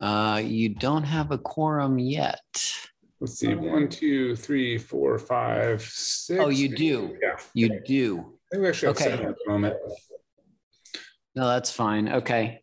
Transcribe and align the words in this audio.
Uh, 0.00 0.40
you 0.44 0.68
don't 0.68 1.02
have 1.04 1.30
a 1.32 1.38
quorum 1.38 1.98
yet. 1.98 2.40
Let's 3.20 3.34
see, 3.38 3.54
one, 3.54 3.88
two, 3.88 4.36
three, 4.36 4.78
four, 4.78 5.18
five, 5.18 5.82
six. 5.82 6.40
Oh, 6.40 6.50
you 6.50 6.68
do. 6.68 7.16
Yeah, 7.20 7.36
You 7.52 7.80
do. 7.84 8.18
I 8.18 8.54
think 8.54 8.62
we 8.62 8.68
actually 8.68 8.86
have 8.88 8.96
Okay. 8.96 9.04
seven 9.10 9.26
at 9.26 9.34
the 9.44 9.50
moment. 9.50 9.76
No, 11.34 11.48
that's 11.48 11.70
fine. 11.70 12.08
Okay. 12.08 12.62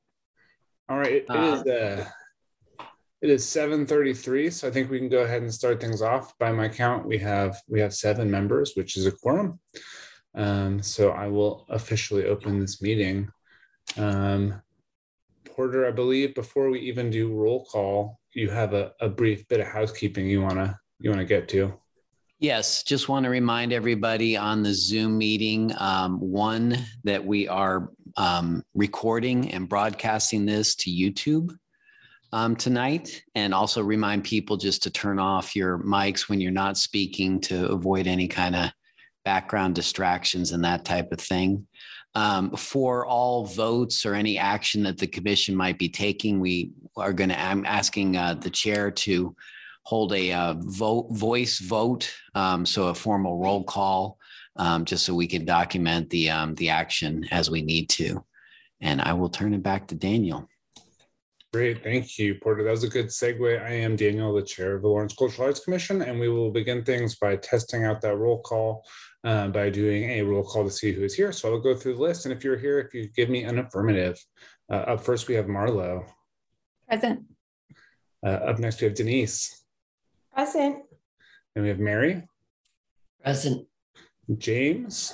All 0.87 0.97
right, 0.97 1.12
it 1.12 1.26
Uh, 1.29 1.62
is, 1.65 1.67
uh, 1.71 2.06
it 3.21 3.29
is 3.29 3.46
seven 3.46 3.86
thirty-three, 3.86 4.49
so 4.49 4.67
I 4.67 4.72
think 4.72 4.90
we 4.90 4.99
can 4.99 5.10
go 5.10 5.24
ahead 5.24 5.42
and 5.42 5.54
start 5.54 5.81
things 5.81 6.02
off. 6.02 6.38
By 6.38 6.52
my 6.54 6.70
count, 6.70 7.06
we 7.06 7.17
have, 7.17 7.58
we 7.67 7.79
have 7.81 7.94
seven 7.94 8.31
members, 8.31 8.74
which 8.76 8.96
is 8.96 9.06
a 9.08 9.12
quorum. 9.12 9.60
Um, 10.36 10.81
so 10.81 11.12
I 11.12 11.28
will 11.28 11.65
officially 11.70 12.26
open 12.26 12.60
this 12.60 12.81
meeting. 12.81 13.29
Um, 13.97 14.62
Porter, 15.56 15.87
I 15.87 15.92
believe 15.92 16.35
before 16.35 16.70
we 16.70 16.80
even 16.81 17.09
do 17.09 17.34
roll 17.34 17.66
call, 17.66 18.20
you 18.34 18.50
have 18.50 18.73
a, 18.73 18.91
a 19.00 19.08
brief 19.08 19.48
bit 19.48 19.62
of 19.62 19.68
housekeeping 19.68 20.28
you 20.28 20.41
wanna, 20.41 20.78
you 21.00 21.09
wanna 21.09 21.26
get 21.26 21.48
to. 21.50 21.73
Yes, 22.40 22.84
just 22.84 23.08
want 23.08 23.23
to 23.23 23.30
remind 23.30 23.72
everybody 23.72 24.36
on 24.36 24.62
the 24.62 24.73
Zoom 24.73 25.18
meeting, 25.18 25.72
um, 25.80 26.20
one, 26.20 26.78
that 27.05 27.26
we 27.26 27.48
are 27.48 27.90
um, 28.18 28.62
recording 28.73 29.52
and 29.52 29.70
broadcasting 29.70 30.45
this 30.45 30.76
to 30.76 30.91
YouTube 30.91 31.56
um, 32.34 32.58
tonight. 32.58 33.23
And 33.36 33.53
also 33.53 33.81
remind 33.81 34.26
people 34.26 34.58
just 34.58 34.84
to 34.84 34.90
turn 34.90 35.17
off 35.17 35.56
your 35.56 35.80
mics 35.80 36.28
when 36.28 36.42
you're 36.42 36.52
not 36.52 36.78
speaking 36.78 37.40
to 37.42 37.70
avoid 37.70 38.06
any 38.06 38.28
kind 38.28 38.56
of 38.56 38.72
background 39.23 39.76
distractions 39.76 40.52
and 40.52 40.66
that 40.66 40.84
type 40.84 41.14
of 41.14 41.22
thing. 41.22 41.66
Um, 42.16 42.55
for 42.55 43.05
all 43.05 43.46
votes 43.46 44.05
or 44.05 44.14
any 44.14 44.38
action 44.38 44.84
that 44.84 44.98
the 44.98 45.06
commission 45.06 45.54
might 45.54 45.78
be 45.78 45.90
taking, 45.90 46.40
we 46.40 46.72
are 46.96 47.12
going 47.12 47.30
to, 47.30 47.38
I'm 47.38 47.66
asking 47.66 48.16
uh, 48.16 48.36
the 48.36 48.50
chair 48.50 48.90
to 48.90 49.36
hold 49.84 50.14
a 50.14 50.31
uh, 50.31 50.56
vote, 50.58 51.09
voice 51.12 51.59
vote, 51.59 52.14
um, 52.34 52.66
so 52.66 52.88
a 52.88 52.95
formal 52.95 53.38
roll 53.38 53.64
call, 53.64 54.17
um, 54.56 54.86
just 54.86 55.06
so 55.06 55.14
we 55.14 55.28
can 55.28 55.45
document 55.45 56.09
the 56.09 56.30
um, 56.30 56.56
the 56.56 56.70
action 56.70 57.26
as 57.31 57.52
we 57.52 57.62
need 57.62 57.89
to. 57.89 58.23
And 58.82 59.02
I 59.02 59.14
will 59.14 59.30
turn 59.30 59.54
it 59.54 59.61
back 59.61 59.88
to 59.88 59.95
Daniel. 59.95 60.50
Great, 61.54 61.84
thank 61.84 62.17
you, 62.17 62.36
Porter. 62.36 62.64
That 62.64 62.72
was 62.72 62.84
a 62.84 62.89
good 62.89 63.08
segue. 63.08 63.61
I 63.64 63.70
am 63.70 63.95
Daniel, 63.95 64.34
the 64.34 64.42
chair 64.42 64.76
of 64.76 64.82
the 64.82 64.89
Lawrence 64.89 65.16
Cultural 65.16 65.48
Arts 65.48 65.61
Commission, 65.61 66.02
and 66.02 66.20
we 66.20 66.28
will 66.28 66.52
begin 66.52 66.84
things 66.84 67.16
by 67.16 67.38
testing 67.38 67.86
out 67.86 68.02
that 68.02 68.17
roll 68.17 68.42
call 68.42 68.84
uh, 69.26 69.48
by 69.48 69.70
doing 69.70 70.04
a 70.12 70.22
roll 70.22 70.44
call 70.44 70.64
to 70.64 70.70
see 70.70 70.94
who 70.94 71.04
is 71.04 71.16
here. 71.16 71.31
So 71.31 71.52
I'll 71.52 71.59
go 71.59 71.76
through 71.76 71.95
the 71.95 72.02
list, 72.02 72.26
and 72.26 72.34
if 72.34 72.44
you're 72.44 72.58
here, 72.58 72.80
if 72.80 72.94
you 72.94 73.09
give 73.09 73.30
me 73.30 73.44
an 73.44 73.58
affirmative. 73.58 74.23
Uh, 74.72 74.94
up 74.94 75.02
first, 75.02 75.28
we 75.28 75.34
have 75.34 75.48
Marlo. 75.48 76.06
Present. 76.88 77.26
Uh, 78.23 78.30
up 78.30 78.59
next, 78.59 78.80
we 78.80 78.86
have 78.86 78.95
Denise. 78.95 79.66
Present. 80.34 80.84
Then 81.54 81.64
we 81.64 81.70
have 81.70 81.80
Mary, 81.80 82.23
Present. 83.23 83.67
James, 84.38 85.14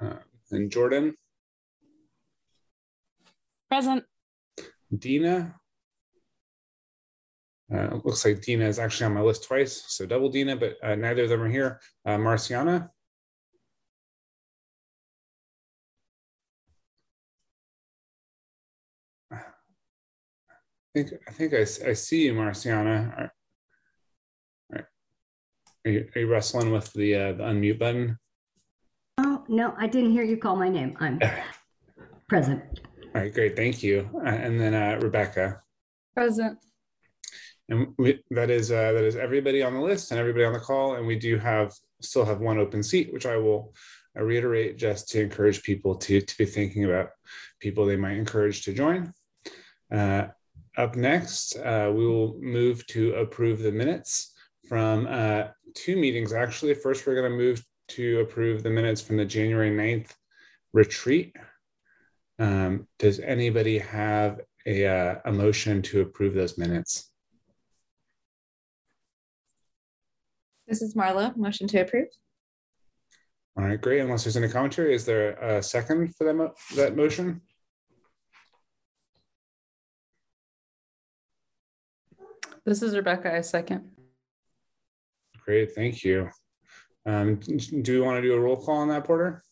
uh, 0.00 0.16
and 0.50 0.70
Jordan, 0.70 1.14
Present. 3.70 4.04
Dina. 4.96 5.56
Uh, 7.72 7.98
looks 8.04 8.24
like 8.24 8.42
Dina 8.42 8.66
is 8.66 8.78
actually 8.78 9.06
on 9.06 9.14
my 9.14 9.20
list 9.22 9.44
twice, 9.44 9.84
so 9.88 10.04
double 10.04 10.28
Dina, 10.28 10.54
but 10.56 10.76
uh, 10.82 10.94
neither 10.94 11.22
of 11.22 11.28
them 11.30 11.42
are 11.42 11.48
here. 11.48 11.80
Uh, 12.04 12.18
Marciana, 12.18 12.90
I 19.32 19.38
think 20.94 21.12
I 21.26 21.30
think 21.32 21.54
I, 21.54 21.60
s- 21.60 21.82
I 21.82 21.92
see 21.94 22.26
you, 22.26 22.34
Marciana. 22.34 23.12
Are, 23.16 23.32
are, 24.74 24.88
are 25.84 25.90
you, 25.90 26.08
are 26.14 26.20
you 26.20 26.26
wrestling 26.28 26.70
with 26.70 26.92
the, 26.92 27.14
uh, 27.14 27.32
the 27.32 27.44
unmute 27.44 27.78
button? 27.78 28.18
Oh, 29.18 29.44
no, 29.48 29.74
I 29.78 29.86
didn't 29.86 30.12
hear 30.12 30.22
you 30.22 30.36
call 30.36 30.56
my 30.56 30.68
name. 30.68 30.96
I'm 31.00 31.18
present. 32.28 32.62
All 33.14 33.22
right, 33.22 33.32
great, 33.32 33.56
thank 33.56 33.82
you. 33.82 34.08
Uh, 34.14 34.28
and 34.28 34.60
then 34.60 34.74
uh, 34.74 34.98
Rebecca. 35.00 35.62
Present. 36.14 36.58
And 37.68 37.94
we, 37.98 38.22
that 38.30 38.50
is 38.50 38.70
uh, 38.70 38.92
that 38.92 39.04
is 39.04 39.16
everybody 39.16 39.62
on 39.62 39.74
the 39.74 39.80
list 39.80 40.10
and 40.10 40.20
everybody 40.20 40.44
on 40.44 40.52
the 40.52 40.60
call, 40.60 40.96
and 40.96 41.06
we 41.06 41.18
do 41.18 41.38
have 41.38 41.72
still 42.02 42.24
have 42.24 42.40
one 42.40 42.58
open 42.58 42.82
seat, 42.82 43.12
which 43.12 43.26
I 43.26 43.36
will 43.36 43.74
reiterate 44.14 44.76
just 44.76 45.08
to 45.10 45.22
encourage 45.22 45.62
people 45.62 45.96
to 45.96 46.20
to 46.20 46.38
be 46.38 46.44
thinking 46.44 46.84
about 46.84 47.10
people 47.60 47.86
they 47.86 47.96
might 47.96 48.18
encourage 48.18 48.64
to 48.64 48.72
join. 48.72 49.12
Uh, 49.90 50.26
up 50.76 50.96
next, 50.96 51.56
uh, 51.56 51.90
we 51.94 52.06
will 52.06 52.36
move 52.40 52.86
to 52.88 53.14
approve 53.14 53.60
the 53.60 53.72
minutes 53.72 54.34
from 54.68 55.06
uh, 55.08 55.44
two 55.74 55.96
meetings. 55.96 56.32
Actually, 56.32 56.74
first 56.74 57.06
we're 57.06 57.14
going 57.14 57.30
to 57.30 57.36
move 57.36 57.64
to 57.88 58.20
approve 58.20 58.62
the 58.62 58.70
minutes 58.70 59.00
from 59.00 59.16
the 59.16 59.24
January 59.24 59.70
9th 59.70 60.10
retreat. 60.72 61.36
Um, 62.38 62.88
does 62.98 63.20
anybody 63.20 63.78
have 63.78 64.40
a, 64.66 64.86
uh, 64.86 65.20
a 65.26 65.32
motion 65.32 65.82
to 65.82 66.00
approve 66.00 66.34
those 66.34 66.58
minutes? 66.58 67.12
This 70.66 70.82
is 70.82 70.94
Marlo. 70.94 71.36
Motion 71.36 71.66
to 71.68 71.80
approve. 71.80 72.08
All 73.56 73.64
right, 73.64 73.80
great. 73.80 74.00
Unless 74.00 74.24
there's 74.24 74.36
any 74.36 74.48
commentary, 74.48 74.94
is 74.94 75.04
there 75.04 75.32
a 75.32 75.62
second 75.62 76.14
for 76.16 76.24
that, 76.24 76.34
mo- 76.34 76.54
that 76.76 76.96
motion? 76.96 77.40
This 82.64 82.82
is 82.82 82.96
Rebecca. 82.96 83.34
I 83.34 83.40
second. 83.42 83.90
Great, 85.44 85.74
thank 85.74 86.02
you. 86.02 86.30
Um, 87.06 87.36
do 87.36 88.00
we 88.00 88.00
want 88.00 88.16
to 88.16 88.22
do 88.22 88.32
a 88.34 88.40
roll 88.40 88.56
call 88.56 88.76
on 88.78 88.88
that, 88.88 89.04
Porter? 89.04 89.42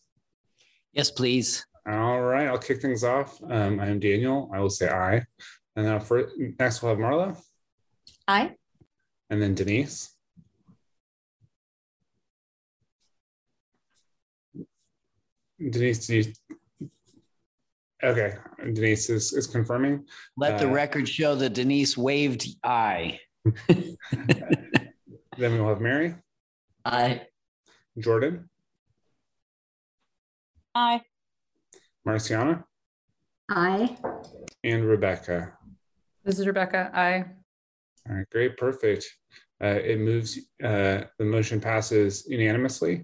Yes, 0.91 1.11
please. 1.11 1.65
All 1.87 2.21
right, 2.21 2.47
I'll 2.47 2.57
kick 2.57 2.81
things 2.81 3.03
off. 3.03 3.39
Um, 3.47 3.79
I 3.79 3.87
am 3.87 3.99
Daniel. 3.99 4.49
I 4.53 4.59
will 4.59 4.69
say 4.69 4.89
aye. 4.89 5.23
And 5.75 5.85
then 5.85 5.99
for 5.99 6.29
next 6.59 6.81
we'll 6.81 6.91
have 6.95 6.99
Marla 7.03 7.37
Aye. 8.27 8.51
and 9.29 9.41
then 9.41 9.53
Denise. 9.55 10.12
Denise, 15.69 16.07
do 16.07 16.15
you? 16.17 16.89
Okay, 18.03 18.35
Denise 18.73 19.09
is, 19.09 19.31
is 19.33 19.47
confirming. 19.47 20.05
Let 20.35 20.59
the 20.59 20.67
Uh, 20.67 20.73
record 20.73 21.07
show 21.07 21.35
that 21.35 21.53
Denise 21.53 21.97
waved 21.97 22.47
aye. 22.63 23.19
Then 25.35 25.57
we'll 25.57 25.67
have 25.69 25.81
Mary, 25.81 26.13
Aye. 26.85 27.23
Jordan, 27.97 28.49
Aye. 30.75 31.01
Marciana, 32.05 32.63
I, 33.49 33.97
and 34.63 34.85
Rebecca. 34.85 35.53
This 36.23 36.37
is 36.37 36.45
Rebecca. 36.45 36.91
I. 36.93 37.25
All 38.07 38.15
right, 38.17 38.29
great, 38.29 38.57
perfect. 38.57 39.09
Uh, 39.63 39.79
it 39.83 39.97
moves, 39.99 40.37
uh, 40.63 41.05
the 41.17 41.25
motion 41.25 41.59
passes 41.59 42.25
unanimously. 42.27 43.03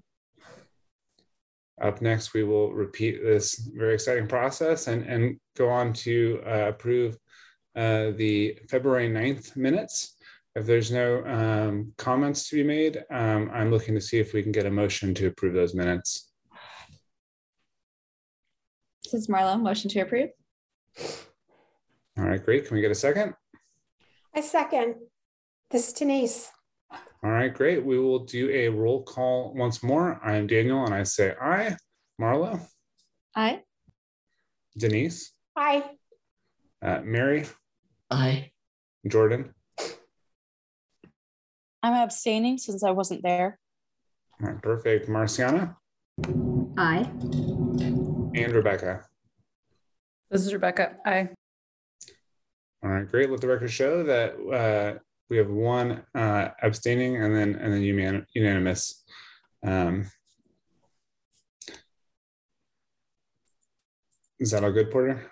Up 1.80 2.02
next, 2.02 2.34
we 2.34 2.44
will 2.44 2.72
repeat 2.72 3.22
this 3.22 3.54
very 3.74 3.94
exciting 3.94 4.28
process 4.28 4.86
and, 4.86 5.02
and 5.06 5.40
go 5.56 5.68
on 5.70 5.94
to 5.94 6.42
uh, 6.46 6.68
approve 6.68 7.16
uh, 7.74 8.10
the 8.16 8.58
February 8.68 9.08
9th 9.08 9.56
minutes. 9.56 10.16
If 10.56 10.66
there's 10.66 10.90
no 10.90 11.24
um, 11.24 11.92
comments 11.96 12.48
to 12.48 12.56
be 12.56 12.64
made, 12.64 13.02
um, 13.10 13.50
I'm 13.54 13.70
looking 13.70 13.94
to 13.94 14.00
see 14.00 14.18
if 14.18 14.34
we 14.34 14.42
can 14.42 14.52
get 14.52 14.66
a 14.66 14.70
motion 14.70 15.14
to 15.14 15.28
approve 15.28 15.54
those 15.54 15.74
minutes. 15.74 16.30
This 19.04 19.22
is 19.22 19.28
Marlo. 19.28 19.60
Motion 19.60 19.88
to 19.90 20.00
approve. 20.00 20.30
All 22.18 22.24
right, 22.24 22.44
great. 22.44 22.66
Can 22.66 22.74
we 22.74 22.82
get 22.82 22.90
a 22.90 22.94
second? 22.96 23.34
I 24.34 24.40
second. 24.42 24.96
This 25.70 25.88
is 25.88 25.94
Denise. 25.94 26.50
All 27.22 27.30
right, 27.30 27.52
great. 27.52 27.84
We 27.84 27.98
will 27.98 28.20
do 28.20 28.48
a 28.50 28.68
roll 28.68 29.02
call 29.02 29.52
once 29.54 29.82
more. 29.82 30.18
I 30.24 30.36
am 30.36 30.46
Daniel 30.46 30.84
and 30.84 30.94
I 30.94 31.02
say 31.02 31.34
aye. 31.40 31.76
Marlo, 32.20 32.60
Aye. 33.34 33.62
Denise, 34.76 35.32
Aye. 35.56 35.84
uh, 36.82 37.00
Mary, 37.02 37.46
Aye. 38.10 38.50
Jordan. 39.08 39.54
I'm 41.82 41.94
abstaining 41.94 42.58
since 42.58 42.82
I 42.84 42.90
wasn't 42.90 43.22
there. 43.22 43.58
All 44.42 44.50
right, 44.50 44.62
perfect. 44.62 45.08
Marciana 45.08 45.76
I, 46.76 47.08
and 48.34 48.52
Rebecca. 48.52 49.06
This 50.30 50.44
is 50.44 50.52
Rebecca. 50.52 50.96
I. 51.06 51.30
All 52.82 52.90
right, 52.90 53.08
great. 53.08 53.30
Let 53.30 53.40
the 53.40 53.48
record 53.48 53.70
show 53.70 54.02
that 54.04 54.34
uh, 54.52 54.98
we 55.30 55.36
have 55.36 55.48
one 55.48 56.02
uh, 56.14 56.48
abstaining 56.62 57.22
and 57.22 57.34
then 57.34 57.54
and 57.54 57.72
then 57.72 57.82
unan- 57.82 58.26
unanimous. 58.34 59.04
Um, 59.64 60.10
is 64.38 64.50
that 64.50 64.64
all 64.64 64.72
good, 64.72 64.90
Porter? 64.90 65.30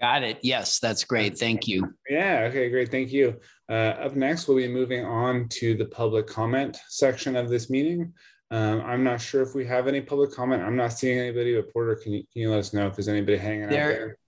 Got 0.00 0.22
it. 0.24 0.38
Yes, 0.42 0.80
that's 0.80 1.04
great. 1.04 1.38
Thank 1.38 1.66
you. 1.66 1.94
Yeah, 2.10 2.48
okay, 2.50 2.68
great. 2.68 2.90
Thank 2.90 3.10
you. 3.12 3.40
Uh, 3.70 3.94
up 4.04 4.16
next, 4.16 4.46
we'll 4.46 4.56
be 4.58 4.68
moving 4.68 5.04
on 5.04 5.48
to 5.50 5.74
the 5.76 5.86
public 5.86 6.26
comment 6.26 6.76
section 6.88 7.36
of 7.36 7.48
this 7.48 7.70
meeting. 7.70 8.12
Um, 8.50 8.82
I'm 8.82 9.02
not 9.02 9.20
sure 9.20 9.40
if 9.40 9.54
we 9.54 9.64
have 9.66 9.86
any 9.88 10.00
public 10.00 10.32
comment. 10.32 10.62
I'm 10.62 10.76
not 10.76 10.92
seeing 10.92 11.18
anybody, 11.18 11.54
but 11.54 11.72
Porter, 11.72 11.94
can 11.94 12.12
you, 12.12 12.24
can 12.32 12.42
you 12.42 12.50
let 12.50 12.58
us 12.58 12.74
know 12.74 12.86
if 12.86 12.96
there's 12.96 13.08
anybody 13.08 13.38
hanging 13.38 13.64
out 13.64 13.70
There- 13.70 14.18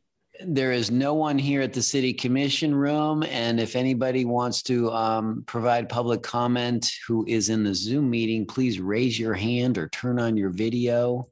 there? 0.44 0.72
Is 0.72 0.90
no 0.90 1.14
one 1.14 1.38
here 1.38 1.60
at 1.62 1.72
the 1.72 1.82
city 1.82 2.12
commission 2.12 2.74
room. 2.74 3.22
And 3.22 3.60
if 3.60 3.76
anybody 3.76 4.24
wants 4.24 4.62
to 4.64 4.90
um, 4.92 5.44
provide 5.46 5.88
public 5.88 6.22
comment 6.22 6.90
who 7.06 7.24
is 7.26 7.48
in 7.48 7.64
the 7.64 7.74
Zoom 7.74 8.10
meeting, 8.10 8.46
please 8.46 8.80
raise 8.80 9.18
your 9.18 9.34
hand 9.34 9.78
or 9.78 9.88
turn 9.88 10.18
on 10.18 10.36
your 10.36 10.50
video 10.50 11.28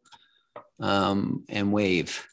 um, 0.81 1.45
and 1.49 1.73
wave. 1.73 2.27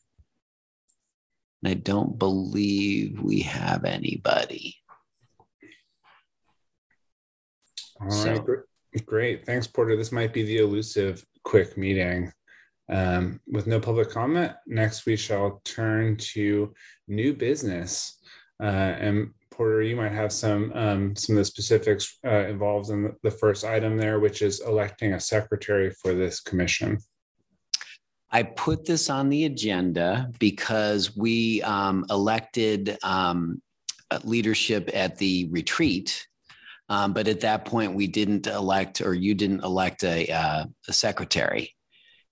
And 1.63 1.71
I 1.71 1.75
don't 1.75 2.17
believe 2.17 3.21
we 3.21 3.41
have 3.41 3.85
anybody. 3.85 4.75
All 7.99 8.09
So- 8.09 8.33
right, 8.33 9.05
great. 9.05 9.45
Thanks, 9.45 9.67
Porter. 9.67 9.95
This 9.95 10.11
might 10.11 10.33
be 10.33 10.43
the 10.43 10.57
elusive 10.57 11.25
quick 11.43 11.77
meeting. 11.77 12.31
Um, 12.89 13.39
with 13.47 13.67
no 13.67 13.79
public 13.79 14.09
comment, 14.09 14.51
next 14.67 15.05
we 15.05 15.15
shall 15.15 15.61
turn 15.63 16.17
to 16.33 16.73
new 17.07 17.33
business. 17.33 18.19
Uh, 18.61 18.65
and 18.65 19.33
Porter, 19.49 19.81
you 19.81 19.95
might 19.95 20.11
have 20.11 20.31
some 20.31 20.71
um, 20.73 21.15
some 21.15 21.35
of 21.35 21.41
the 21.41 21.45
specifics 21.45 22.17
uh, 22.25 22.47
involved 22.47 22.89
in 22.89 23.13
the- 23.23 23.31
first 23.31 23.63
item 23.63 23.97
there, 23.97 24.19
which 24.19 24.41
is 24.41 24.61
electing 24.61 25.13
a 25.13 25.19
secretary 25.19 25.91
for 26.01 26.13
this 26.13 26.39
commission. 26.39 26.97
I 28.31 28.43
put 28.43 28.85
this 28.85 29.09
on 29.09 29.29
the 29.29 29.45
agenda 29.45 30.31
because 30.39 31.15
we 31.15 31.61
um, 31.63 32.05
elected 32.09 32.97
um, 33.03 33.61
leadership 34.23 34.89
at 34.93 35.17
the 35.17 35.47
retreat. 35.51 36.27
Um, 36.89 37.13
but 37.13 37.27
at 37.27 37.41
that 37.41 37.65
point, 37.65 37.93
we 37.93 38.07
didn't 38.07 38.47
elect, 38.47 39.01
or 39.01 39.13
you 39.13 39.33
didn't 39.33 39.63
elect 39.63 40.03
a, 40.03 40.27
uh, 40.29 40.65
a 40.87 40.93
secretary. 40.93 41.73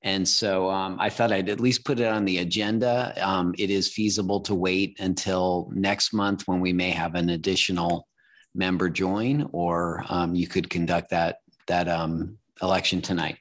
And 0.02 0.28
so 0.28 0.70
um, 0.70 0.98
I 1.00 1.10
thought 1.10 1.34
I'd 1.34 1.50
at 1.50 1.60
least 1.60 1.84
put 1.84 2.00
it 2.00 2.08
on 2.08 2.24
the 2.24 2.38
agenda. 2.38 3.14
Um, 3.22 3.54
it 3.58 3.70
is 3.70 3.92
feasible 3.92 4.40
to 4.42 4.56
wait 4.56 4.98
until 5.00 5.70
next 5.74 6.14
month 6.14 6.48
when 6.48 6.62
we 6.62 6.72
may 6.72 6.92
have 6.92 7.16
an 7.16 7.30
additional 7.30 8.08
member 8.56 8.90
join, 8.90 9.50
or 9.52 10.06
um, 10.10 10.36
you 10.36 10.48
could 10.48 10.70
conduct 10.70 11.10
that 11.10 11.40
that 11.68 11.88
um, 11.88 12.38
election 12.62 13.02
tonight. 13.02 13.38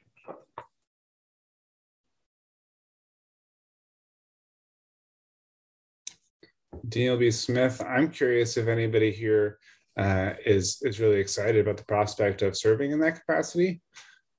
Daniel 6.87 7.17
B. 7.17 7.31
Smith, 7.31 7.81
I'm 7.85 8.09
curious 8.09 8.57
if 8.57 8.67
anybody 8.67 9.11
here 9.11 9.59
uh, 9.97 10.33
is 10.45 10.79
is 10.81 10.99
really 10.99 11.19
excited 11.19 11.61
about 11.61 11.77
the 11.77 11.85
prospect 11.85 12.41
of 12.41 12.57
serving 12.57 12.91
in 12.91 12.99
that 12.99 13.19
capacity. 13.19 13.81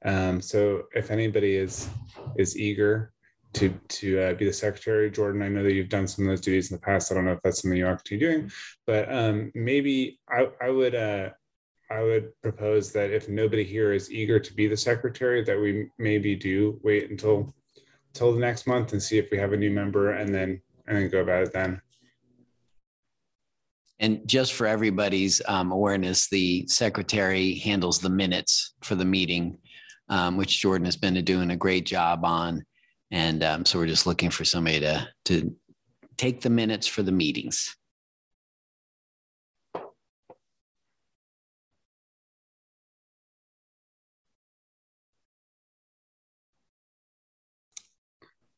Um, 0.05 0.41
so 0.41 0.85
if 0.95 1.11
anybody 1.11 1.57
is 1.57 1.89
is 2.37 2.57
eager 2.59 3.13
to 3.55 3.69
to 3.89 4.21
uh, 4.21 4.35
be 4.35 4.47
the 4.47 4.53
secretary, 4.53 5.11
Jordan, 5.11 5.43
I 5.43 5.49
know 5.49 5.63
that 5.63 5.73
you've 5.73 5.89
done 5.89 6.07
some 6.07 6.25
of 6.25 6.31
those 6.31 6.41
duties 6.41 6.71
in 6.71 6.77
the 6.77 6.81
past. 6.81 7.11
I 7.11 7.15
don't 7.15 7.25
know 7.25 7.33
if 7.33 7.43
that's 7.43 7.63
something 7.63 7.79
you 7.79 7.85
continue 7.85 8.27
doing, 8.27 8.51
but 8.87 9.13
um, 9.13 9.51
maybe 9.55 10.21
I, 10.29 10.49
I 10.63 10.71
would 10.71 10.95
uh, 10.95 11.31
I 11.91 12.03
would 12.03 12.31
propose 12.43 12.93
that 12.93 13.11
if 13.11 13.29
nobody 13.29 13.65
here 13.65 13.93
is 13.93 14.13
eager 14.13 14.39
to 14.39 14.55
be 14.55 14.69
the 14.69 14.77
secretary, 14.77 15.43
that 15.45 15.61
we 15.61 15.89
maybe 15.99 16.37
do 16.37 16.81
wait 16.83 17.11
until 17.11 17.55
till 18.15 18.33
the 18.33 18.41
next 18.41 18.67
month 18.67 18.93
and 18.93 19.03
see 19.03 19.19
if 19.19 19.31
we 19.31 19.39
have 19.39 19.53
a 19.53 19.57
new 19.57 19.71
member, 19.71 20.13
and 20.13 20.35
then 20.35 20.61
and 20.87 20.97
then 20.97 21.11
go 21.11 21.21
about 21.21 21.43
it 21.43 21.53
then. 21.53 21.81
And 23.99 24.27
just 24.27 24.55
for 24.55 24.67
everybody's 24.67 25.43
um, 25.47 25.73
awareness, 25.73 26.29
the 26.31 26.67
secretary 26.69 27.57
handles 27.57 27.99
the 27.99 28.09
minutes 28.09 28.73
for 28.83 28.95
the 28.95 29.05
meeting, 29.05 29.59
um, 30.11 30.37
which 30.37 30.61
Jordan 30.61 30.85
has 30.85 30.97
been 30.97 31.25
doing 31.25 31.51
a 31.51 31.57
great 31.57 31.87
job 31.87 32.25
on. 32.25 32.65
And 33.11 33.43
um, 33.43 33.65
so 33.65 33.79
we're 33.79 33.87
just 33.87 34.07
looking 34.07 34.31
for 34.31 34.45
somebody 34.45 34.81
to, 34.81 35.09
to 35.27 35.57
take 36.17 36.43
the 36.43 36.51
minutes 36.51 36.87
for 36.87 37.03
the 37.03 37.13
meetings. 37.13 37.75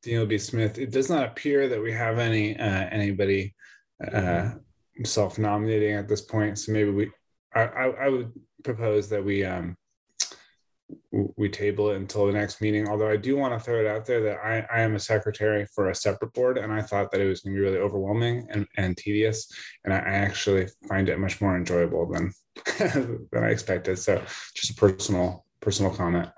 Daniel 0.03 0.27
B. 0.27 0.37
Smith. 0.37 0.79
It 0.79 0.91
does 0.91 1.09
not 1.09 1.29
appear 1.29 1.69
that 1.69 1.81
we 1.81 1.93
have 1.93 2.19
any 2.19 2.59
uh, 2.59 2.89
anybody 2.91 3.55
uh, 4.13 4.51
self-nominating 5.05 5.95
at 5.95 6.09
this 6.09 6.23
point. 6.23 6.59
So 6.59 6.73
maybe 6.73 6.91
we, 6.91 7.11
I, 7.55 7.61
I, 7.63 7.85
I 8.07 8.09
would 8.09 8.33
propose 8.65 9.09
that 9.11 9.25
we 9.25 9.45
um, 9.45 9.77
we 11.13 11.49
table 11.49 11.91
it 11.91 11.97
until 11.97 12.27
the 12.27 12.33
next 12.33 12.61
meeting. 12.61 12.89
Although 12.89 13.11
I 13.11 13.17
do 13.17 13.37
want 13.37 13.53
to 13.53 13.61
throw 13.61 13.81
it 13.81 13.87
out 13.87 14.07
there 14.07 14.23
that 14.23 14.39
I, 14.43 14.67
I 14.75 14.81
am 14.81 14.95
a 14.95 15.01
secretary 15.01 15.67
for 15.67 15.91
a 15.91 15.95
separate 15.95 16.33
board, 16.33 16.57
and 16.57 16.73
I 16.73 16.81
thought 16.81 17.11
that 17.11 17.21
it 17.21 17.29
was 17.29 17.41
going 17.41 17.55
to 17.55 17.61
be 17.61 17.65
really 17.65 17.79
overwhelming 17.79 18.47
and, 18.51 18.67
and 18.79 18.97
tedious, 18.97 19.53
and 19.85 19.93
I, 19.93 19.99
actually 19.99 20.69
find 20.89 21.09
it 21.09 21.19
much 21.19 21.41
more 21.41 21.57
enjoyable 21.57 22.11
than 22.11 22.33
than 22.79 23.45
I 23.45 23.49
expected. 23.49 23.99
So 23.99 24.23
just 24.55 24.71
a 24.71 24.75
personal 24.75 25.45
personal 25.61 25.95
comment. 25.95 26.31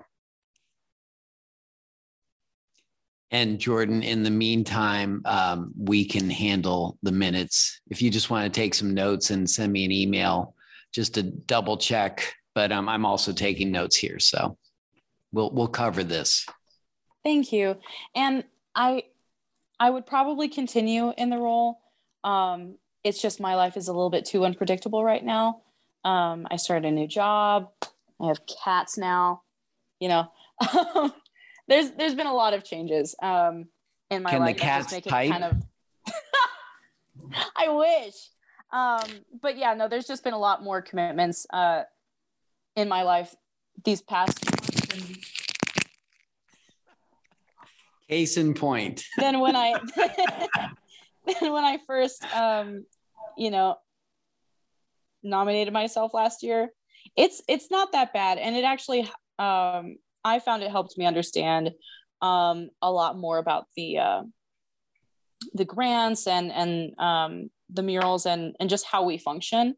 And 3.31 3.59
Jordan, 3.59 4.03
in 4.03 4.23
the 4.23 4.31
meantime, 4.31 5.21
um, 5.25 5.73
we 5.77 6.05
can 6.05 6.29
handle 6.29 6.97
the 7.01 7.11
minutes. 7.11 7.81
If 7.89 8.01
you 8.01 8.09
just 8.09 8.29
want 8.29 8.51
to 8.51 8.59
take 8.59 8.73
some 8.73 8.93
notes 8.93 9.29
and 9.29 9.49
send 9.49 9.73
me 9.73 9.83
an 9.85 9.91
email 9.91 10.55
just 10.93 11.13
to 11.15 11.23
double 11.23 11.77
check. 11.77 12.33
But 12.53 12.71
um, 12.71 12.87
I'm 12.87 13.05
also 13.05 13.33
taking 13.33 13.71
notes 13.71 13.97
here, 13.97 14.17
so 14.19 14.57
we'll 15.35 15.51
we'll 15.51 15.67
cover 15.67 16.03
this. 16.03 16.47
Thank 17.23 17.51
you. 17.51 17.77
And 18.15 18.45
I 18.73 19.03
I 19.79 19.89
would 19.89 20.05
probably 20.05 20.47
continue 20.47 21.13
in 21.17 21.29
the 21.29 21.37
role. 21.37 21.79
Um, 22.23 22.77
it's 23.03 23.21
just 23.21 23.39
my 23.39 23.55
life 23.55 23.77
is 23.77 23.87
a 23.87 23.93
little 23.93 24.09
bit 24.09 24.25
too 24.25 24.45
unpredictable 24.45 25.03
right 25.03 25.23
now. 25.23 25.61
Um, 26.03 26.47
I 26.49 26.55
started 26.55 26.87
a 26.87 26.91
new 26.91 27.07
job. 27.07 27.69
I 28.19 28.27
have 28.27 28.41
cats 28.63 28.97
now. 28.97 29.41
You 29.99 30.09
know, 30.09 30.31
there's 31.67 31.91
there's 31.91 32.15
been 32.15 32.27
a 32.27 32.33
lot 32.33 32.53
of 32.53 32.63
changes 32.63 33.15
um, 33.21 33.67
in 34.09 34.23
my 34.23 34.31
Can 34.31 34.39
the 34.39 34.45
life. 34.45 34.57
that 34.57 34.77
just 34.79 34.89
cats 34.89 35.05
make? 35.05 35.31
Kind 35.31 35.43
of. 35.43 35.57
I 37.55 37.69
wish. 37.69 38.15
Um, 38.71 39.25
but 39.41 39.57
yeah, 39.57 39.73
no, 39.73 39.87
there's 39.87 40.07
just 40.07 40.23
been 40.23 40.33
a 40.33 40.39
lot 40.39 40.63
more 40.63 40.81
commitments 40.81 41.45
uh, 41.51 41.83
in 42.75 42.89
my 42.89 43.03
life 43.03 43.35
these 43.83 44.01
past 44.01 44.39
few 44.39 44.51
months. 44.51 44.93
And 44.93 45.17
Case 48.09 48.37
in 48.37 48.53
point. 48.53 49.03
then 49.17 49.39
when 49.39 49.55
I 49.55 49.79
then 51.25 51.53
when 51.53 51.63
I 51.63 51.79
first 51.87 52.23
um 52.35 52.85
you 53.37 53.49
know 53.49 53.77
nominated 55.23 55.73
myself 55.73 56.13
last 56.13 56.43
year, 56.43 56.69
it's 57.17 57.41
it's 57.47 57.71
not 57.71 57.91
that 57.93 58.13
bad 58.13 58.37
and 58.37 58.55
it 58.55 58.63
actually 58.63 59.09
um 59.39 59.97
I 60.23 60.39
found 60.39 60.63
it 60.63 60.71
helped 60.71 60.97
me 60.97 61.05
understand 61.05 61.71
um 62.21 62.69
a 62.81 62.91
lot 62.91 63.17
more 63.17 63.37
about 63.37 63.65
the 63.75 63.97
uh 63.97 64.23
the 65.53 65.65
grants 65.65 66.27
and 66.27 66.51
and 66.51 66.99
um 66.99 67.49
the 67.69 67.81
murals 67.81 68.25
and 68.25 68.55
and 68.59 68.69
just 68.69 68.85
how 68.85 69.03
we 69.03 69.17
function. 69.17 69.75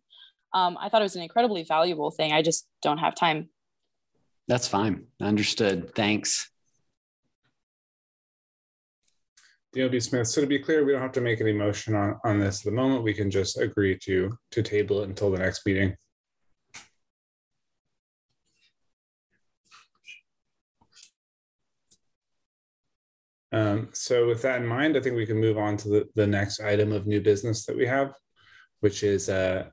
Um 0.54 0.78
I 0.80 0.90
thought 0.90 1.02
it 1.02 1.06
was 1.06 1.16
an 1.16 1.24
incredibly 1.24 1.64
valuable 1.64 2.12
thing. 2.12 2.34
I 2.34 2.42
just 2.42 2.68
don't 2.82 2.98
have 2.98 3.16
time. 3.16 3.50
That's 4.48 4.68
fine. 4.68 5.08
Understood. 5.22 5.94
Thanks. 5.96 6.50
Daniel 9.78 9.92
B. 9.92 10.00
Smith. 10.00 10.28
So 10.28 10.42
to 10.42 10.48
be 10.48 10.58
clear, 10.58 10.84
we 10.84 10.92
don't 10.92 11.04
have 11.04 11.12
to 11.12 11.22
make 11.22 11.40
any 11.40 11.54
motion 11.54 11.94
on, 11.94 12.20
on 12.26 12.40
this 12.40 12.62
at 12.62 12.66
the 12.66 12.72
moment. 12.72 13.04
We 13.04 13.14
can 13.14 13.30
just 13.30 13.60
agree 13.60 13.96
to 14.06 14.36
to 14.50 14.64
table 14.64 15.04
it 15.04 15.10
until 15.10 15.30
the 15.30 15.38
next 15.38 15.68
meeting. 15.68 15.96
Um, 23.52 23.90
so 23.94 24.26
with 24.26 24.42
that 24.42 24.62
in 24.62 24.66
mind, 24.66 24.98
I 24.98 25.00
think 25.00 25.16
we 25.16 25.28
can 25.28 25.40
move 25.40 25.60
on 25.60 25.78
to 25.78 25.90
the, 25.90 26.10
the 26.16 26.26
next 26.26 26.60
item 26.60 26.92
of 26.92 27.06
new 27.06 27.22
business 27.22 27.64
that 27.68 27.78
we 27.78 27.86
have, 27.86 28.16
which 28.80 29.04
is 29.04 29.30
uh, 29.30 29.66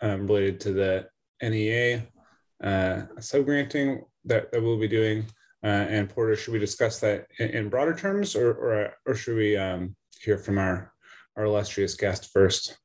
um, 0.00 0.26
related 0.26 0.58
to 0.60 0.72
the 0.72 1.06
NEA 1.42 2.06
uh, 2.64 3.02
subgranting 3.18 4.04
that, 4.24 4.50
that 4.52 4.62
we'll 4.62 4.80
be 4.80 4.88
doing. 4.88 5.26
Uh, 5.62 5.66
and 5.66 6.08
Porter, 6.08 6.36
should 6.36 6.52
we 6.52 6.58
discuss 6.58 7.00
that 7.00 7.26
in, 7.38 7.50
in 7.50 7.68
broader 7.68 7.94
terms, 7.94 8.34
or 8.34 8.52
or, 8.52 8.94
or 9.06 9.14
should 9.14 9.36
we 9.36 9.56
um, 9.56 9.94
hear 10.20 10.38
from 10.38 10.58
our 10.58 10.92
our 11.36 11.44
illustrious 11.44 11.94
guest 11.94 12.30
first? 12.32 12.78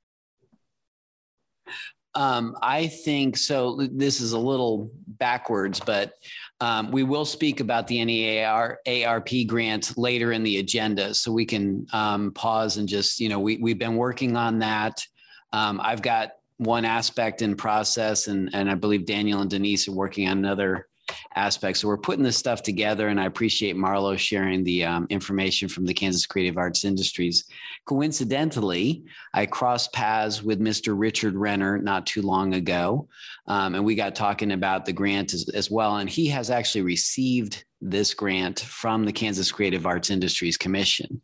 Um, 2.15 2.55
I 2.61 2.87
think 2.87 3.35
so. 3.35 3.87
This 3.91 4.21
is 4.21 4.31
a 4.31 4.39
little 4.39 4.89
backwards, 5.05 5.81
but 5.81 6.13
um, 6.61 6.89
we 6.91 7.03
will 7.03 7.25
speak 7.25 7.59
about 7.59 7.87
the 7.87 8.03
NEAR 8.03 8.79
ARP 8.87 9.29
grant 9.47 9.97
later 9.97 10.31
in 10.31 10.41
the 10.41 10.57
agenda, 10.59 11.13
so 11.13 11.31
we 11.31 11.45
can 11.45 11.85
um, 11.91 12.31
pause 12.31 12.77
and 12.77 12.87
just 12.87 13.19
you 13.19 13.27
know 13.27 13.39
we 13.39 13.57
we've 13.57 13.79
been 13.79 13.97
working 13.97 14.37
on 14.37 14.59
that. 14.59 15.05
Um, 15.51 15.79
I've 15.83 16.01
got 16.01 16.31
one 16.57 16.85
aspect 16.85 17.41
in 17.41 17.55
process, 17.55 18.27
and 18.27 18.49
and 18.53 18.69
I 18.69 18.75
believe 18.75 19.05
Daniel 19.05 19.41
and 19.41 19.49
Denise 19.49 19.87
are 19.89 19.93
working 19.93 20.27
on 20.29 20.37
another 20.37 20.87
aspect. 21.35 21.77
So 21.77 21.87
we're 21.87 21.97
putting 21.97 22.23
this 22.23 22.37
stuff 22.37 22.63
together, 22.63 23.09
and 23.09 23.19
I 23.19 23.25
appreciate 23.25 23.75
Marlo 23.75 24.17
sharing 24.17 24.63
the 24.63 24.85
um, 24.85 25.07
information 25.09 25.67
from 25.67 25.85
the 25.85 25.93
Kansas 25.93 26.25
Creative 26.25 26.57
Arts 26.57 26.85
Industries. 26.85 27.45
Coincidentally, 27.85 29.03
I 29.33 29.45
crossed 29.45 29.93
paths 29.93 30.41
with 30.41 30.59
Mr. 30.59 30.93
Richard 30.97 31.35
Renner 31.35 31.77
not 31.77 32.05
too 32.05 32.21
long 32.21 32.53
ago, 32.53 33.07
um, 33.47 33.75
and 33.75 33.83
we 33.83 33.95
got 33.95 34.15
talking 34.15 34.53
about 34.53 34.85
the 34.85 34.93
grant 34.93 35.33
as, 35.33 35.49
as 35.49 35.69
well. 35.69 35.97
And 35.97 36.09
he 36.09 36.27
has 36.27 36.49
actually 36.49 36.83
received 36.83 37.65
this 37.81 38.13
grant 38.13 38.61
from 38.61 39.05
the 39.05 39.11
Kansas 39.11 39.51
Creative 39.51 39.85
Arts 39.85 40.09
Industries 40.09 40.57
Commission. 40.57 41.21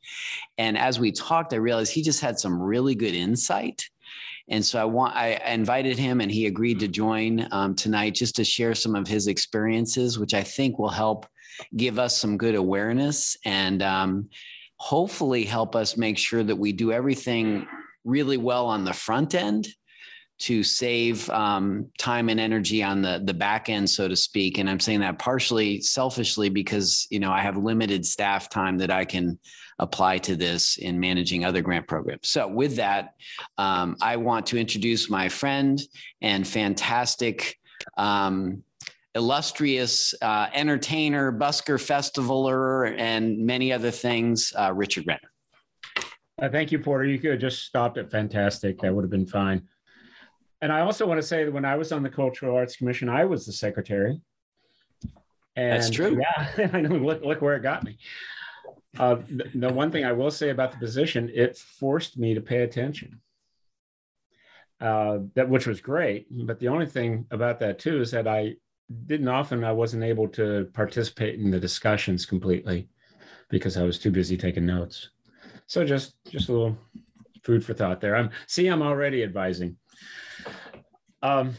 And 0.58 0.78
as 0.78 1.00
we 1.00 1.12
talked, 1.12 1.54
I 1.54 1.58
realized 1.58 1.94
he 1.94 2.04
just 2.04 2.22
had 2.22 2.40
some 2.40 2.62
really 2.62 2.96
good 2.96 3.16
insight 3.16 3.90
and 4.50 4.66
so 4.66 4.80
I 4.80 4.86
want 4.86 5.16
I 5.16 5.40
invited 5.48 5.98
him, 5.98 6.22
and 6.22 6.32
he 6.32 6.46
agreed 6.48 6.80
to 6.80 6.88
join 6.88 7.48
um, 7.52 7.76
tonight 7.76 8.16
just 8.16 8.36
to 8.38 8.44
share 8.44 8.76
some 8.76 8.96
of 8.96 9.08
his 9.08 9.28
experiences, 9.28 10.20
which 10.20 10.34
I 10.34 10.44
think 10.44 10.80
will 10.80 10.90
help 10.90 11.26
give 11.78 12.00
us 12.00 12.18
some 12.18 12.38
good 12.38 12.56
awareness 12.56 13.38
and 13.46 13.84
um, 13.84 14.30
hopefully 14.78 15.44
help 15.44 15.76
us 15.76 15.98
make 15.98 16.18
sure 16.18 16.44
that 16.44 16.56
we 16.56 16.72
do 16.72 16.92
everything 16.92 17.68
really 18.04 18.38
well 18.38 18.66
on 18.66 18.84
the 18.84 18.94
front 18.94 19.36
end 19.36 19.68
to 20.40 20.64
save 20.64 21.30
um, 21.30 21.88
time 22.00 22.28
and 22.28 22.40
energy 22.40 22.82
on 22.82 23.04
the 23.04 23.22
the 23.24 23.34
back 23.34 23.70
end, 23.70 23.88
so 23.88 24.08
to 24.08 24.16
speak. 24.16 24.58
And 24.58 24.68
I'm 24.68 24.80
saying 24.80 25.02
that 25.02 25.20
partially 25.20 25.82
selfishly 25.82 26.50
because 26.50 27.06
you 27.12 27.20
know 27.20 27.32
I 27.32 27.42
have 27.42 27.58
limited 27.58 28.06
staff 28.06 28.50
time 28.50 28.80
that 28.80 28.90
I 28.90 29.06
can 29.06 29.38
apply 29.82 30.20
to 30.20 30.36
this 30.36 30.78
in 30.78 31.00
managing 31.00 31.44
other 31.44 31.62
grant 31.62 31.88
programs. 31.88 32.30
So 32.30 32.48
with 32.48 32.76
that, 32.78 33.16
um, 33.58 33.98
I 34.02 34.16
want 34.16 34.46
to 34.48 34.58
introduce 34.58 35.10
my 35.10 35.28
friend 35.28 35.82
and 36.22 36.48
fantastic. 36.48 37.58
Um, 37.98 38.64
illustrious 39.14 40.14
uh, 40.22 40.48
entertainer, 40.54 41.34
busker 41.34 41.76
festivaler, 41.76 42.96
and 42.98 43.40
many 43.40 43.74
other 43.74 43.92
things, 43.92 44.54
uh, 44.58 44.72
Richard 44.74 45.06
Renner. 45.06 45.20
Uh, 46.42 46.50
thank 46.50 46.72
you, 46.72 46.80
Porter. 46.80 47.06
You 47.06 47.20
could 47.20 47.32
have 47.32 47.40
just 47.40 47.66
stopped 47.66 47.98
at 47.98 48.10
fantastic. 48.10 48.80
That 48.82 48.94
would 48.94 49.04
have 49.04 49.12
been 49.12 49.28
fine. 49.28 49.68
And 50.62 50.72
I 50.72 50.82
also 50.82 51.08
want 51.08 51.20
to 51.20 51.28
say 51.28 51.44
that 51.44 51.52
when 51.52 51.66
I 51.66 51.76
was 51.76 51.92
on 51.92 52.04
the 52.04 52.10
Cultural 52.10 52.56
Arts 52.56 52.76
Commission, 52.76 53.10
I 53.10 53.26
was 53.26 53.46
the 53.46 53.52
secretary. 53.52 54.22
And 55.56 55.74
That's 55.74 55.90
true. 55.90 56.20
Yeah, 56.20 56.70
I 56.74 56.82
know. 56.82 56.96
Look, 56.96 57.24
look 57.24 57.42
where 57.42 57.56
it 57.56 57.62
got 57.62 57.84
me. 57.84 57.98
Uh, 59.00 59.18
the, 59.56 59.70
one 59.70 59.92
thing 59.92 60.04
I 60.04 60.12
will 60.12 60.32
say 60.32 60.50
about 60.50 60.72
the 60.72 60.78
position, 60.78 61.32
it 61.34 61.58
forced 61.58 62.18
me 62.18 62.34
to 62.34 62.42
pay 62.42 62.64
attention. 62.64 63.22
Uh, 64.80 65.20
that 65.36 65.48
which 65.48 65.68
was 65.68 65.80
great, 65.80 66.26
but 66.46 66.60
the 66.60 66.68
only 66.68 66.88
thing 66.88 67.26
about 67.30 67.60
that 67.60 67.78
too 67.78 68.02
is 68.02 68.12
that 68.12 68.28
I 68.28 68.56
didn't 69.06 69.28
often 69.28 69.64
I 69.64 69.72
wasn't 69.72 70.04
able 70.04 70.28
to 70.30 70.70
participate 70.74 71.40
in 71.40 71.52
the 71.52 71.60
discussions 71.60 72.26
completely 72.26 72.90
because 73.50 73.78
I 73.78 73.84
was 73.84 74.00
too 74.00 74.12
busy 74.12 74.38
taking 74.38 74.66
notes. 74.66 75.10
So 75.68 75.86
just 75.86 76.16
just 76.26 76.50
a 76.50 76.52
little 76.52 76.78
food 77.44 77.64
for 77.64 77.76
thought 77.76 78.02
there. 78.02 78.16
I'm 78.16 78.32
see 78.48 78.68
I'm 78.68 78.82
already 78.82 79.24
advising. 79.24 79.78
Um, 81.22 81.54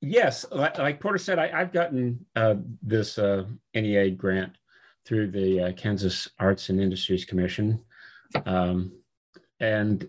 yes, 0.00 0.46
like, 0.52 0.78
like 0.78 1.00
Porter 1.00 1.18
said, 1.18 1.40
I, 1.40 1.48
have 1.48 1.72
gotten 1.72 2.24
uh, 2.36 2.54
this 2.82 3.18
uh, 3.18 3.44
NEA 3.74 4.12
grant 4.12 4.52
through 5.10 5.28
the 5.28 5.60
uh, 5.60 5.72
Kansas 5.72 6.28
Arts 6.38 6.68
and 6.68 6.80
Industries 6.80 7.24
Commission. 7.24 7.80
Um, 8.46 8.92
and 9.58 10.06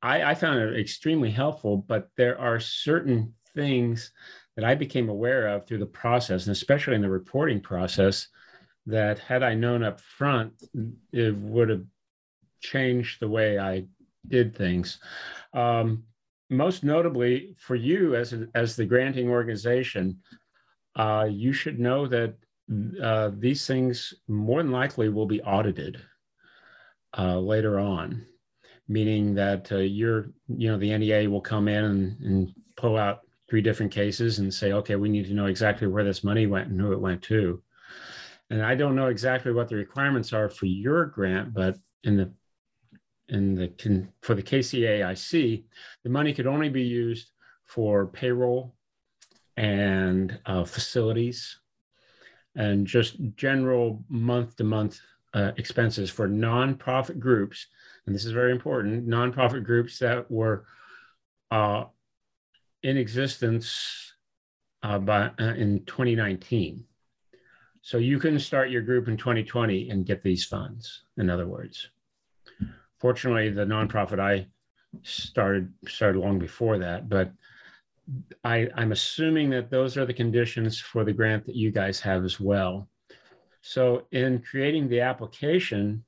I, 0.00 0.22
I, 0.22 0.34
found 0.36 0.60
it 0.60 0.78
extremely 0.78 1.32
helpful, 1.32 1.76
but 1.76 2.08
there 2.16 2.38
are 2.38 2.60
certain 2.60 3.34
things 3.56 4.12
that 4.54 4.64
I 4.64 4.76
became 4.76 5.08
aware 5.08 5.48
of 5.48 5.66
through 5.66 5.78
the 5.78 5.86
process, 5.86 6.46
and 6.46 6.52
especially 6.52 6.94
in 6.94 7.02
the 7.02 7.10
reporting 7.10 7.60
process, 7.60 8.28
that 8.86 9.18
had 9.18 9.42
I 9.42 9.54
known 9.54 9.82
up 9.82 9.98
front, 9.98 10.52
it 11.10 11.34
would 11.34 11.68
have 11.68 11.82
changed 12.60 13.18
the 13.18 13.28
way 13.28 13.58
I 13.58 13.86
did 14.28 14.56
things. 14.56 15.00
Um, 15.52 16.04
most 16.48 16.84
notably 16.84 17.56
for 17.58 17.74
you 17.74 18.14
as, 18.14 18.32
a, 18.32 18.46
as 18.54 18.76
the 18.76 18.86
granting 18.86 19.30
organization, 19.30 20.20
uh, 20.94 21.26
you 21.28 21.52
should 21.52 21.80
know 21.80 22.06
that 22.06 22.36
uh, 23.02 23.30
these 23.38 23.66
things 23.66 24.14
more 24.28 24.62
than 24.62 24.72
likely 24.72 25.08
will 25.08 25.26
be 25.26 25.42
audited 25.42 26.00
uh, 27.16 27.38
later 27.38 27.78
on, 27.78 28.26
meaning 28.88 29.34
that 29.34 29.70
uh, 29.70 29.78
you're, 29.78 30.30
you 30.48 30.70
know, 30.70 30.78
the 30.78 30.96
NEA 30.96 31.28
will 31.28 31.40
come 31.40 31.68
in 31.68 31.84
and, 31.84 32.20
and 32.20 32.54
pull 32.76 32.96
out 32.96 33.20
three 33.48 33.60
different 33.60 33.92
cases 33.92 34.38
and 34.38 34.52
say, 34.52 34.72
okay, 34.72 34.96
we 34.96 35.08
need 35.08 35.26
to 35.26 35.34
know 35.34 35.46
exactly 35.46 35.86
where 35.86 36.04
this 36.04 36.24
money 36.24 36.46
went 36.46 36.68
and 36.68 36.80
who 36.80 36.92
it 36.92 37.00
went 37.00 37.22
to. 37.22 37.62
And 38.50 38.62
I 38.62 38.74
don't 38.74 38.96
know 38.96 39.08
exactly 39.08 39.52
what 39.52 39.68
the 39.68 39.76
requirements 39.76 40.32
are 40.32 40.48
for 40.48 40.66
your 40.66 41.06
grant, 41.06 41.54
but 41.54 41.76
in 42.02 42.16
the 42.16 42.32
in 43.28 43.54
the 43.54 44.06
for 44.22 44.34
the 44.34 44.42
KCAIC, 44.42 45.64
the 46.02 46.10
money 46.10 46.34
could 46.34 46.46
only 46.46 46.68
be 46.68 46.82
used 46.82 47.30
for 47.64 48.06
payroll 48.06 48.74
and 49.56 50.38
uh, 50.44 50.64
facilities 50.64 51.58
and 52.56 52.86
just 52.86 53.16
general 53.36 54.04
month 54.08 54.56
to 54.56 54.64
month 54.64 55.00
uh, 55.34 55.52
expenses 55.56 56.10
for 56.10 56.28
nonprofit 56.28 57.18
groups. 57.18 57.66
And 58.06 58.14
this 58.14 58.24
is 58.24 58.32
very 58.32 58.52
important 58.52 59.08
nonprofit 59.08 59.64
groups 59.64 59.98
that 59.98 60.30
were 60.30 60.64
uh, 61.50 61.84
in 62.82 62.96
existence 62.96 64.12
uh, 64.82 64.98
by, 64.98 65.30
uh, 65.40 65.54
in 65.56 65.84
2019. 65.86 66.84
So 67.82 67.98
you 67.98 68.18
can 68.18 68.38
start 68.38 68.70
your 68.70 68.82
group 68.82 69.08
in 69.08 69.16
2020 69.16 69.90
and 69.90 70.06
get 70.06 70.22
these 70.22 70.44
funds, 70.44 71.02
in 71.18 71.28
other 71.28 71.46
words. 71.46 71.88
Fortunately, 72.98 73.50
the 73.50 73.64
nonprofit 73.64 74.18
I 74.20 74.46
started 75.02 75.72
started 75.88 76.18
long 76.18 76.38
before 76.38 76.78
that, 76.78 77.08
but 77.08 77.32
I, 78.42 78.68
I'm 78.74 78.92
assuming 78.92 79.50
that 79.50 79.70
those 79.70 79.96
are 79.96 80.04
the 80.04 80.12
conditions 80.12 80.78
for 80.78 81.04
the 81.04 81.12
grant 81.12 81.46
that 81.46 81.56
you 81.56 81.70
guys 81.70 82.00
have 82.00 82.24
as 82.24 82.38
well. 82.38 82.88
So 83.62 84.06
in 84.12 84.40
creating 84.40 84.88
the 84.88 85.00
application 85.00 86.04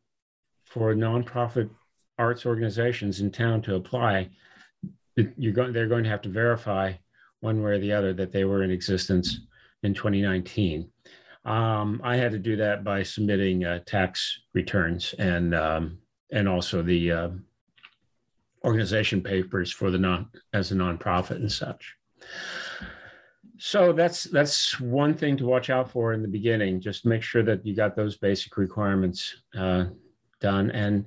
for 0.65 0.95
nonprofit 0.95 1.71
arts 2.19 2.45
organizations 2.45 3.21
in 3.21 3.31
town 3.31 3.63
to 3.63 3.77
apply, 3.77 4.31
you're 5.39 5.53
going, 5.53 5.73
they're 5.73 5.89
going 5.89 6.05
to 6.05 6.11
have 6.11 6.23
to 6.23 6.29
verify 6.29 6.93
one 7.41 7.63
way 7.63 7.73
or 7.73 7.79
the 7.79 7.93
other 7.93 8.13
that 8.13 8.33
they 8.33 8.45
were 8.45 8.63
in 8.63 8.71
existence 8.71 9.41
in 9.83 9.95
2019. 9.95 10.91
Um, 11.45 12.01
I 12.05 12.17
had 12.17 12.33
to 12.33 12.39
do 12.39 12.57
that 12.57 12.85
by 12.85 13.03
submitting 13.03 13.65
uh, 13.65 13.79
tax 13.87 14.41
returns 14.53 15.15
and 15.19 15.55
um, 15.55 15.99
and 16.33 16.49
also 16.49 16.83
the 16.83 17.13
uh, 17.13 17.29
organization 18.67 19.23
papers 19.23 19.71
for 19.71 19.91
the 19.91 19.99
non 19.99 20.29
as 20.53 20.73
a 20.73 20.75
nonprofit 20.75 21.37
and 21.37 21.51
such. 21.51 21.95
So 23.59 23.93
that's 23.93 24.25
that's 24.25 24.79
one 24.81 25.15
thing 25.15 25.37
to 25.39 25.47
watch 25.47 25.71
out 25.71 25.91
for 25.91 26.13
in 26.13 26.21
the 26.21 26.29
beginning. 26.29 26.81
Just 26.81 27.07
make 27.07 27.23
sure 27.23 27.43
that 27.45 27.65
you 27.65 27.75
got 27.75 27.97
those 27.97 28.19
basic 28.19 28.57
requirements 28.57 29.37
uh, 29.57 29.87
done, 30.41 30.71
and 30.73 31.07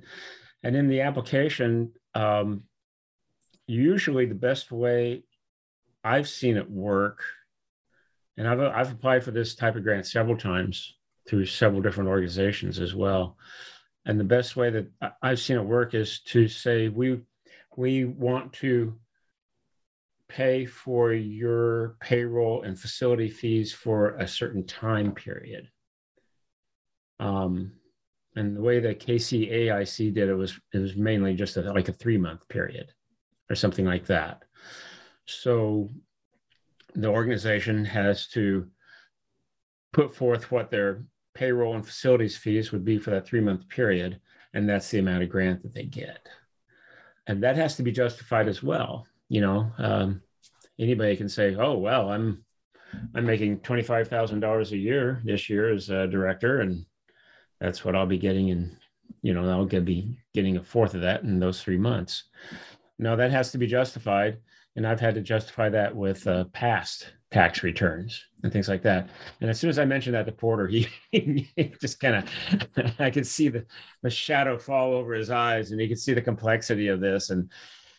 and 0.64 0.74
in 0.74 0.88
the 0.88 1.02
application, 1.02 1.92
um, 2.14 2.64
usually 3.66 4.26
the 4.26 4.34
best 4.34 4.72
way 4.72 5.22
I've 6.02 6.28
seen 6.28 6.56
it 6.56 6.68
work, 6.68 7.22
and 8.36 8.48
I've 8.48 8.60
I've 8.60 8.92
applied 8.92 9.22
for 9.22 9.30
this 9.30 9.54
type 9.54 9.76
of 9.76 9.84
grant 9.84 10.06
several 10.06 10.36
times 10.36 10.96
through 11.28 11.46
several 11.46 11.82
different 11.82 12.08
organizations 12.10 12.80
as 12.80 12.94
well. 12.94 13.36
And 14.06 14.18
the 14.18 14.24
best 14.24 14.56
way 14.56 14.70
that 14.70 15.12
I've 15.22 15.38
seen 15.38 15.58
it 15.58 15.64
work 15.64 15.94
is 15.94 16.20
to 16.28 16.48
say 16.48 16.88
we 16.88 17.20
we 17.76 18.04
want 18.04 18.52
to 18.54 18.98
pay 20.28 20.64
for 20.64 21.12
your 21.12 21.96
payroll 22.00 22.62
and 22.62 22.78
facility 22.78 23.28
fees 23.28 23.72
for 23.72 24.10
a 24.16 24.28
certain 24.28 24.64
time 24.64 25.12
period. 25.12 25.68
Um, 27.18 27.72
and 28.36 28.56
the 28.56 28.62
way 28.62 28.78
that 28.78 29.00
KCAIC 29.00 30.14
did 30.14 30.28
it 30.28 30.34
was 30.34 30.58
it 30.72 30.78
was 30.78 30.96
mainly 30.96 31.34
just 31.34 31.56
a, 31.56 31.62
like 31.72 31.88
a 31.88 31.92
three 31.92 32.16
month 32.16 32.48
period 32.48 32.92
or 33.50 33.56
something 33.56 33.84
like 33.84 34.06
that. 34.06 34.44
So 35.26 35.90
the 36.94 37.08
organization 37.08 37.84
has 37.84 38.28
to 38.28 38.68
put 39.92 40.14
forth 40.14 40.52
what 40.52 40.70
their 40.70 41.04
payroll 41.34 41.74
and 41.74 41.86
facilities 41.86 42.36
fees 42.36 42.70
would 42.70 42.84
be 42.84 42.98
for 42.98 43.10
that 43.10 43.26
three 43.26 43.40
month 43.40 43.68
period, 43.68 44.20
and 44.54 44.68
that's 44.68 44.90
the 44.90 45.00
amount 45.00 45.24
of 45.24 45.28
grant 45.28 45.62
that 45.62 45.74
they 45.74 45.84
get 45.84 46.28
and 47.26 47.42
that 47.42 47.56
has 47.56 47.76
to 47.76 47.82
be 47.82 47.92
justified 47.92 48.48
as 48.48 48.62
well 48.62 49.06
you 49.30 49.40
know, 49.40 49.72
um, 49.78 50.22
anybody 50.78 51.16
can 51.16 51.28
say, 51.28 51.54
"Oh, 51.54 51.78
well, 51.78 52.10
I'm 52.10 52.44
I'm 53.14 53.24
making 53.24 53.60
twenty 53.60 53.82
five 53.82 54.08
thousand 54.08 54.40
dollars 54.40 54.72
a 54.72 54.76
year 54.76 55.22
this 55.24 55.48
year 55.48 55.72
as 55.72 55.88
a 55.88 56.08
director, 56.08 56.60
and 56.60 56.84
that's 57.60 57.84
what 57.84 57.94
I'll 57.94 58.06
be 58.06 58.18
getting 58.18 58.48
in, 58.48 58.76
you 59.22 59.32
know, 59.32 59.48
I'll 59.48 59.66
get, 59.66 59.84
be 59.84 60.18
getting 60.34 60.56
a 60.56 60.64
fourth 60.64 60.94
of 60.94 61.02
that 61.02 61.22
in 61.22 61.38
those 61.38 61.62
three 61.62 61.78
months." 61.78 62.24
No, 62.98 63.16
that 63.16 63.30
has 63.30 63.52
to 63.52 63.58
be 63.58 63.68
justified, 63.68 64.38
and 64.74 64.86
I've 64.86 65.00
had 65.00 65.14
to 65.14 65.22
justify 65.22 65.68
that 65.70 65.94
with 65.94 66.26
uh, 66.26 66.44
past 66.52 67.12
tax 67.30 67.62
returns 67.62 68.24
and 68.42 68.52
things 68.52 68.68
like 68.68 68.82
that. 68.82 69.08
And 69.40 69.50
as 69.50 69.60
soon 69.60 69.70
as 69.70 69.78
I 69.78 69.84
mentioned 69.84 70.14
that 70.14 70.26
to 70.26 70.32
Porter, 70.32 70.66
he, 70.66 70.88
he 71.12 71.48
just 71.80 72.00
kind 72.00 72.16
of, 72.16 72.94
I 72.98 73.10
could 73.10 73.26
see 73.26 73.48
the, 73.48 73.64
the 74.02 74.10
shadow 74.10 74.58
fall 74.58 74.92
over 74.94 75.14
his 75.14 75.30
eyes 75.30 75.70
and 75.70 75.80
he 75.80 75.88
could 75.88 76.00
see 76.00 76.12
the 76.12 76.22
complexity 76.22 76.88
of 76.88 77.00
this. 77.00 77.30
And, 77.30 77.50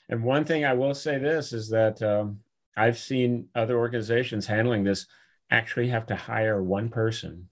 and 0.10 0.24
one 0.24 0.44
thing 0.44 0.66
I 0.66 0.74
will 0.74 0.94
say 0.94 1.18
this 1.18 1.54
is 1.54 1.70
that 1.70 2.02
um, 2.02 2.40
I've 2.76 2.98
seen 2.98 3.48
other 3.56 3.78
organizations 3.78 4.46
handling 4.46 4.84
this 4.84 5.08
actually 5.50 5.88
have 5.90 6.06
to 6.08 6.16
hire 6.16 6.62
one 6.62 6.90
person 6.90 7.48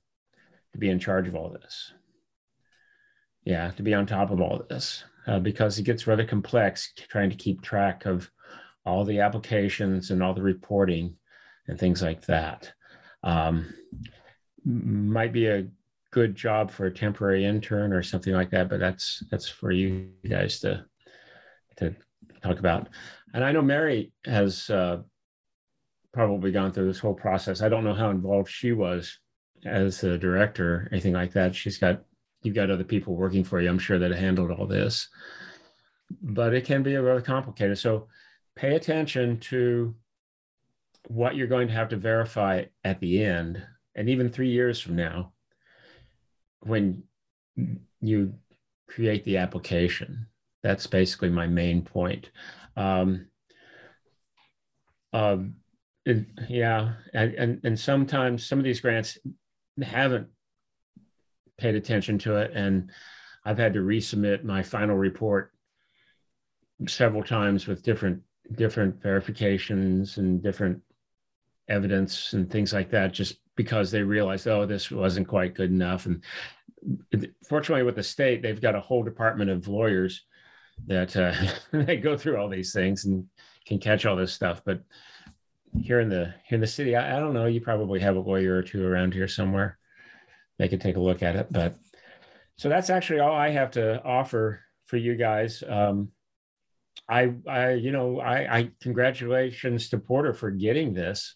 to 0.73 0.77
be 0.77 0.89
in 0.89 0.99
charge 0.99 1.27
of 1.27 1.35
all 1.35 1.49
this. 1.49 1.93
Yeah, 3.45 3.71
to 3.71 3.83
be 3.83 3.93
on 3.93 4.05
top 4.05 4.31
of 4.31 4.41
all 4.41 4.61
this 4.69 5.03
uh, 5.27 5.39
because 5.39 5.79
it 5.79 5.83
gets 5.83 6.07
rather 6.07 6.25
complex 6.25 6.93
trying 7.09 7.29
to 7.29 7.35
keep 7.35 7.61
track 7.61 8.05
of 8.05 8.29
all 8.85 9.05
the 9.05 9.19
applications 9.21 10.11
and 10.11 10.21
all 10.21 10.33
the 10.33 10.41
reporting 10.41 11.15
and 11.69 11.79
things 11.79 12.01
like 12.01 12.25
that. 12.25 12.71
Um, 13.23 13.73
might 14.65 15.31
be 15.31 15.47
a 15.47 15.67
good 16.11 16.35
job 16.35 16.71
for 16.71 16.87
a 16.87 16.93
temporary 16.93 17.45
intern 17.45 17.93
or 17.93 18.03
something 18.03 18.33
like 18.33 18.49
that, 18.51 18.69
but 18.69 18.79
that's 18.79 19.23
that's 19.29 19.47
for 19.47 19.71
you 19.71 20.09
guys 20.27 20.59
to 20.61 20.85
to 21.77 21.95
talk 22.41 22.59
about. 22.59 22.89
And 23.33 23.43
I 23.43 23.51
know 23.51 23.61
Mary 23.61 24.11
has 24.25 24.69
uh, 24.69 25.01
probably 26.13 26.51
gone 26.51 26.71
through 26.71 26.87
this 26.87 26.99
whole 26.99 27.13
process. 27.13 27.61
I 27.61 27.69
don't 27.69 27.83
know 27.83 27.93
how 27.93 28.09
involved 28.09 28.49
she 28.49 28.71
was 28.71 29.19
as 29.65 30.03
a 30.03 30.17
director, 30.17 30.89
anything 30.91 31.13
like 31.13 31.33
that. 31.33 31.55
She's 31.55 31.77
got 31.77 32.01
you've 32.41 32.55
got 32.55 32.71
other 32.71 32.83
people 32.83 33.15
working 33.15 33.43
for 33.43 33.61
you. 33.61 33.69
I'm 33.69 33.79
sure 33.79 33.99
that 33.99 34.11
handled 34.11 34.51
all 34.51 34.65
this, 34.65 35.09
but 36.21 36.53
it 36.53 36.65
can 36.65 36.83
be 36.83 36.95
really 36.95 37.21
complicated. 37.21 37.77
So 37.77 38.07
pay 38.55 38.75
attention 38.75 39.39
to 39.39 39.95
what 41.07 41.35
you're 41.35 41.47
going 41.47 41.67
to 41.67 41.73
have 41.73 41.89
to 41.89 41.97
verify 41.97 42.65
at 42.83 42.99
the 42.99 43.23
end, 43.23 43.61
and 43.95 44.09
even 44.09 44.29
three 44.29 44.49
years 44.49 44.79
from 44.79 44.95
now, 44.95 45.33
when 46.61 47.03
you 48.01 48.33
create 48.87 49.23
the 49.25 49.37
application. 49.37 50.27
That's 50.61 50.87
basically 50.87 51.29
my 51.29 51.47
main 51.47 51.83
point. 51.83 52.31
Um, 52.75 53.27
um, 55.13 55.55
and, 56.05 56.27
yeah, 56.49 56.93
and, 57.13 57.33
and 57.33 57.61
and 57.63 57.79
sometimes 57.79 58.45
some 58.45 58.59
of 58.59 58.65
these 58.65 58.81
grants 58.81 59.17
haven't 59.81 60.27
paid 61.57 61.75
attention 61.75 62.19
to 62.19 62.35
it, 62.37 62.51
and 62.53 62.91
I've 63.45 63.57
had 63.57 63.73
to 63.73 63.79
resubmit 63.79 64.43
my 64.43 64.63
final 64.63 64.95
report 64.95 65.51
several 66.87 67.23
times 67.23 67.67
with 67.67 67.83
different 67.83 68.21
different 68.55 69.01
verifications 69.01 70.17
and 70.17 70.41
different 70.41 70.81
evidence 71.69 72.33
and 72.33 72.49
things 72.49 72.73
like 72.73 72.89
that 72.91 73.13
just 73.13 73.37
because 73.55 73.91
they 73.91 74.01
realized 74.01 74.47
oh 74.47 74.65
this 74.65 74.91
wasn't 74.91 75.27
quite 75.27 75.55
good 75.55 75.71
enough. 75.71 76.05
And 76.05 76.23
fortunately 77.47 77.83
with 77.83 77.95
the 77.95 78.03
state 78.03 78.41
they've 78.41 78.61
got 78.61 78.75
a 78.75 78.81
whole 78.81 79.03
department 79.03 79.49
of 79.49 79.67
lawyers 79.67 80.25
that 80.87 81.15
uh, 81.15 81.33
they 81.71 81.97
go 81.97 82.17
through 82.17 82.37
all 82.37 82.49
these 82.49 82.73
things 82.73 83.05
and 83.05 83.25
can 83.65 83.79
catch 83.79 84.05
all 84.05 84.15
this 84.15 84.33
stuff. 84.33 84.61
But 84.65 84.81
here 85.79 85.99
in 85.99 86.09
the 86.09 86.33
here 86.45 86.55
in 86.55 86.61
the 86.61 86.67
city 86.67 86.95
I, 86.95 87.17
I 87.17 87.19
don't 87.19 87.33
know 87.33 87.45
you 87.45 87.61
probably 87.61 87.99
have 87.99 88.15
a 88.15 88.21
lawyer 88.21 88.55
or 88.55 88.63
two 88.63 88.85
around 88.85 89.13
here 89.13 89.27
somewhere. 89.27 89.77
They 90.57 90.67
could 90.67 90.81
take 90.81 90.97
a 90.97 91.01
look 91.01 91.23
at 91.23 91.35
it. 91.35 91.47
But 91.51 91.77
so 92.57 92.67
that's 92.67 92.89
actually 92.89 93.21
all 93.21 93.33
i 93.33 93.49
have 93.51 93.71
to 93.71 94.03
offer 94.03 94.59
for 94.85 94.97
you 94.97 95.15
guys. 95.15 95.63
Um, 95.65 96.11
I, 97.07 97.33
I, 97.47 97.71
you 97.73 97.91
know, 97.91 98.19
I, 98.19 98.57
I 98.57 98.71
congratulations 98.81 99.89
to 99.89 99.97
Porter 99.97 100.33
for 100.33 100.51
getting 100.51 100.93
this 100.93 101.35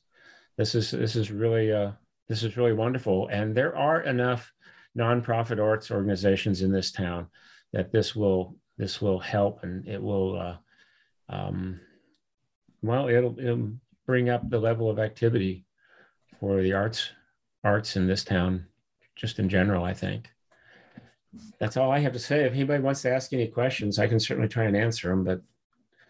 this 0.58 0.76
is 0.76 0.92
this 0.92 1.16
is 1.16 1.32
really 1.32 1.72
uh, 1.72 1.92
this 2.28 2.44
is 2.44 2.58
really 2.58 2.74
wonderful, 2.74 3.28
and 3.28 3.56
there 3.56 3.76
are 3.76 4.02
enough 4.02 4.52
nonprofit 4.98 5.64
arts 5.64 5.92
organizations 5.92 6.62
in 6.62 6.72
this 6.72 6.92
town 6.92 7.28
that 7.72 7.92
this 7.92 8.16
will 8.16 8.56
this 8.78 9.02
will 9.02 9.20
help, 9.20 9.64
and 9.64 9.88
it 9.88 10.02
will, 10.02 10.40
uh, 10.40 10.58
um, 11.30 11.80
well, 12.82 13.08
it'll, 13.08 13.38
it'll 13.40 13.72
bring 14.06 14.30
up 14.30 14.50
the 14.50 14.60
level 14.60 14.90
of 14.90 15.00
activity 15.00 15.66
for 16.40 16.62
the 16.62 16.74
arts 16.74 17.10
arts 17.64 17.96
in 17.96 18.08
this 18.08 18.24
town, 18.24 18.66
just 19.16 19.40
in 19.40 19.48
general. 19.48 19.84
I 19.84 19.94
think 19.94 20.30
that's 21.60 21.78
all 21.78 21.92
I 21.92 22.00
have 22.00 22.14
to 22.14 22.20
say. 22.20 22.46
If 22.46 22.54
anybody 22.54 22.84
wants 22.84 23.02
to 23.04 23.12
ask 23.12 23.32
any 23.34 23.48
questions, 23.48 24.00
I 24.00 24.08
can 24.08 24.20
certainly 24.20 24.50
try 24.50 24.66
and 24.66 24.76
answer 24.76 25.10
them, 25.10 25.24
but 25.24 25.42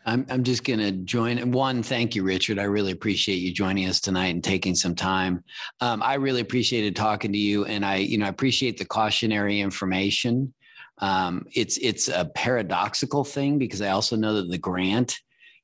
I'm, 0.05 0.25
I'm 0.29 0.43
just 0.43 0.63
going 0.63 0.79
to 0.79 0.91
join. 0.91 1.51
One, 1.51 1.83
thank 1.83 2.15
you, 2.15 2.23
Richard. 2.23 2.59
I 2.59 2.63
really 2.63 2.91
appreciate 2.91 3.37
you 3.37 3.53
joining 3.53 3.87
us 3.87 4.01
tonight 4.01 4.33
and 4.33 4.43
taking 4.43 4.75
some 4.75 4.95
time. 4.95 5.43
Um, 5.79 6.03
I 6.03 6.15
really 6.15 6.41
appreciated 6.41 6.95
talking 6.95 7.31
to 7.31 7.37
you, 7.37 7.65
and 7.65 7.85
I, 7.85 7.97
you 7.97 8.17
know, 8.17 8.25
I 8.25 8.29
appreciate 8.29 8.77
the 8.77 8.85
cautionary 8.85 9.59
information. 9.59 10.53
Um, 10.99 11.45
it's 11.53 11.77
it's 11.77 12.07
a 12.07 12.25
paradoxical 12.35 13.23
thing 13.23 13.57
because 13.57 13.81
I 13.81 13.89
also 13.89 14.15
know 14.15 14.35
that 14.35 14.49
the 14.49 14.57
grant 14.57 15.19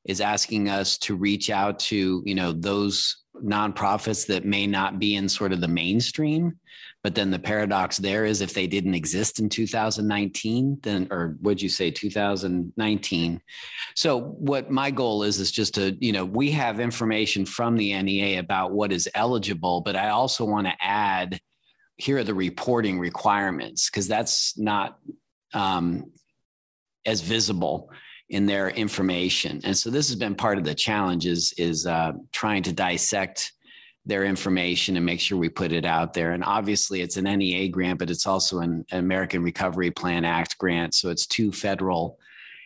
is 0.05 0.21
asking 0.21 0.69
us 0.69 0.97
to 0.99 1.15
reach 1.15 1.49
out 1.49 1.79
to 1.79 2.23
you 2.25 2.35
know 2.35 2.51
those 2.51 3.23
nonprofits 3.43 4.27
that 4.27 4.45
may 4.45 4.67
not 4.67 4.99
be 4.99 5.15
in 5.15 5.29
sort 5.29 5.53
of 5.53 5.61
the 5.61 5.67
mainstream 5.67 6.57
but 7.01 7.15
then 7.15 7.31
the 7.31 7.39
paradox 7.39 7.97
there 7.97 8.25
is 8.25 8.41
if 8.41 8.53
they 8.53 8.67
didn't 8.67 8.93
exist 8.93 9.39
in 9.39 9.47
2019, 9.47 10.79
then, 10.81 11.07
or 11.11 11.37
would 11.41 11.61
you 11.61 11.69
say 11.69 11.91
2019? 11.91 13.41
So 13.95 14.19
what 14.19 14.69
my 14.69 14.91
goal 14.91 15.23
is, 15.23 15.39
is 15.39 15.51
just 15.51 15.75
to, 15.75 15.95
you 15.99 16.11
know, 16.11 16.25
we 16.25 16.51
have 16.51 16.81
information 16.81 17.45
from 17.45 17.77
the 17.77 17.99
NEA 18.01 18.39
about 18.39 18.71
what 18.71 18.91
is 18.91 19.07
eligible, 19.15 19.79
but 19.81 19.95
I 19.95 20.09
also 20.09 20.43
want 20.43 20.67
to 20.67 20.73
add, 20.81 21.39
here 21.95 22.17
are 22.17 22.23
the 22.23 22.33
reporting 22.33 22.99
requirements, 22.99 23.89
because 23.89 24.07
that's 24.07 24.57
not 24.57 24.99
um, 25.53 26.11
as 27.05 27.21
visible 27.21 27.91
in 28.29 28.45
their 28.45 28.69
information. 28.69 29.61
And 29.63 29.75
so 29.75 29.89
this 29.89 30.09
has 30.09 30.17
been 30.17 30.35
part 30.35 30.57
of 30.57 30.65
the 30.65 30.75
challenge 30.75 31.25
is, 31.25 31.53
is 31.57 31.87
uh, 31.87 32.11
trying 32.33 32.63
to 32.63 32.73
dissect 32.73 33.53
their 34.09 34.25
information 34.25 34.97
and 34.97 35.05
make 35.05 35.19
sure 35.19 35.37
we 35.37 35.49
put 35.49 35.71
it 35.71 35.85
out 35.85 36.13
there. 36.13 36.31
And 36.31 36.43
obviously, 36.43 37.01
it's 37.01 37.17
an 37.17 37.25
NEA 37.25 37.69
grant, 37.69 37.99
but 37.99 38.09
it's 38.09 38.27
also 38.27 38.59
an 38.59 38.85
American 38.91 39.43
Recovery 39.43 39.91
Plan 39.91 40.25
Act 40.25 40.57
grant. 40.57 40.95
So 40.95 41.09
it's 41.09 41.27
two 41.27 41.51
federal 41.51 42.19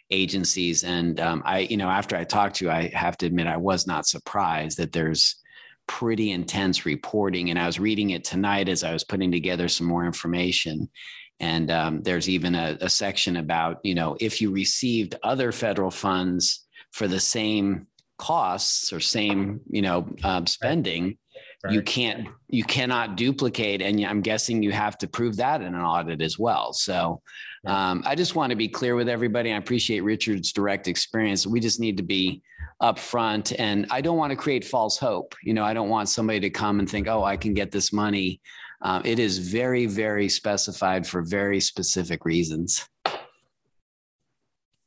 agencies. 0.10 0.84
And 0.84 1.20
um, 1.20 1.44
I, 1.46 1.60
you 1.60 1.78
know, 1.78 1.90
after 1.90 2.16
I 2.16 2.24
talked 2.24 2.58
to 2.58 2.66
you, 2.66 2.72
I 2.72 2.88
have 2.94 3.18
to 3.18 3.26
admit 3.26 3.48
I 3.48 3.58
was 3.58 3.86
not 3.86 4.08
surprised 4.08 4.78
that 4.78 4.92
there's 4.92 5.36
pretty 5.88 6.32
intense 6.32 6.86
reporting. 6.86 7.50
And 7.50 7.60
I 7.60 7.66
was 7.66 7.80
reading 7.80 8.12
it 8.12 8.24
tonight 8.24 8.70
as 8.70 8.84
I 8.84 8.94
was 8.94 9.04
putting 9.04 9.32
together 9.32 9.68
some 9.68 9.88
more 9.88 10.06
information. 10.06 10.90
And 11.40 11.70
um, 11.72 12.02
there's 12.04 12.30
even 12.30 12.56
a, 12.56 12.78
a 12.80 12.90
section 12.90 13.38
about, 13.38 13.80
you 13.84 13.96
know, 13.96 14.16
if 14.20 14.40
you 14.40 14.52
received 14.52 15.16
other 15.24 15.52
federal 15.52 15.92
funds 15.92 16.66
for 16.92 17.08
the 17.08 17.20
same 17.20 17.88
costs 18.18 18.94
or 18.94 19.00
same, 19.00 19.60
you 19.70 19.82
know, 19.82 20.08
um, 20.24 20.48
spending, 20.48 21.18
Right. 21.64 21.74
You 21.74 21.82
can't, 21.82 22.28
you 22.50 22.64
cannot 22.66 23.16
duplicate, 23.16 23.82
and 23.82 24.04
I'm 24.06 24.22
guessing 24.22 24.62
you 24.62 24.74
have 24.74 24.98
to 24.98 25.08
prove 25.08 25.38
that 25.38 25.62
in 25.62 25.74
an 25.74 25.82
audit 25.82 26.22
as 26.22 26.38
well. 26.38 26.74
So, 26.74 27.22
um, 27.66 28.04
I 28.06 28.16
just 28.16 28.36
want 28.36 28.50
to 28.50 28.58
be 28.58 28.68
clear 28.68 28.96
with 28.96 29.08
everybody. 29.08 29.54
I 29.54 29.58
appreciate 29.58 30.02
Richard's 30.02 30.52
direct 30.52 30.90
experience. 30.90 31.48
We 31.48 31.62
just 31.62 31.80
need 31.80 31.96
to 31.98 32.04
be 32.04 32.42
upfront, 32.82 33.56
and 33.58 33.86
I 33.92 34.02
don't 34.02 34.18
want 34.18 34.32
to 34.32 34.36
create 34.36 34.66
false 34.66 34.98
hope. 34.98 35.36
You 35.42 35.54
know, 35.54 35.64
I 35.64 35.74
don't 35.74 35.88
want 35.88 36.10
somebody 36.10 36.42
to 36.42 36.50
come 36.50 36.80
and 36.80 36.90
think, 36.90 37.08
"Oh, 37.08 37.24
I 37.24 37.38
can 37.38 37.54
get 37.54 37.72
this 37.72 37.94
money." 37.94 38.42
Um, 38.82 39.02
it 39.06 39.18
is 39.18 39.38
very, 39.38 39.86
very 39.86 40.28
specified 40.28 41.08
for 41.08 41.22
very 41.22 41.62
specific 41.62 42.26
reasons. 42.26 42.86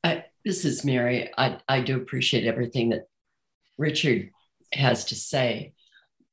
I, 0.05 0.27
this 0.45 0.67
is 0.67 0.85
Mary. 0.85 1.31
I, 1.39 1.59
I 1.67 1.81
do 1.81 1.97
appreciate 1.97 2.47
everything 2.47 2.91
that 2.91 3.09
Richard 3.79 4.31
has 4.75 5.07
to 5.07 5.15
say. 5.15 5.73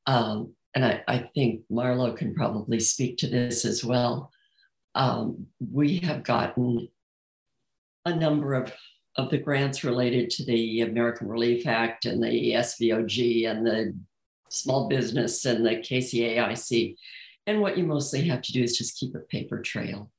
Um, 0.05 0.53
and 0.75 0.85
I, 0.85 1.03
I, 1.07 1.29
think 1.33 1.61
Marlo 1.71 2.15
can 2.15 2.33
probably 2.33 2.79
speak 2.79 3.17
to 3.19 3.27
this 3.27 3.63
as 3.63 3.85
well. 3.85 4.31
Um, 4.95 5.47
we 5.71 5.99
have 5.99 6.23
gotten 6.23 6.89
a 8.05 8.15
number 8.15 8.53
of, 8.53 8.73
of 9.17 9.29
the 9.29 9.37
grants 9.37 9.83
related 9.83 10.29
to 10.31 10.45
the 10.45 10.81
American 10.81 11.27
Relief 11.27 11.67
Act 11.67 12.05
and 12.05 12.21
the 12.21 12.53
SVOG 12.53 13.49
and 13.49 13.65
the 13.65 13.95
small 14.49 14.87
business 14.87 15.45
and 15.45 15.65
the 15.65 15.77
KCAIC. 15.77 16.95
And 17.45 17.61
what 17.61 17.77
you 17.77 17.85
mostly 17.85 18.23
have 18.27 18.41
to 18.41 18.51
do 18.51 18.63
is 18.63 18.77
just 18.77 18.97
keep 18.97 19.15
a 19.15 19.19
paper 19.19 19.61
trail. 19.61 20.11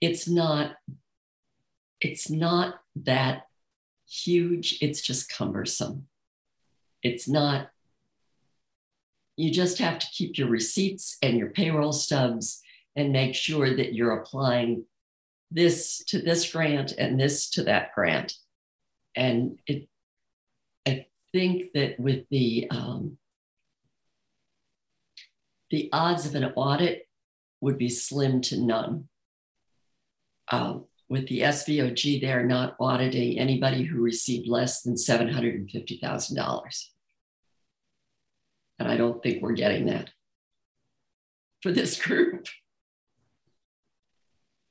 It's 0.00 0.28
not, 0.28 0.76
it's 2.00 2.30
not 2.30 2.76
that 2.96 3.42
huge, 4.08 4.78
it's 4.80 5.00
just 5.00 5.30
cumbersome. 5.30 6.08
It's 7.02 7.28
not, 7.28 7.68
you 9.36 9.50
just 9.50 9.78
have 9.78 9.98
to 9.98 10.06
keep 10.12 10.38
your 10.38 10.48
receipts 10.48 11.16
and 11.22 11.36
your 11.36 11.50
payroll 11.50 11.92
stubs 11.92 12.62
and 12.96 13.12
make 13.12 13.34
sure 13.34 13.74
that 13.74 13.94
you're 13.94 14.16
applying 14.16 14.84
this 15.50 16.02
to 16.04 16.20
this 16.20 16.50
grant 16.50 16.92
and 16.92 17.18
this 17.18 17.50
to 17.50 17.64
that 17.64 17.94
grant. 17.94 18.34
And 19.16 19.58
it, 19.66 19.88
I 20.86 21.06
think 21.32 21.72
that 21.74 21.98
with 21.98 22.28
the 22.30 22.68
um, 22.70 23.18
the 25.70 25.88
odds 25.92 26.26
of 26.26 26.34
an 26.34 26.44
audit 26.56 27.08
would 27.60 27.78
be 27.78 27.88
slim 27.88 28.40
to 28.42 28.60
none. 28.60 29.08
Um, 30.52 30.84
with 31.08 31.28
the 31.28 31.40
SVOG, 31.40 32.20
they're 32.20 32.46
not 32.46 32.76
auditing 32.78 33.38
anybody 33.38 33.82
who 33.82 34.00
received 34.00 34.48
less 34.48 34.82
than 34.82 34.94
$750,000. 34.94 36.84
And 38.78 38.88
I 38.88 38.96
don't 38.96 39.22
think 39.22 39.42
we're 39.42 39.52
getting 39.52 39.86
that 39.86 40.10
for 41.62 41.72
this 41.72 42.00
group. 42.02 42.46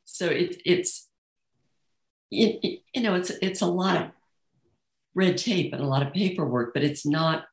So 0.05 0.27
it, 0.27 0.61
it's, 0.65 1.09
it, 2.31 2.59
it, 2.63 2.79
you 2.93 3.01
know, 3.01 3.15
it's, 3.15 3.29
it's 3.41 3.61
a 3.61 3.67
lot 3.67 3.97
of 3.97 4.11
red 5.15 5.37
tape 5.37 5.73
and 5.73 5.81
a 5.81 5.87
lot 5.87 6.05
of 6.05 6.13
paperwork, 6.13 6.73
but 6.73 6.83
it's 6.83 7.05
not 7.05 7.45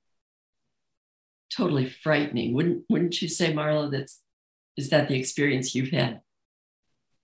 totally 1.55 1.89
frightening. 1.89 2.55
Wouldn't, 2.55 2.85
wouldn't 2.89 3.21
you 3.21 3.29
say, 3.29 3.53
Marla, 3.53 3.91
that's, 3.91 4.21
is 4.77 4.91
that 4.91 5.09
the 5.09 5.19
experience 5.19 5.75
you've 5.75 5.91
had? 5.91 6.21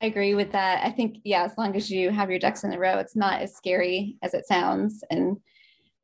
I 0.02 0.06
agree 0.06 0.34
with 0.34 0.52
that. 0.52 0.84
I 0.84 0.90
think, 0.90 1.18
yeah, 1.24 1.44
as 1.44 1.56
long 1.56 1.74
as 1.74 1.90
you 1.90 2.10
have 2.10 2.28
your 2.28 2.38
ducks 2.38 2.64
in 2.64 2.72
a 2.72 2.78
row, 2.78 2.98
it's 2.98 3.16
not 3.16 3.40
as 3.40 3.56
scary 3.56 4.16
as 4.22 4.34
it 4.34 4.46
sounds. 4.46 5.02
And 5.10 5.38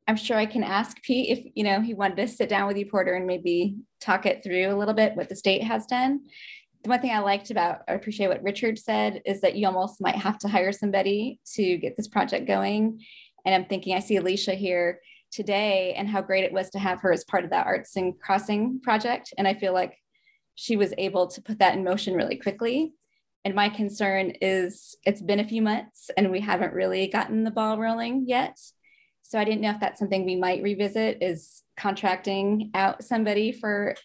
I'm 0.07 0.17
sure 0.17 0.37
I 0.37 0.45
can 0.45 0.63
ask 0.63 1.01
Pete 1.01 1.29
if, 1.29 1.51
you 1.55 1.63
know, 1.63 1.79
he 1.79 1.93
wanted 1.93 2.17
to 2.17 2.27
sit 2.27 2.49
down 2.49 2.67
with 2.67 2.77
you, 2.77 2.85
Porter, 2.85 3.13
and 3.13 3.25
maybe 3.25 3.77
talk 4.01 4.25
it 4.25 4.43
through 4.43 4.73
a 4.73 4.77
little 4.77 4.93
bit 4.93 5.15
what 5.15 5.29
the 5.29 5.35
state 5.35 5.63
has 5.63 5.85
done. 5.85 6.21
The 6.83 6.89
one 6.89 6.99
thing 6.99 7.11
I 7.11 7.19
liked 7.19 7.51
about, 7.51 7.83
I 7.87 7.93
appreciate 7.93 8.27
what 8.27 8.43
Richard 8.43 8.77
said, 8.77 9.21
is 9.25 9.39
that 9.41 9.55
you 9.55 9.65
almost 9.65 10.01
might 10.01 10.17
have 10.17 10.37
to 10.39 10.49
hire 10.49 10.73
somebody 10.73 11.39
to 11.53 11.77
get 11.77 11.95
this 11.95 12.09
project 12.09 12.45
going. 12.45 12.99
And 13.45 13.55
I'm 13.55 13.65
thinking, 13.65 13.95
I 13.95 13.99
see 13.99 14.17
Alicia 14.17 14.55
here 14.55 14.99
today 15.31 15.93
and 15.97 16.09
how 16.09 16.21
great 16.21 16.43
it 16.43 16.53
was 16.53 16.69
to 16.71 16.79
have 16.79 16.99
her 16.99 17.13
as 17.13 17.23
part 17.23 17.45
of 17.45 17.49
that 17.51 17.65
Arts 17.65 17.95
and 17.95 18.19
Crossing 18.19 18.81
project. 18.81 19.33
And 19.37 19.47
I 19.47 19.53
feel 19.53 19.73
like 19.73 19.97
she 20.55 20.75
was 20.75 20.93
able 20.97 21.27
to 21.27 21.41
put 21.41 21.59
that 21.59 21.75
in 21.75 21.83
motion 21.83 22.13
really 22.13 22.35
quickly. 22.35 22.93
And 23.45 23.55
my 23.55 23.69
concern 23.69 24.33
is 24.41 24.95
it's 25.05 25.21
been 25.21 25.39
a 25.39 25.47
few 25.47 25.61
months 25.61 26.09
and 26.15 26.31
we 26.31 26.41
haven't 26.41 26.73
really 26.73 27.07
gotten 27.07 27.43
the 27.43 27.51
ball 27.51 27.77
rolling 27.77 28.25
yet. 28.27 28.59
So 29.33 29.39
I 29.39 29.45
didn't 29.45 29.61
know 29.61 29.71
if 29.71 29.79
that's 29.79 29.97
something 29.97 30.25
we 30.25 30.35
might 30.35 30.61
revisit 30.61 31.17
is 31.19 31.63
contracting 31.75 32.69
out 32.75 33.03
somebody 33.03 33.51
for 33.51 33.95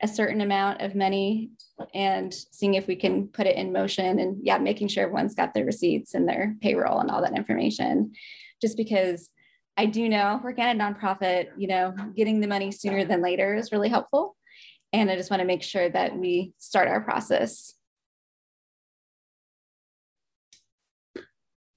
a 0.00 0.06
certain 0.06 0.40
amount 0.42 0.80
of 0.80 0.94
money 0.94 1.50
and 1.92 2.32
seeing 2.52 2.74
if 2.74 2.86
we 2.86 2.94
can 2.94 3.26
put 3.26 3.48
it 3.48 3.56
in 3.56 3.72
motion 3.72 4.20
and 4.20 4.38
yeah, 4.44 4.58
making 4.58 4.86
sure 4.86 5.02
everyone's 5.02 5.34
got 5.34 5.54
their 5.54 5.64
receipts 5.64 6.14
and 6.14 6.28
their 6.28 6.54
payroll 6.60 7.00
and 7.00 7.10
all 7.10 7.20
that 7.20 7.36
information. 7.36 8.12
Just 8.62 8.76
because 8.76 9.28
I 9.76 9.86
do 9.86 10.08
know 10.08 10.40
working 10.44 10.62
at 10.62 10.76
a 10.76 10.78
nonprofit, 10.78 11.48
you 11.56 11.66
know, 11.66 11.92
getting 12.14 12.38
the 12.38 12.46
money 12.46 12.70
sooner 12.70 13.04
than 13.04 13.22
later 13.22 13.56
is 13.56 13.72
really 13.72 13.88
helpful. 13.88 14.36
And 14.92 15.10
I 15.10 15.16
just 15.16 15.32
want 15.32 15.40
to 15.40 15.46
make 15.46 15.64
sure 15.64 15.88
that 15.88 16.16
we 16.16 16.52
start 16.58 16.86
our 16.86 17.00
process 17.00 17.74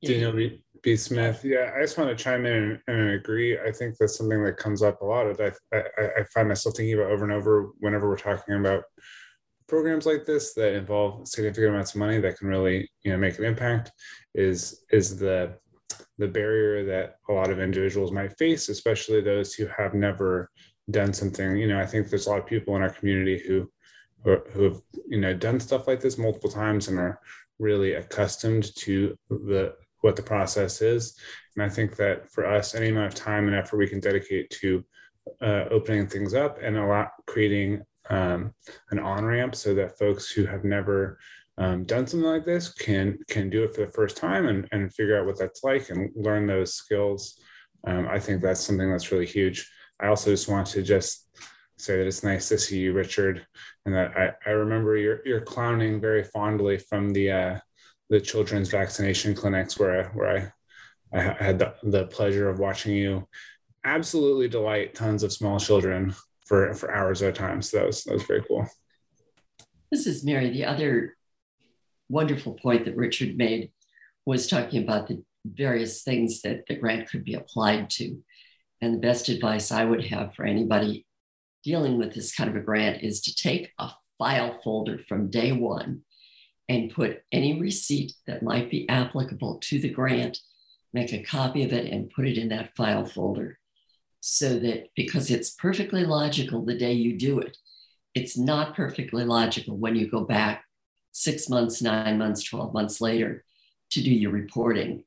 Daniel 0.04 0.32
Smith. 0.96 1.44
Yeah, 1.44 1.74
I 1.76 1.82
just 1.82 1.98
want 1.98 2.16
to 2.16 2.24
chime 2.24 2.46
in 2.46 2.80
and, 2.88 3.10
agree. 3.10 3.60
I 3.60 3.72
think 3.72 3.98
that's 3.98 4.18
something 4.18 4.44
that 4.44 4.58
comes 4.58 4.82
up 4.82 5.02
a 5.02 5.06
lot. 5.06 5.26
That 5.38 5.58
I, 5.74 5.78
I, 5.78 6.06
I 6.20 6.24
find 6.34 6.48
myself 6.48 6.76
thinking 6.76 6.94
about 6.94 7.12
over 7.12 7.24
and 7.24 7.34
over 7.34 7.72
whenever 7.80 8.08
we're 8.08 8.18
talking 8.18 8.56
about 8.56 8.84
programs 9.68 10.06
like 10.06 10.26
this 10.26 10.54
that 10.54 10.76
involve 10.76 11.28
significant 11.28 11.74
amounts 11.74 11.94
of 11.94 12.00
money 12.00 12.20
that 12.20 12.38
can 12.38 12.48
really 12.48 12.90
you 13.04 13.12
know 13.12 13.18
make 13.18 13.38
an 13.38 13.46
impact. 13.46 13.92
Is 14.36 14.86
is 14.92 15.18
the 15.18 15.58
the 16.18 16.28
barrier 16.28 16.86
that 16.86 17.16
a 17.30 17.34
lot 17.34 17.50
of 17.50 17.60
individuals 17.60 18.12
might 18.12 18.38
face, 18.38 18.70
especially 18.70 19.22
those 19.22 19.54
who 19.54 19.68
have 19.78 19.94
never 19.94 20.50
done 20.90 21.14
something. 21.14 21.58
You 21.58 21.68
know, 21.68 21.80
I 21.80 21.86
think 21.86 22.10
there's 22.10 22.28
a 22.28 22.30
lot 22.30 22.40
of 22.40 22.46
people 22.46 22.76
in 22.76 22.82
our 22.82 22.90
community 22.90 23.44
who 23.46 23.70
who 24.24 24.64
have 24.64 24.82
you 25.08 25.20
know 25.20 25.34
done 25.34 25.60
stuff 25.60 25.88
like 25.88 26.02
this 26.02 26.18
multiple 26.18 26.50
times 26.50 26.88
and 26.88 26.98
are 27.00 27.20
really 27.60 27.94
accustomed 27.94 28.76
to 28.76 29.18
the 29.30 29.74
what 30.02 30.16
the 30.16 30.22
process 30.22 30.82
is. 30.82 31.18
And 31.56 31.64
I 31.64 31.70
think 31.70 31.96
that 31.98 32.32
for 32.32 32.46
us, 32.46 32.76
any 32.76 32.90
amount 32.90 33.08
of 33.08 33.16
time 33.16 33.48
and 33.48 33.56
effort 33.56 33.78
we 33.78 33.88
can 33.88 34.00
dedicate 34.00 34.50
to 34.62 34.84
uh, 35.42 35.66
opening 35.72 36.08
things 36.08 36.34
up 36.34 36.60
and 36.62 36.78
a 36.78 36.86
lot 36.86 37.12
creating 37.26 37.82
um, 38.10 38.54
an 38.92 39.00
on 39.00 39.26
ramp 39.26 39.56
so 39.56 39.74
that 39.74 39.98
folks 39.98 40.32
who 40.32 40.46
have 40.46 40.64
never 40.64 41.20
um, 41.58 41.84
done 41.84 42.06
something 42.06 42.30
like 42.30 42.46
this 42.46 42.72
can 42.72 43.18
can 43.28 43.50
do 43.50 43.64
it 43.64 43.74
for 43.74 43.86
the 43.86 43.92
first 43.92 44.16
time 44.16 44.48
and, 44.48 44.68
and 44.72 44.94
figure 44.94 45.20
out 45.20 45.26
what 45.26 45.40
that's 45.40 45.64
like 45.64 45.90
and 45.90 46.12
learn 46.16 46.46
those 46.46 46.76
skills. 46.76 47.42
Um, 47.86 48.08
I 48.08 48.20
think 48.20 48.42
that's 48.42 48.62
something 48.62 48.90
that's 48.90 49.12
really 49.12 49.26
huge. 49.26 49.70
I 50.00 50.08
also 50.08 50.30
just 50.30 50.48
want 50.48 50.68
to 50.68 50.84
just 50.84 51.28
say 51.78 51.98
that 51.98 52.08
it's 52.08 52.24
nice 52.24 52.50
to 52.50 52.58
see 52.58 52.80
you, 52.80 52.94
Richard, 52.94 53.46
and 53.86 53.96
that 53.96 54.16
I, 54.16 54.32
I 54.46 54.54
remember 54.54 54.98
your 54.98 55.26
your 55.26 55.42
clowning 55.42 56.00
very 56.00 56.24
fondly 56.24 56.78
from 56.78 57.12
the 57.12 57.32
uh, 57.32 57.60
the 58.10 58.22
children's 58.22 58.70
vaccination 58.70 59.36
clinics 59.36 59.78
where 59.78 60.10
where 60.14 60.54
I, 61.14 61.20
I 61.20 61.44
had 61.44 61.60
the, 61.60 61.74
the 61.84 62.06
pleasure 62.08 62.50
of 62.50 62.60
watching 62.60 62.96
you 62.96 63.28
absolutely 63.84 64.48
delight 64.50 64.96
tons 64.96 65.24
of 65.24 65.32
small 65.32 65.60
children 65.60 66.14
for, 66.46 66.74
for 66.74 66.94
hours 66.94 67.22
at 67.22 67.30
a 67.30 67.34
time. 67.34 67.62
So 67.62 67.78
that 67.78 67.86
was, 67.86 68.04
that 68.04 68.14
was 68.14 68.24
very 68.24 68.44
cool. 68.48 68.68
This 69.92 70.08
is 70.08 70.26
Mary. 70.26 70.50
The 70.50 70.66
other 70.66 71.16
wonderful 72.10 72.54
point 72.54 72.86
that 72.86 72.98
Richard 72.98 73.38
made 73.38 73.72
was 74.26 74.48
talking 74.48 74.84
about 74.84 75.08
the 75.08 75.24
various 75.46 76.04
things 76.04 76.42
that 76.42 76.66
the 76.68 76.76
grant 76.76 77.10
could 77.10 77.24
be 77.24 77.36
applied 77.36 77.90
to. 77.92 78.22
And 78.82 78.94
the 78.94 79.00
best 79.00 79.30
advice 79.30 79.72
I 79.72 79.86
would 79.86 80.06
have 80.06 80.36
for 80.36 80.46
anybody 80.46 81.06
dealing 81.64 81.98
with 81.98 82.14
this 82.14 82.36
kind 82.36 82.50
of 82.50 82.56
a 82.56 82.60
grant 82.60 83.04
is 83.04 83.22
to 83.22 83.36
take 83.36 83.72
a 83.80 83.92
file 84.18 84.60
folder 84.64 85.00
from 85.00 85.30
day 85.30 85.52
one 85.52 86.02
and 86.70 86.94
put 86.94 87.24
any 87.32 87.60
receipt 87.60 88.14
that 88.26 88.44
might 88.44 88.70
be 88.70 88.88
applicable 88.90 89.60
to 89.60 89.80
the 89.80 89.90
grant, 89.90 90.40
make 90.94 91.14
a 91.14 91.24
copy 91.24 91.64
of 91.64 91.74
it 91.74 91.92
and 91.92 92.10
put 92.10 92.28
it 92.28 92.38
in 92.38 92.50
that 92.50 92.76
file 92.76 93.06
folder. 93.06 93.60
So 94.20 94.60
that 94.60 94.90
because 94.96 95.32
it's 95.32 95.52
perfectly 95.52 96.04
logical 96.04 96.66
the 96.66 96.78
day 96.78 96.94
you 96.94 97.18
do 97.18 97.40
it, 97.40 97.58
it's 98.14 98.38
not 98.38 98.76
perfectly 98.76 99.24
logical 99.24 99.78
when 99.78 99.96
you 99.96 100.10
go 100.10 100.22
back 100.22 100.66
six 101.12 101.50
months, 101.50 101.82
nine 101.82 102.18
months, 102.18 102.44
12 102.44 102.74
months 102.74 103.00
later 103.00 103.44
to 103.92 104.04
do 104.04 104.12
your 104.12 104.32
reporting 104.32 105.04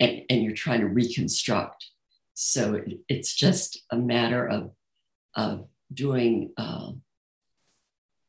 and, 0.00 0.22
and 0.30 0.42
you're 0.42 0.54
trying 0.54 0.80
to 0.80 0.86
reconstruct. 0.86 1.86
So 2.34 2.74
it, 2.74 3.00
it's 3.08 3.34
just 3.34 3.82
a 3.90 3.96
matter 3.96 4.46
of, 4.46 4.70
of 5.34 5.66
doing, 5.92 6.52
uh, 6.56 6.92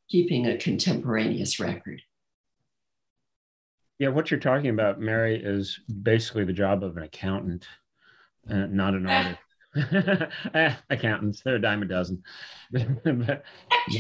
keeping 0.10 0.48
a 0.48 0.58
contemporaneous 0.58 1.60
record. 1.60 2.02
Yeah, 4.00 4.10
what 4.10 4.30
you're 4.30 4.40
talking 4.40 4.70
about, 4.70 5.00
Mary, 5.00 5.42
is 5.44 5.80
basically 6.04 6.44
the 6.44 6.54
job 6.54 6.84
of 6.84 6.98
an 6.98 7.04
accountant, 7.04 7.68
uh, 8.50 8.68
not 8.68 8.94
an 8.94 9.08
eh, 10.54 10.76
accountants, 10.90 11.42
they're 11.42 11.56
a 11.56 11.62
dime 11.62 11.82
a 11.82 11.86
dozen. 11.86 12.24
but, 12.72 13.04
but, 13.04 13.44
we, 13.86 14.00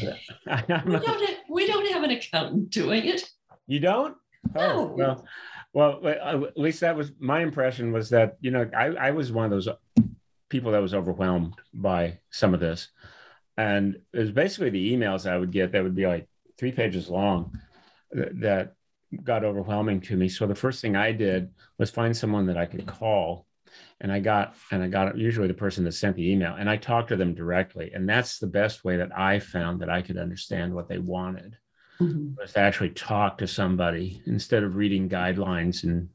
don't 0.99 1.27
have, 1.27 1.37
we 1.49 1.67
don't 1.67 1.91
have 1.91 2.03
an 2.03 2.11
accountant 2.11 2.69
doing 2.69 3.05
it. 3.05 3.29
You 3.65 3.79
don't? 3.79 4.15
Oh, 4.55 4.93
no. 4.95 5.23
well, 5.73 5.99
well, 5.99 5.99
uh, 6.05 6.45
at 6.45 6.57
least 6.57 6.79
that 6.81 6.95
was 6.95 7.11
my 7.19 7.41
impression 7.41 7.91
was 7.91 8.09
that, 8.09 8.37
you 8.39 8.51
know, 8.51 8.69
I, 8.75 8.85
I 8.87 9.11
was 9.11 9.31
one 9.31 9.45
of 9.45 9.51
those 9.51 9.67
people 10.49 10.71
that 10.71 10.81
was 10.81 10.93
overwhelmed 10.93 11.55
by 11.73 12.19
some 12.29 12.53
of 12.53 12.59
this. 12.59 12.89
And 13.57 13.99
it 14.13 14.19
was 14.19 14.31
basically 14.31 14.69
the 14.69 14.95
emails 14.95 15.29
I 15.29 15.37
would 15.37 15.51
get 15.51 15.71
that 15.71 15.83
would 15.83 15.95
be 15.95 16.07
like 16.07 16.27
three 16.57 16.71
pages 16.71 17.09
long 17.09 17.59
that 18.11 18.73
got 19.23 19.43
overwhelming 19.43 20.01
to 20.01 20.15
me. 20.15 20.29
So 20.29 20.47
the 20.47 20.55
first 20.55 20.81
thing 20.81 20.95
I 20.95 21.11
did 21.11 21.49
was 21.77 21.89
find 21.89 22.15
someone 22.15 22.47
that 22.47 22.57
I 22.57 22.65
could 22.65 22.85
call. 22.85 23.45
And 23.99 24.11
I 24.11 24.19
got, 24.19 24.55
and 24.71 24.83
I 24.83 24.87
got 24.87 25.17
usually 25.17 25.47
the 25.47 25.53
person 25.53 25.83
that 25.83 25.93
sent 25.93 26.15
the 26.15 26.31
email 26.31 26.55
and 26.57 26.69
I 26.69 26.77
talked 26.77 27.09
to 27.09 27.15
them 27.15 27.33
directly. 27.33 27.91
And 27.93 28.07
that's 28.07 28.39
the 28.39 28.47
best 28.47 28.83
way 28.83 28.97
that 28.97 29.17
I 29.17 29.39
found 29.39 29.81
that 29.81 29.89
I 29.89 30.01
could 30.01 30.17
understand 30.17 30.73
what 30.73 30.87
they 30.87 30.99
wanted 30.99 31.57
mm-hmm. 31.99 32.33
was 32.39 32.53
to 32.53 32.59
actually 32.59 32.91
talk 32.91 33.37
to 33.39 33.47
somebody 33.47 34.21
instead 34.25 34.63
of 34.63 34.75
reading 34.75 35.09
guidelines 35.09 35.83
and 35.83 36.09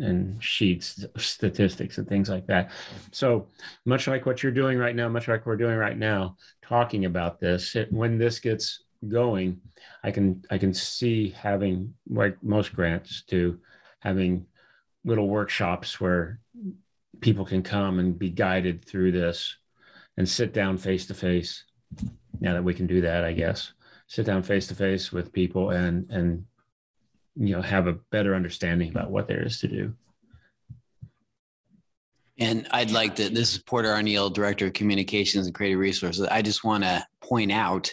and 0.00 0.42
sheets 0.42 1.04
statistics 1.16 1.98
and 1.98 2.08
things 2.08 2.28
like 2.28 2.46
that 2.48 2.72
so 3.12 3.46
much 3.84 4.08
like 4.08 4.26
what 4.26 4.42
you're 4.42 4.50
doing 4.50 4.76
right 4.76 4.96
now 4.96 5.08
much 5.08 5.28
like 5.28 5.46
we're 5.46 5.56
doing 5.56 5.76
right 5.76 5.96
now 5.96 6.36
talking 6.62 7.04
about 7.04 7.38
this 7.38 7.76
it, 7.76 7.92
when 7.92 8.18
this 8.18 8.40
gets 8.40 8.83
going, 9.08 9.60
I 10.02 10.10
can 10.10 10.44
I 10.50 10.58
can 10.58 10.74
see 10.74 11.30
having 11.30 11.94
like 12.08 12.42
most 12.42 12.74
grants 12.74 13.22
do, 13.26 13.58
having 14.00 14.46
little 15.04 15.28
workshops 15.28 16.00
where 16.00 16.40
people 17.20 17.44
can 17.44 17.62
come 17.62 17.98
and 17.98 18.18
be 18.18 18.30
guided 18.30 18.84
through 18.84 19.12
this 19.12 19.56
and 20.16 20.28
sit 20.28 20.52
down 20.52 20.78
face 20.78 21.06
to 21.06 21.14
face. 21.14 21.64
Now 22.40 22.54
that 22.54 22.64
we 22.64 22.74
can 22.74 22.86
do 22.86 23.00
that, 23.02 23.24
I 23.24 23.32
guess, 23.32 23.72
sit 24.06 24.26
down 24.26 24.42
face 24.42 24.66
to 24.68 24.74
face 24.74 25.12
with 25.12 25.32
people 25.32 25.70
and 25.70 26.10
and 26.10 26.44
you 27.36 27.54
know 27.54 27.62
have 27.62 27.86
a 27.86 27.98
better 28.10 28.34
understanding 28.34 28.90
about 28.90 29.10
what 29.10 29.28
there 29.28 29.42
is 29.42 29.60
to 29.60 29.68
do. 29.68 29.94
And 32.38 32.66
I'd 32.72 32.90
like 32.90 33.14
to, 33.16 33.28
this 33.28 33.52
is 33.52 33.58
Porter 33.58 33.90
Arneal, 33.90 34.32
Director 34.32 34.66
of 34.66 34.72
Communications 34.72 35.46
and 35.46 35.54
Creative 35.54 35.78
Resources. 35.78 36.26
I 36.26 36.42
just 36.42 36.64
want 36.64 36.82
to 36.82 37.06
point 37.20 37.52
out 37.52 37.92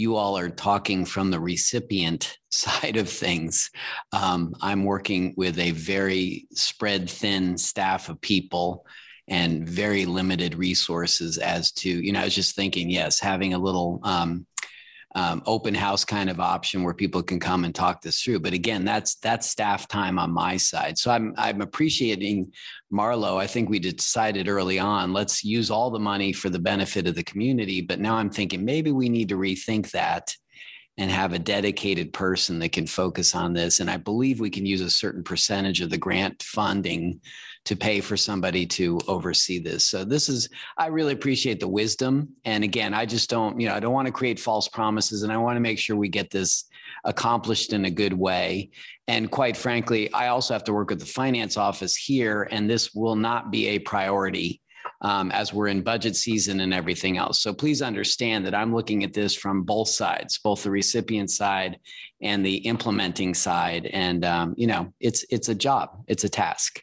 you 0.00 0.16
all 0.16 0.36
are 0.36 0.50
talking 0.50 1.04
from 1.04 1.30
the 1.30 1.38
recipient 1.38 2.38
side 2.50 2.96
of 2.96 3.08
things. 3.08 3.70
Um, 4.12 4.54
I'm 4.60 4.84
working 4.84 5.34
with 5.36 5.58
a 5.58 5.70
very 5.72 6.46
spread 6.52 7.08
thin 7.08 7.58
staff 7.58 8.08
of 8.08 8.20
people 8.20 8.86
and 9.28 9.68
very 9.68 10.06
limited 10.06 10.56
resources 10.56 11.38
as 11.38 11.70
to, 11.70 11.88
you 11.88 12.12
know, 12.12 12.20
I 12.20 12.24
was 12.24 12.34
just 12.34 12.56
thinking, 12.56 12.90
yes, 12.90 13.20
having 13.20 13.54
a 13.54 13.58
little 13.58 14.00
um, 14.02 14.44
um, 15.14 15.42
open 15.44 15.74
house 15.74 16.04
kind 16.04 16.30
of 16.30 16.38
option 16.38 16.82
where 16.82 16.94
people 16.94 17.22
can 17.22 17.40
come 17.40 17.64
and 17.64 17.74
talk 17.74 18.00
this 18.00 18.22
through. 18.22 18.40
But 18.40 18.52
again, 18.52 18.84
that's 18.84 19.16
that's 19.16 19.50
staff 19.50 19.88
time 19.88 20.18
on 20.18 20.30
my 20.30 20.56
side. 20.56 20.98
So 20.98 21.10
I'm 21.10 21.34
I'm 21.36 21.60
appreciating 21.60 22.52
Marlo. 22.92 23.38
I 23.38 23.46
think 23.46 23.68
we 23.68 23.80
decided 23.80 24.48
early 24.48 24.78
on 24.78 25.12
let's 25.12 25.44
use 25.44 25.70
all 25.70 25.90
the 25.90 25.98
money 25.98 26.32
for 26.32 26.48
the 26.48 26.58
benefit 26.58 27.06
of 27.08 27.16
the 27.16 27.24
community. 27.24 27.80
But 27.80 28.00
now 28.00 28.16
I'm 28.16 28.30
thinking 28.30 28.64
maybe 28.64 28.92
we 28.92 29.08
need 29.08 29.28
to 29.30 29.36
rethink 29.36 29.90
that 29.90 30.34
and 30.96 31.10
have 31.10 31.32
a 31.32 31.38
dedicated 31.38 32.12
person 32.12 32.58
that 32.58 32.72
can 32.72 32.86
focus 32.86 33.34
on 33.34 33.52
this. 33.52 33.80
And 33.80 33.90
I 33.90 33.96
believe 33.96 34.38
we 34.38 34.50
can 34.50 34.66
use 34.66 34.82
a 34.82 34.90
certain 34.90 35.24
percentage 35.24 35.80
of 35.80 35.90
the 35.90 35.98
grant 35.98 36.42
funding 36.42 37.20
to 37.66 37.76
pay 37.76 38.00
for 38.00 38.16
somebody 38.16 38.66
to 38.66 38.98
oversee 39.06 39.58
this. 39.58 39.86
So 39.86 40.04
this 40.04 40.28
is, 40.28 40.48
I 40.78 40.86
really 40.86 41.12
appreciate 41.12 41.60
the 41.60 41.68
wisdom. 41.68 42.30
And 42.44 42.64
again, 42.64 42.94
I 42.94 43.06
just 43.06 43.28
don't, 43.28 43.60
you 43.60 43.68
know, 43.68 43.74
I 43.74 43.80
don't 43.80 43.92
want 43.92 44.06
to 44.06 44.12
create 44.12 44.40
false 44.40 44.66
promises 44.66 45.22
and 45.22 45.32
I 45.32 45.36
want 45.36 45.56
to 45.56 45.60
make 45.60 45.78
sure 45.78 45.96
we 45.96 46.08
get 46.08 46.30
this 46.30 46.64
accomplished 47.04 47.72
in 47.72 47.84
a 47.84 47.90
good 47.90 48.12
way. 48.12 48.70
And 49.08 49.30
quite 49.30 49.56
frankly, 49.56 50.12
I 50.12 50.28
also 50.28 50.54
have 50.54 50.64
to 50.64 50.72
work 50.72 50.90
with 50.90 51.00
the 51.00 51.06
finance 51.06 51.56
office 51.56 51.96
here, 51.96 52.48
and 52.50 52.68
this 52.68 52.94
will 52.94 53.16
not 53.16 53.50
be 53.50 53.68
a 53.68 53.78
priority 53.78 54.60
um, 55.02 55.30
as 55.32 55.52
we're 55.52 55.68
in 55.68 55.82
budget 55.82 56.16
season 56.16 56.60
and 56.60 56.74
everything 56.74 57.16
else. 57.16 57.40
So 57.40 57.52
please 57.52 57.82
understand 57.82 58.46
that 58.46 58.54
I'm 58.54 58.74
looking 58.74 59.02
at 59.04 59.12
this 59.12 59.34
from 59.34 59.62
both 59.62 59.88
sides, 59.88 60.38
both 60.38 60.62
the 60.62 60.70
recipient 60.70 61.30
side 61.30 61.78
and 62.22 62.44
the 62.44 62.56
implementing 62.56 63.34
side. 63.34 63.86
And 63.86 64.24
um, 64.24 64.54
you 64.56 64.66
know, 64.66 64.92
it's 65.00 65.24
it's 65.30 65.48
a 65.48 65.54
job, 65.54 66.04
it's 66.06 66.24
a 66.24 66.28
task. 66.28 66.80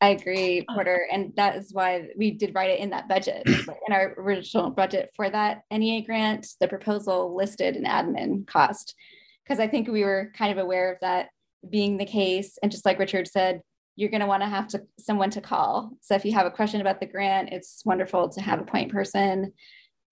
I 0.00 0.08
agree, 0.10 0.64
uh, 0.68 0.74
Porter, 0.74 1.06
and 1.10 1.32
that 1.36 1.56
is 1.56 1.72
why 1.72 2.08
we 2.16 2.30
did 2.30 2.54
write 2.54 2.70
it 2.70 2.80
in 2.80 2.90
that 2.90 3.08
budget. 3.08 3.42
in 3.46 3.92
our 3.92 4.14
original 4.18 4.70
budget 4.70 5.10
for 5.16 5.30
that 5.30 5.62
NEA 5.70 6.04
grant, 6.04 6.46
the 6.60 6.68
proposal 6.68 7.34
listed 7.34 7.76
an 7.76 7.84
admin 7.84 8.46
cost 8.46 8.94
because 9.44 9.60
I 9.60 9.68
think 9.68 9.88
we 9.88 10.04
were 10.04 10.32
kind 10.36 10.52
of 10.52 10.62
aware 10.62 10.92
of 10.92 10.98
that 11.00 11.28
being 11.68 11.96
the 11.96 12.04
case. 12.04 12.58
And 12.62 12.70
just 12.70 12.84
like 12.84 12.98
Richard 12.98 13.28
said, 13.28 13.62
you're 13.94 14.10
going 14.10 14.20
to 14.20 14.26
want 14.26 14.42
to 14.42 14.48
have 14.48 14.68
to 14.68 14.82
someone 14.98 15.30
to 15.30 15.40
call. 15.40 15.92
So 16.02 16.14
if 16.14 16.24
you 16.24 16.32
have 16.32 16.46
a 16.46 16.50
question 16.50 16.80
about 16.80 17.00
the 17.00 17.06
grant, 17.06 17.50
it's 17.52 17.82
wonderful 17.84 18.28
to 18.30 18.40
have 18.40 18.60
a 18.60 18.64
point 18.64 18.92
person. 18.92 19.52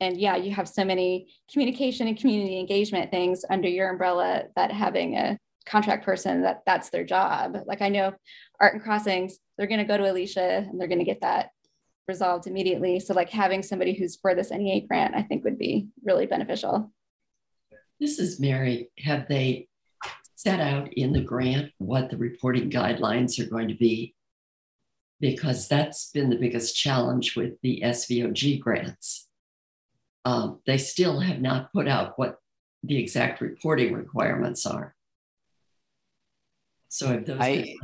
And 0.00 0.16
yeah, 0.18 0.36
you 0.36 0.52
have 0.52 0.68
so 0.68 0.84
many 0.84 1.34
communication 1.52 2.08
and 2.08 2.16
community 2.16 2.58
engagement 2.58 3.10
things 3.10 3.44
under 3.50 3.68
your 3.68 3.90
umbrella 3.90 4.44
that 4.56 4.72
having 4.72 5.16
a 5.16 5.38
contract 5.66 6.04
person 6.04 6.42
that 6.42 6.62
that's 6.66 6.90
their 6.90 7.04
job. 7.04 7.56
Like 7.66 7.82
I 7.82 7.88
know 7.88 8.14
Art 8.60 8.74
and 8.74 8.82
Crossings, 8.82 9.38
they're 9.56 9.66
going 9.66 9.78
to 9.78 9.84
go 9.84 9.96
to 9.96 10.10
Alicia 10.10 10.66
and 10.68 10.80
they're 10.80 10.88
going 10.88 10.98
to 10.98 11.04
get 11.04 11.20
that 11.20 11.50
resolved 12.08 12.46
immediately. 12.46 13.00
So 13.00 13.14
like 13.14 13.30
having 13.30 13.62
somebody 13.62 13.94
who's 13.94 14.16
for 14.16 14.34
this 14.34 14.50
NEA 14.50 14.86
grant, 14.86 15.14
I 15.14 15.22
think 15.22 15.44
would 15.44 15.58
be 15.58 15.88
really 16.04 16.26
beneficial. 16.26 16.92
This 18.00 18.18
is 18.18 18.40
Mary. 18.40 18.90
Have 18.98 19.28
they 19.28 19.68
set 20.34 20.60
out 20.60 20.92
in 20.92 21.12
the 21.12 21.20
grant 21.20 21.70
what 21.78 22.10
the 22.10 22.16
reporting 22.16 22.70
guidelines 22.70 23.40
are 23.40 23.48
going 23.48 23.68
to 23.68 23.74
be? 23.74 24.14
Because 25.20 25.68
that's 25.68 26.10
been 26.10 26.28
the 26.28 26.36
biggest 26.36 26.76
challenge 26.76 27.36
with 27.36 27.54
the 27.62 27.82
SVOG 27.84 28.60
grants. 28.60 29.28
Um, 30.24 30.60
they 30.66 30.78
still 30.78 31.20
have 31.20 31.40
not 31.40 31.72
put 31.72 31.86
out 31.86 32.18
what 32.18 32.38
the 32.82 32.98
exact 32.98 33.40
reporting 33.40 33.94
requirements 33.94 34.66
are. 34.66 34.94
So 36.88 37.12
if 37.12 37.26
those 37.26 37.38
I, 37.40 37.74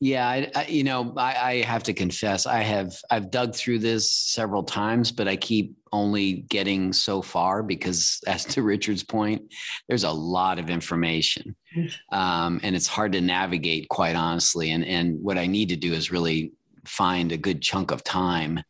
yeah, 0.00 0.28
I, 0.28 0.50
I, 0.54 0.66
you 0.66 0.84
know, 0.84 1.12
I, 1.16 1.34
I 1.34 1.62
have 1.62 1.82
to 1.84 1.92
confess, 1.92 2.46
I 2.46 2.60
have 2.60 2.94
I've 3.10 3.32
dug 3.32 3.56
through 3.56 3.80
this 3.80 4.12
several 4.12 4.62
times, 4.62 5.10
but 5.10 5.26
I 5.26 5.34
keep 5.34 5.76
only 5.90 6.34
getting 6.48 6.92
so 6.92 7.20
far 7.20 7.64
because, 7.64 8.20
as 8.26 8.44
to 8.46 8.62
Richard's 8.62 9.02
point, 9.02 9.52
there's 9.88 10.04
a 10.04 10.10
lot 10.10 10.60
of 10.60 10.70
information, 10.70 11.56
um, 12.12 12.60
and 12.62 12.76
it's 12.76 12.86
hard 12.86 13.12
to 13.12 13.20
navigate, 13.20 13.88
quite 13.88 14.14
honestly. 14.14 14.70
And 14.70 14.84
and 14.84 15.20
what 15.20 15.36
I 15.36 15.46
need 15.46 15.70
to 15.70 15.76
do 15.76 15.92
is 15.92 16.12
really 16.12 16.52
find 16.86 17.32
a 17.32 17.36
good 17.36 17.60
chunk 17.60 17.90
of 17.90 18.04
time. 18.04 18.62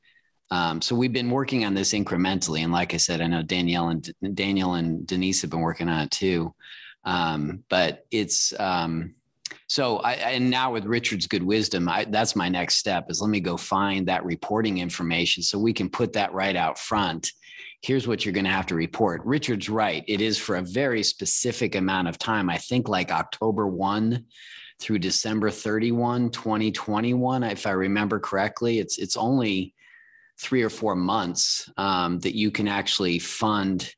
Um, 0.51 0.81
so 0.81 0.97
we've 0.97 1.13
been 1.13 1.31
working 1.31 1.67
on 1.67 1.75
this 1.75 1.93
incrementally, 1.93 2.61
and 2.61 2.73
like 2.73 2.95
I 2.95 2.97
said, 2.97 3.21
I 3.21 3.27
know 3.27 3.43
Danielle 3.43 3.91
and 3.91 4.11
Daniel 4.35 4.75
and 4.75 5.07
Denise 5.07 5.43
have 5.43 5.51
been 5.51 5.61
working 5.61 5.91
on 5.91 6.05
it 6.05 6.11
too. 6.11 6.55
Um, 7.05 7.65
but 7.69 8.07
it's 8.11 8.59
um, 8.59 9.15
so 9.69 9.99
I, 9.99 10.15
and 10.15 10.51
now 10.51 10.73
with 10.73 10.87
Richard's 10.87 11.27
good 11.27 11.43
wisdom, 11.43 11.89
I, 11.89 12.05
that's 12.05 12.35
my 12.35 12.49
next 12.49 12.77
step 12.77 13.11
is 13.11 13.21
let 13.21 13.29
me 13.29 13.41
go 13.41 13.59
find 13.59 14.09
that 14.09 14.25
reporting 14.25 14.79
information 14.79 15.43
so 15.43 15.59
we 15.59 15.75
can 15.75 15.91
put 15.91 16.15
that 16.15 16.33
right 16.33 16.57
out 16.57 16.79
front. 16.79 17.33
Here's 17.83 18.09
what 18.09 18.25
you're 18.25 18.35
going 18.35 18.47
to 18.47 18.51
have 18.51 18.67
to 18.67 18.75
report. 18.75 19.21
Richard's 19.25 19.69
right. 19.69 20.03
It 20.09 20.23
is 20.23 20.39
for 20.39 20.57
a 20.57 20.63
very 20.63 21.03
specific 21.03 21.75
amount 21.75 22.09
of 22.09 22.19
time. 22.19 22.49
I 22.49 22.57
think 22.57 22.89
like 22.89 23.13
October 23.13 23.69
1 23.69 24.25
through 24.81 25.01
December 25.01 25.51
31, 25.51 26.31
2021, 26.31 27.45
if 27.45 27.67
I 27.67 27.71
remember 27.73 28.19
correctly. 28.19 28.79
It's 28.79 28.99
it's 28.99 29.17
only 29.17 29.75
three 30.41 30.63
or 30.63 30.71
four 30.71 30.95
months 30.95 31.71
um, 31.77 32.21
that 32.21 32.37
you 32.37 32.51
can 32.51 32.69
actually 32.69 33.19
fund 33.19 33.93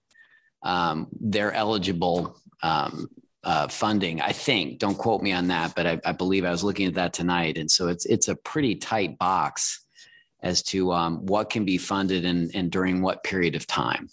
um, 0.62 1.06
their 1.20 1.52
eligible 1.52 2.36
um, 2.62 3.08
uh, 3.44 3.68
funding. 3.68 4.20
I 4.20 4.32
think. 4.32 4.78
Don't 4.78 4.98
quote 4.98 5.22
me 5.22 5.32
on 5.32 5.48
that, 5.48 5.74
but 5.74 5.86
I, 5.86 6.00
I, 6.04 6.12
believe 6.12 6.44
I 6.44 6.50
was 6.50 6.62
looking 6.64 6.86
at 6.86 6.94
that 6.94 7.12
tonight, 7.12 7.56
and 7.56 7.70
so 7.70 7.88
it's 7.88 8.06
it's 8.06 8.28
a 8.28 8.36
pretty 8.36 8.76
tight 8.76 9.18
box 9.18 9.84
as 10.42 10.62
to 10.62 10.92
um, 10.92 11.26
what 11.26 11.50
can 11.50 11.64
be 11.64 11.78
funded 11.78 12.24
and, 12.24 12.50
and 12.54 12.70
during 12.70 13.02
what 13.02 13.24
period 13.24 13.54
of 13.54 13.66
time. 13.66 14.08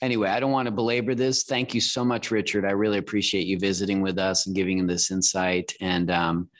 Anyway, 0.00 0.28
I 0.28 0.40
don't 0.40 0.50
want 0.50 0.66
to 0.66 0.72
belabor 0.72 1.14
this. 1.14 1.44
Thank 1.44 1.74
you 1.74 1.80
so 1.80 2.04
much, 2.04 2.32
Richard. 2.32 2.64
I 2.64 2.72
really 2.72 2.98
appreciate 2.98 3.46
you 3.46 3.58
visiting 3.58 4.00
with 4.00 4.18
us 4.18 4.46
and 4.46 4.56
giving 4.56 4.84
this 4.86 5.12
insight. 5.12 5.74
And 5.80 6.10
um, 6.10 6.50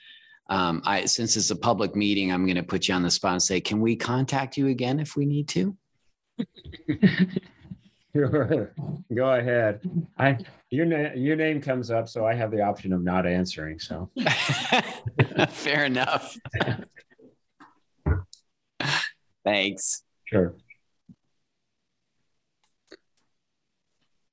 um, 0.48 0.80
I, 0.84 1.06
since 1.06 1.36
it's 1.36 1.50
a 1.50 1.56
public 1.56 1.96
meeting, 1.96 2.32
I'm 2.32 2.46
going 2.46 2.56
to 2.56 2.62
put 2.62 2.86
you 2.86 2.94
on 2.94 3.02
the 3.02 3.10
spot 3.10 3.32
and 3.32 3.42
say, 3.42 3.60
can 3.60 3.80
we 3.80 3.96
contact 3.96 4.56
you 4.56 4.68
again 4.68 5.00
if 5.00 5.16
we 5.16 5.26
need 5.26 5.48
to? 5.48 5.76
Sure. 8.14 8.74
Go 9.14 9.32
ahead. 9.32 9.80
I 10.18 10.38
your 10.70 10.86
name 10.86 11.16
your 11.16 11.36
name 11.36 11.60
comes 11.60 11.90
up, 11.90 12.08
so 12.08 12.26
I 12.26 12.34
have 12.34 12.50
the 12.50 12.60
option 12.60 12.92
of 12.92 13.02
not 13.02 13.26
answering. 13.26 13.78
So 13.78 14.10
fair 15.48 15.84
enough. 15.84 16.36
Thanks. 19.44 20.02
Sure. 20.24 20.54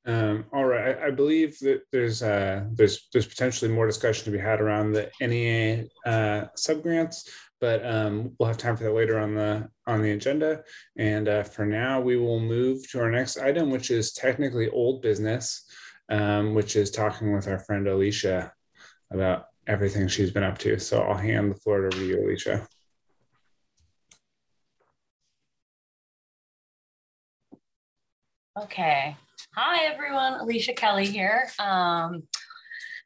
Um, 0.06 0.46
all 0.54 0.66
right, 0.66 0.98
I, 0.98 1.08
I, 1.08 1.12
believe 1.12 1.60
that 1.60 1.82
there's 1.92 2.24
uh, 2.24 2.64
there's 2.72 3.10
there's 3.14 3.28
potentially 3.28 3.70
more 3.70 3.86
discussion 3.86 4.26
to 4.26 4.32
be 4.32 4.40
had 4.40 4.60
around 4.60 4.94
the 4.94 5.12
NEA 5.22 5.86
uh, 6.04 6.46
subgrants 6.58 7.30
but 7.62 7.86
um, 7.86 8.34
we'll 8.38 8.48
have 8.48 8.58
time 8.58 8.78
for 8.78 8.86
that 8.86 8.94
later 8.94 9.20
on 9.20 9.36
the 9.36 9.70
on 9.86 10.02
the 10.02 10.12
agenda. 10.12 10.64
And 10.98 11.28
uh, 11.28 11.44
for 11.44 11.66
now, 11.66 12.00
we 12.00 12.18
will 12.18 12.40
move 12.40 12.90
to 12.92 13.00
our 13.00 13.12
next 13.12 13.38
item, 13.38 13.70
which 13.70 13.92
is 13.92 14.14
technically 14.14 14.70
old 14.70 15.02
business, 15.02 15.66
um, 16.10 16.54
which 16.54 16.76
is 16.76 16.92
talking 16.92 17.34
with 17.34 17.48
our 17.48 17.60
friend 17.60 17.88
Alicia 17.88 18.54
about 19.12 19.46
everything 19.68 20.08
she's 20.08 20.32
been 20.32 20.44
up 20.44 20.58
to. 20.60 20.80
So 20.80 21.02
I'll 21.02 21.18
hand 21.18 21.52
the 21.52 21.56
floor 21.56 21.80
over 21.80 21.90
to 21.90 22.06
you, 22.06 22.24
Alicia. 22.24 22.68
Okay. 28.64 29.16
Hi, 29.56 29.86
everyone. 29.86 30.34
Alicia 30.34 30.74
Kelly 30.74 31.06
here. 31.06 31.50
Um, 31.60 32.24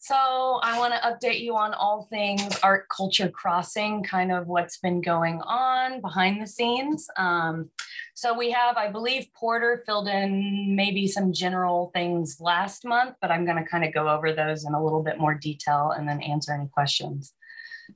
So 0.04 0.60
I 0.62 0.78
want 0.80 0.94
to 0.94 1.00
update 1.00 1.40
you 1.40 1.56
on 1.56 1.74
all 1.74 2.10
things 2.10 2.60
art 2.62 2.88
culture 2.90 3.30
crossing, 3.30 4.04
kind 4.04 4.34
of 4.34 4.48
what's 4.48 4.78
been 4.80 5.00
going 5.00 5.40
on 5.44 6.02
behind 6.02 6.42
the 6.42 6.46
scenes. 6.46 7.08
Um, 7.16 7.70
so 8.14 8.38
we 8.38 8.52
have, 8.52 8.76
I 8.76 8.92
believe, 8.92 9.28
Porter 9.34 9.82
filled 9.86 10.10
in 10.10 10.76
maybe 10.76 11.08
some 11.08 11.32
general 11.32 11.90
things 11.94 12.42
last 12.42 12.84
month, 12.84 13.16
but 13.22 13.32
I'm 13.32 13.46
going 13.46 13.64
to 13.64 13.70
kind 13.70 13.86
of 13.86 13.94
go 13.94 14.10
over 14.10 14.34
those 14.34 14.66
in 14.66 14.74
a 14.74 14.84
little 14.84 15.02
bit 15.02 15.20
more 15.20 15.36
detail 15.36 15.94
and 15.96 16.06
then 16.06 16.22
answer 16.22 16.52
any 16.52 16.68
questions. 16.68 17.32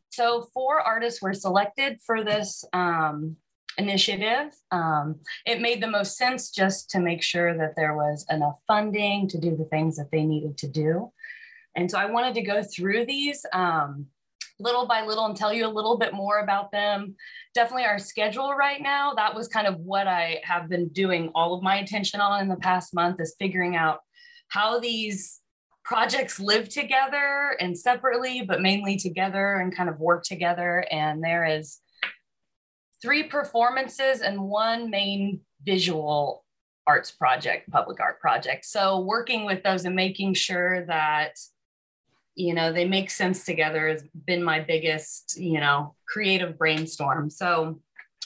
So 0.09 0.47
four 0.53 0.79
artists 0.79 1.21
were 1.21 1.33
selected 1.33 1.99
for 2.05 2.23
this 2.23 2.63
um, 2.71 3.35
initiative. 3.77 4.53
Um, 4.71 5.19
it 5.45 5.59
made 5.59 5.83
the 5.83 5.91
most 5.91 6.15
sense 6.15 6.51
just 6.51 6.89
to 6.91 6.99
make 6.99 7.21
sure 7.21 7.57
that 7.57 7.75
there 7.75 7.97
was 7.97 8.25
enough 8.29 8.61
funding 8.65 9.27
to 9.27 9.37
do 9.37 9.57
the 9.57 9.65
things 9.65 9.97
that 9.97 10.09
they 10.09 10.23
needed 10.23 10.57
to 10.59 10.69
do. 10.69 11.11
And 11.77 11.89
so 11.89 11.99
I 11.99 12.07
wanted 12.07 12.33
to 12.33 12.41
go 12.41 12.63
through 12.63 13.05
these 13.05 13.45
um, 13.53 14.07
little 14.59 14.87
by 14.87 15.05
little 15.05 15.25
and 15.25 15.35
tell 15.35 15.53
you 15.53 15.65
a 15.65 15.69
little 15.69 15.97
bit 15.97 16.11
more 16.11 16.39
about 16.39 16.71
them. 16.71 17.15
Definitely 17.53 17.85
our 17.85 17.99
schedule 17.99 18.53
right 18.55 18.81
now, 18.81 19.13
that 19.13 19.35
was 19.35 19.47
kind 19.47 19.67
of 19.67 19.75
what 19.77 20.07
I 20.07 20.41
have 20.43 20.69
been 20.69 20.89
doing 20.89 21.31
all 21.35 21.53
of 21.53 21.61
my 21.61 21.77
attention 21.77 22.19
on 22.19 22.41
in 22.41 22.49
the 22.49 22.55
past 22.55 22.95
month 22.95 23.21
is 23.21 23.35
figuring 23.37 23.75
out 23.75 23.99
how 24.47 24.79
these 24.79 25.39
projects 25.85 26.39
live 26.39 26.67
together 26.67 27.55
and 27.59 27.77
separately, 27.77 28.41
but 28.41 28.59
mainly 28.59 28.97
together 28.97 29.57
and 29.57 29.75
kind 29.75 29.87
of 29.87 29.99
work 29.99 30.23
together. 30.23 30.83
And 30.91 31.23
there 31.23 31.45
is 31.45 31.77
three 33.03 33.23
performances 33.23 34.21
and 34.21 34.41
one 34.41 34.89
main 34.89 35.41
visual 35.63 36.43
arts 36.87 37.11
project, 37.11 37.69
public 37.69 37.99
art 37.99 38.19
project. 38.19 38.65
So 38.65 39.01
working 39.01 39.45
with 39.45 39.61
those 39.61 39.85
and 39.85 39.95
making 39.95 40.33
sure 40.33 40.85
that 40.87 41.37
you 42.37 42.53
know 42.53 42.71
they 42.71 42.85
make 42.85 43.09
sense 43.09 43.43
together 43.43 43.89
has 43.89 44.03
been 44.25 44.43
my 44.43 44.59
biggest 44.59 45.37
you 45.39 45.59
know 45.59 45.95
creative 46.07 46.57
brainstorm. 46.57 47.29
So 47.29 47.81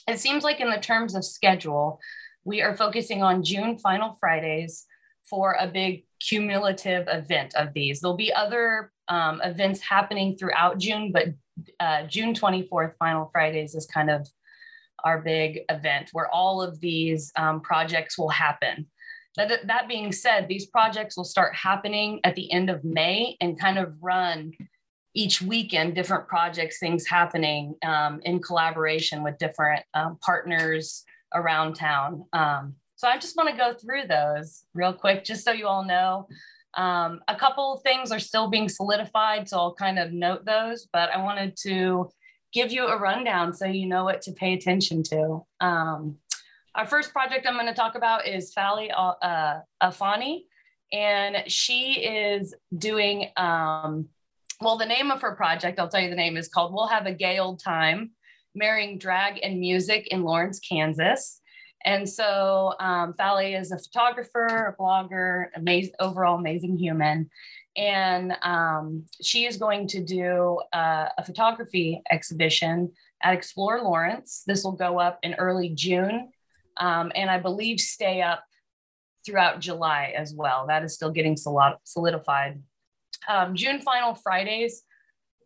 it 0.08 0.20
seems 0.20 0.44
like 0.44 0.60
in 0.60 0.70
the 0.70 0.78
terms 0.78 1.16
of 1.16 1.24
schedule 1.24 2.00
we 2.44 2.62
are 2.62 2.76
focusing 2.76 3.24
on 3.24 3.44
june 3.44 3.78
final 3.78 4.16
fridays 4.20 4.86
for 5.24 5.56
a 5.60 5.68
big 5.68 6.04
cumulative 6.20 7.08
event 7.08 7.56
of 7.56 7.74
these. 7.74 8.02
There'll 8.02 8.18
be 8.18 8.34
other 8.34 8.92
um, 9.08 9.42
events 9.44 9.80
happening 9.80 10.36
throughout 10.36 10.78
june 10.78 11.12
but 11.12 11.28
uh, 11.80 12.04
june 12.08 12.34
24th 12.34 12.96
final 12.98 13.30
fridays 13.32 13.76
is 13.76 13.86
kind 13.86 14.10
of 14.10 14.28
our 15.04 15.22
big 15.22 15.62
event 15.70 16.10
where 16.12 16.30
all 16.30 16.62
of 16.62 16.80
these 16.80 17.32
um, 17.38 17.62
projects 17.62 18.18
will 18.18 18.30
happen 18.30 18.88
that, 19.38 19.68
that 19.68 19.88
being 19.88 20.12
said, 20.12 20.48
these 20.48 20.66
projects 20.66 21.16
will 21.16 21.24
start 21.24 21.56
happening 21.56 22.20
at 22.24 22.36
the 22.36 22.52
end 22.52 22.70
of 22.70 22.84
May 22.84 23.38
and 23.40 23.60
kind 23.60 23.78
of 23.78 23.94
run 24.02 24.52
each 25.14 25.42
weekend, 25.42 25.96
different 25.96 26.28
projects, 26.28 26.80
things 26.80 27.06
happening 27.08 27.76
um, 27.86 28.20
in 28.24 28.42
collaboration 28.42 29.24
with 29.24 29.38
different 29.38 29.84
um, 29.94 30.18
partners 30.22 31.04
around 31.34 31.76
town. 31.76 32.26
Um, 32.34 32.76
so 32.96 33.08
I 33.08 33.18
just 33.18 33.36
want 33.36 33.50
to 33.50 33.58
go 33.58 33.74
through 33.74 34.08
those 34.08 34.64
real 34.74 34.94
quick, 34.94 35.24
just 35.24 35.44
so 35.44 35.52
you 35.52 35.68
all 35.68 35.84
know. 35.84 36.28
Um, 36.76 37.20
a 37.28 37.36
couple 37.36 37.74
of 37.74 37.82
things 37.82 38.12
are 38.12 38.20
still 38.20 38.50
being 38.50 38.70
solidified, 38.70 39.50
so 39.50 39.58
I'll 39.58 39.74
kind 39.74 40.00
of 40.00 40.14
note 40.14 40.46
those, 40.46 40.88
but 40.94 41.10
I 41.10 41.18
wanted 41.18 41.58
to 41.64 42.10
give 42.54 42.72
you 42.72 42.88
a 42.88 42.98
rundown 42.98 43.54
so 43.54 43.66
you 43.66 43.88
know 43.88 44.04
what 44.06 44.22
to 44.24 44.34
pay 44.34 44.54
attention 44.54 45.04
to. 45.04 45.46
Um, 45.60 46.18
our 46.76 46.86
first 46.86 47.12
project 47.12 47.46
I'm 47.48 47.56
going 47.56 47.68
to 47.68 47.74
talk 47.74 47.96
about 47.96 48.28
is 48.28 48.54
Fali 48.54 48.90
uh, 48.96 49.60
Afani, 49.82 50.44
and 50.92 51.44
she 51.48 52.02
is 52.02 52.54
doing, 52.78 53.30
um, 53.38 54.08
well, 54.62 54.78
the 54.78 54.86
name 54.86 55.12
of 55.12 55.22
her 55.22 55.36
project, 55.36 55.80
I'll 55.80 55.90
tell 55.90 56.02
you 56.02 56.10
the 56.10 56.16
name, 56.16 56.38
is 56.38 56.48
called 56.48 56.74
We'll 56.74 56.88
Have 56.88 57.06
a 57.06 57.14
Gay 57.14 57.40
Old 57.40 57.62
Time, 57.62 58.12
Marrying 58.56 58.98
Drag 58.98 59.40
and 59.44 59.60
Music 59.60 60.08
in 60.08 60.24
Lawrence, 60.24 60.60
Kansas. 60.60 61.42
And 61.84 62.08
so 62.08 62.76
um, 62.80 63.14
Fali 63.14 63.60
is 63.60 63.72
a 63.72 63.78
photographer, 63.78 64.76
a 64.78 64.82
blogger, 64.82 65.48
amazing, 65.56 65.94
overall 66.00 66.38
amazing 66.38 66.78
human. 66.78 67.30
And 67.76 68.36
um, 68.44 69.06
she 69.22 69.46
is 69.46 69.58
going 69.58 69.88
to 69.88 70.04
do 70.04 70.60
uh, 70.74 71.08
a 71.18 71.26
photography 71.26 72.02
exhibition 72.12 72.92
at 73.24 73.34
Explore 73.34 73.82
Lawrence. 73.82 74.44
This 74.46 74.64
will 74.64 74.74
go 74.74 75.00
up 75.00 75.20
in 75.24 75.34
early 75.36 75.70
June 75.70 76.32
um, 76.78 77.12
and 77.16 77.30
I 77.30 77.40
believe 77.40 77.80
stay 77.80 78.22
up 78.22 78.44
throughout 79.26 79.60
July 79.60 80.14
as 80.18 80.34
well. 80.34 80.68
That 80.68 80.84
is 80.84 80.94
still 80.94 81.12
getting 81.12 81.38
solidified. 81.38 82.62
Um, 83.30 83.56
June 83.56 83.82
final 83.82 84.16
Fridays, 84.16 84.84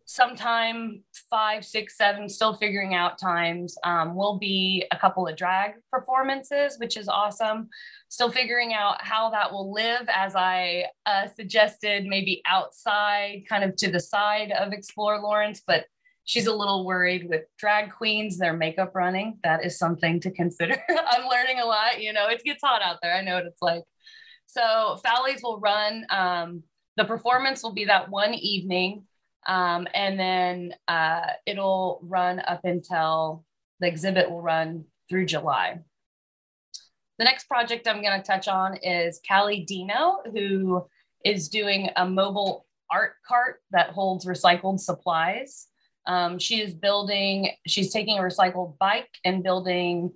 sometime 0.06 1.02
five, 1.28 1.64
six, 1.64 1.96
seven, 1.96 2.28
still 2.28 2.54
figuring 2.54 2.94
out 2.94 3.18
times. 3.18 3.76
Um, 3.84 4.14
will 4.14 4.38
be 4.38 4.86
a 4.92 4.96
couple 4.96 5.26
of 5.26 5.36
drag 5.36 5.72
performances, 5.92 6.78
which 6.78 6.96
is 6.96 7.08
awesome. 7.08 7.68
Still 8.08 8.30
figuring 8.30 8.72
out 8.72 9.02
how 9.02 9.30
that 9.30 9.52
will 9.52 9.72
live 9.72 10.08
as 10.08 10.34
I 10.36 10.86
uh, 11.04 11.26
suggested, 11.34 12.06
maybe 12.06 12.40
outside, 12.46 13.42
kind 13.48 13.64
of 13.64 13.76
to 13.76 13.90
the 13.90 14.00
side 14.00 14.52
of 14.52 14.72
Explore 14.72 15.20
Lawrence, 15.20 15.62
but 15.66 15.86
she's 16.26 16.46
a 16.46 16.54
little 16.54 16.84
worried 16.84 17.28
with 17.28 17.44
drag 17.56 17.92
queens, 17.92 18.36
their 18.36 18.52
makeup 18.52 18.92
running. 18.94 19.38
That 19.42 19.64
is 19.64 19.78
something 19.78 20.20
to 20.20 20.30
consider. 20.30 20.76
I'm 20.90 21.26
learning 21.28 21.60
a 21.60 21.64
lot. 21.64 22.02
You 22.02 22.12
know, 22.12 22.26
it 22.28 22.44
gets 22.44 22.62
hot 22.62 22.82
out 22.82 22.98
there. 23.00 23.14
I 23.14 23.22
know 23.22 23.36
what 23.36 23.46
it's 23.46 23.62
like. 23.62 23.84
So 24.46 24.98
Fali's 25.02 25.42
will 25.42 25.58
run. 25.58 26.04
Um, 26.10 26.62
the 26.96 27.04
performance 27.04 27.62
will 27.62 27.72
be 27.72 27.86
that 27.86 28.10
one 28.10 28.34
evening, 28.34 29.04
um, 29.46 29.86
and 29.94 30.18
then 30.18 30.74
uh, 30.88 31.26
it'll 31.46 32.00
run 32.02 32.40
up 32.40 32.64
until 32.64 33.44
the 33.80 33.86
exhibit 33.86 34.30
will 34.30 34.42
run 34.42 34.84
through 35.08 35.26
July. 35.26 35.78
The 37.18 37.24
next 37.24 37.48
project 37.48 37.86
I'm 37.86 38.02
going 38.02 38.20
to 38.20 38.26
touch 38.26 38.48
on 38.48 38.76
is 38.76 39.20
Callie 39.26 39.64
Dino, 39.64 40.22
who 40.32 40.86
is 41.24 41.48
doing 41.48 41.90
a 41.96 42.06
mobile 42.08 42.66
art 42.90 43.14
cart 43.26 43.60
that 43.70 43.90
holds 43.90 44.26
recycled 44.26 44.80
supplies. 44.80 45.68
Um, 46.06 46.38
she 46.38 46.60
is 46.60 46.74
building, 46.74 47.50
she's 47.66 47.92
taking 47.92 48.18
a 48.18 48.22
recycled 48.22 48.78
bike 48.78 49.10
and 49.24 49.42
building, 49.42 50.12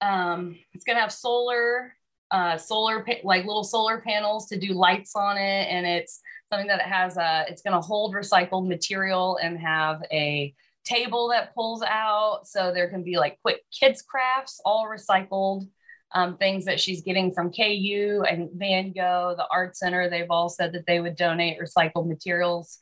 um, 0.00 0.56
it's 0.72 0.84
going 0.84 0.96
to 0.96 1.00
have 1.00 1.12
solar, 1.12 1.94
uh, 2.30 2.56
solar, 2.56 3.04
like 3.24 3.44
little 3.44 3.64
solar 3.64 4.00
panels 4.00 4.46
to 4.48 4.58
do 4.58 4.72
lights 4.72 5.14
on 5.14 5.36
it. 5.36 5.68
And 5.70 5.86
it's 5.86 6.20
something 6.48 6.68
that 6.68 6.80
it 6.80 6.86
has, 6.86 7.16
a, 7.16 7.44
it's 7.48 7.62
going 7.62 7.74
to 7.74 7.80
hold 7.80 8.14
recycled 8.14 8.66
material 8.66 9.38
and 9.42 9.58
have 9.58 10.02
a 10.10 10.54
table 10.84 11.28
that 11.28 11.54
pulls 11.54 11.82
out. 11.82 12.40
So 12.44 12.72
there 12.72 12.88
can 12.88 13.02
be 13.02 13.16
like 13.16 13.38
quick 13.42 13.60
kids 13.78 14.02
crafts, 14.02 14.60
all 14.64 14.86
recycled. 14.86 15.68
Um, 16.14 16.36
things 16.36 16.64
that 16.66 16.80
she's 16.80 17.02
getting 17.02 17.32
from 17.32 17.52
KU 17.52 18.24
and 18.30 18.48
Van 18.54 18.92
Go, 18.92 19.34
the 19.36 19.46
Art 19.50 19.76
Center, 19.76 20.08
they've 20.08 20.30
all 20.30 20.48
said 20.48 20.72
that 20.72 20.86
they 20.86 21.00
would 21.00 21.16
donate 21.16 21.58
recycled 21.60 22.06
materials. 22.06 22.78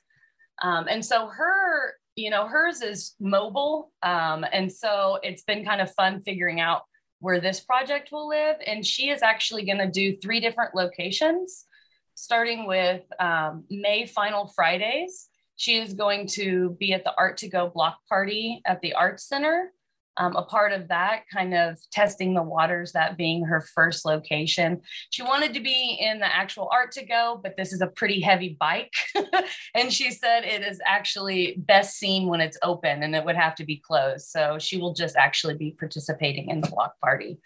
Um, 0.63 0.87
and 0.89 1.05
so 1.05 1.27
her 1.27 1.95
you 2.17 2.31
know, 2.31 2.47
hers 2.47 2.81
is 2.81 3.15
mobile. 3.21 3.93
Um, 4.03 4.45
and 4.53 4.71
so 4.71 5.19
it's 5.23 5.43
been 5.43 5.65
kind 5.65 5.81
of 5.81 5.93
fun 5.95 6.23
figuring 6.25 6.61
out 6.61 6.83
where 7.21 7.41
this 7.41 7.61
project 7.61 8.11
will 8.13 8.29
live. 8.29 8.57
And 8.67 8.85
she 8.85 9.11
is 9.11 9.23
actually 9.23 9.65
going 9.65 9.79
to 9.79 9.91
do 9.91 10.17
three 10.19 10.41
different 10.41 10.75
locations, 10.75 11.67
starting 12.15 12.67
with 12.67 13.03
um, 13.19 13.65
May 13.71 14.07
Final 14.07 14.53
Fridays. 14.55 15.29
She 15.57 15.77
is 15.77 15.95
going 15.95 16.27
to 16.29 16.77
be 16.79 16.93
at 16.93 17.05
the 17.05 17.15
Art 17.17 17.39
to 17.39 17.49
Go 17.49 17.69
block 17.69 17.99
party 18.09 18.61
at 18.67 18.81
the 18.81 18.95
Arts 18.95 19.27
Center 19.29 19.73
um, 20.17 20.37
a 20.37 20.43
part 20.43 20.73
of 20.73 20.89
that, 20.89 21.23
kind 21.33 21.55
of 21.55 21.79
testing 21.91 22.35
the 22.35 22.43
waters, 22.43 22.93
that 22.93 23.17
being 23.17 23.45
her 23.45 23.61
first 23.75 24.05
location. 24.05 24.81
She 25.11 25.23
wanted 25.23 25.55
to 25.55 25.61
be 25.61 25.99
in 26.01 26.21
the 26.21 26.35
actual 26.35 26.69
art 26.73 26.93
to 26.93 27.05
go, 27.05 27.41
but 27.43 27.57
this 27.57 27.73
is 27.73 27.81
a 27.81 27.87
pretty 27.87 28.21
heavy 28.21 28.57
bike. 28.59 28.93
and 29.75 29.93
she 29.93 30.11
said 30.11 30.45
it 30.45 30.63
is 30.63 30.81
actually 30.87 31.57
best 31.59 31.99
seen 31.99 32.29
when 32.29 32.41
it's 32.41 32.59
open 32.63 33.03
and 33.03 33.15
it 33.15 33.25
would 33.25 33.37
have 33.37 33.55
to 33.57 33.65
be 33.65 33.83
closed. 33.85 34.27
So 34.27 34.59
she 34.59 34.79
will 34.79 34.95
just 34.95 35.17
actually 35.17 35.55
be 35.55 35.73
participating 35.73 36.51
in 36.51 36.61
the 36.61 36.69
block 36.69 36.99
party. 37.01 37.39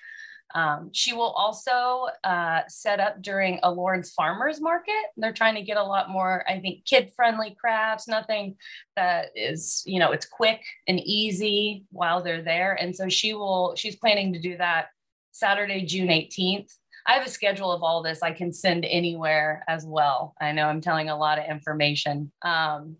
Um, 0.54 0.90
she 0.92 1.12
will 1.12 1.30
also 1.30 2.06
uh, 2.24 2.62
set 2.68 3.00
up 3.00 3.22
during 3.22 3.60
a 3.62 3.70
Lawrence 3.70 4.12
Farmers 4.12 4.60
Market. 4.60 4.94
They're 5.16 5.32
trying 5.32 5.56
to 5.56 5.62
get 5.62 5.76
a 5.76 5.82
lot 5.82 6.10
more, 6.10 6.44
I 6.48 6.58
think, 6.60 6.84
kid-friendly 6.84 7.56
crafts, 7.60 8.08
nothing 8.08 8.56
that 8.96 9.26
is, 9.34 9.82
you 9.86 9.98
know, 9.98 10.12
it's 10.12 10.26
quick 10.26 10.62
and 10.86 10.98
easy 11.00 11.84
while 11.90 12.22
they're 12.22 12.42
there. 12.42 12.74
And 12.74 12.94
so 12.94 13.08
she 13.08 13.34
will, 13.34 13.74
she's 13.76 13.96
planning 13.96 14.32
to 14.32 14.40
do 14.40 14.56
that 14.56 14.86
Saturday, 15.32 15.84
June 15.84 16.08
18th. 16.08 16.72
I 17.06 17.12
have 17.12 17.26
a 17.26 17.30
schedule 17.30 17.72
of 17.72 17.82
all 17.82 18.02
this 18.02 18.22
I 18.22 18.32
can 18.32 18.52
send 18.52 18.84
anywhere 18.84 19.64
as 19.66 19.86
well. 19.86 20.34
I 20.40 20.52
know 20.52 20.66
I'm 20.66 20.82
telling 20.82 21.08
a 21.08 21.16
lot 21.16 21.38
of 21.38 21.46
information. 21.46 22.30
Um, 22.42 22.96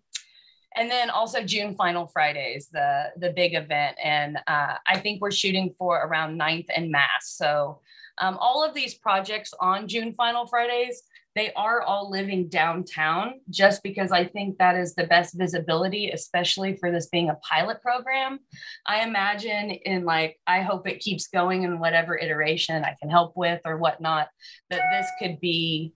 and 0.79 0.89
then 0.89 1.09
also 1.09 1.43
June 1.43 1.75
Final 1.75 2.07
Fridays, 2.07 2.69
the 2.71 3.11
the 3.17 3.31
big 3.31 3.53
event, 3.53 3.97
and 4.01 4.37
uh, 4.47 4.75
I 4.87 4.97
think 4.99 5.21
we're 5.21 5.29
shooting 5.29 5.75
for 5.77 5.97
around 5.97 6.39
9th 6.39 6.67
and 6.73 6.89
Mass. 6.89 7.35
So 7.35 7.81
um, 8.19 8.37
all 8.39 8.63
of 8.63 8.73
these 8.73 8.95
projects 8.95 9.53
on 9.59 9.89
June 9.89 10.13
Final 10.13 10.47
Fridays, 10.47 11.03
they 11.35 11.51
are 11.53 11.81
all 11.81 12.09
living 12.09 12.47
downtown 12.47 13.41
just 13.49 13.83
because 13.83 14.11
I 14.11 14.23
think 14.23 14.57
that 14.57 14.77
is 14.77 14.95
the 14.95 15.05
best 15.05 15.37
visibility, 15.37 16.11
especially 16.11 16.77
for 16.77 16.91
this 16.91 17.07
being 17.07 17.29
a 17.29 17.35
pilot 17.35 17.81
program. 17.81 18.39
I 18.87 19.01
imagine 19.01 19.71
in 19.71 20.05
like, 20.05 20.39
I 20.47 20.61
hope 20.61 20.87
it 20.87 20.99
keeps 20.99 21.27
going 21.27 21.63
in 21.63 21.79
whatever 21.79 22.17
iteration 22.17 22.83
I 22.83 22.95
can 22.99 23.09
help 23.09 23.33
with 23.35 23.61
or 23.65 23.77
whatnot, 23.77 24.29
that 24.69 24.81
this 24.91 25.07
could 25.19 25.39
be 25.39 25.93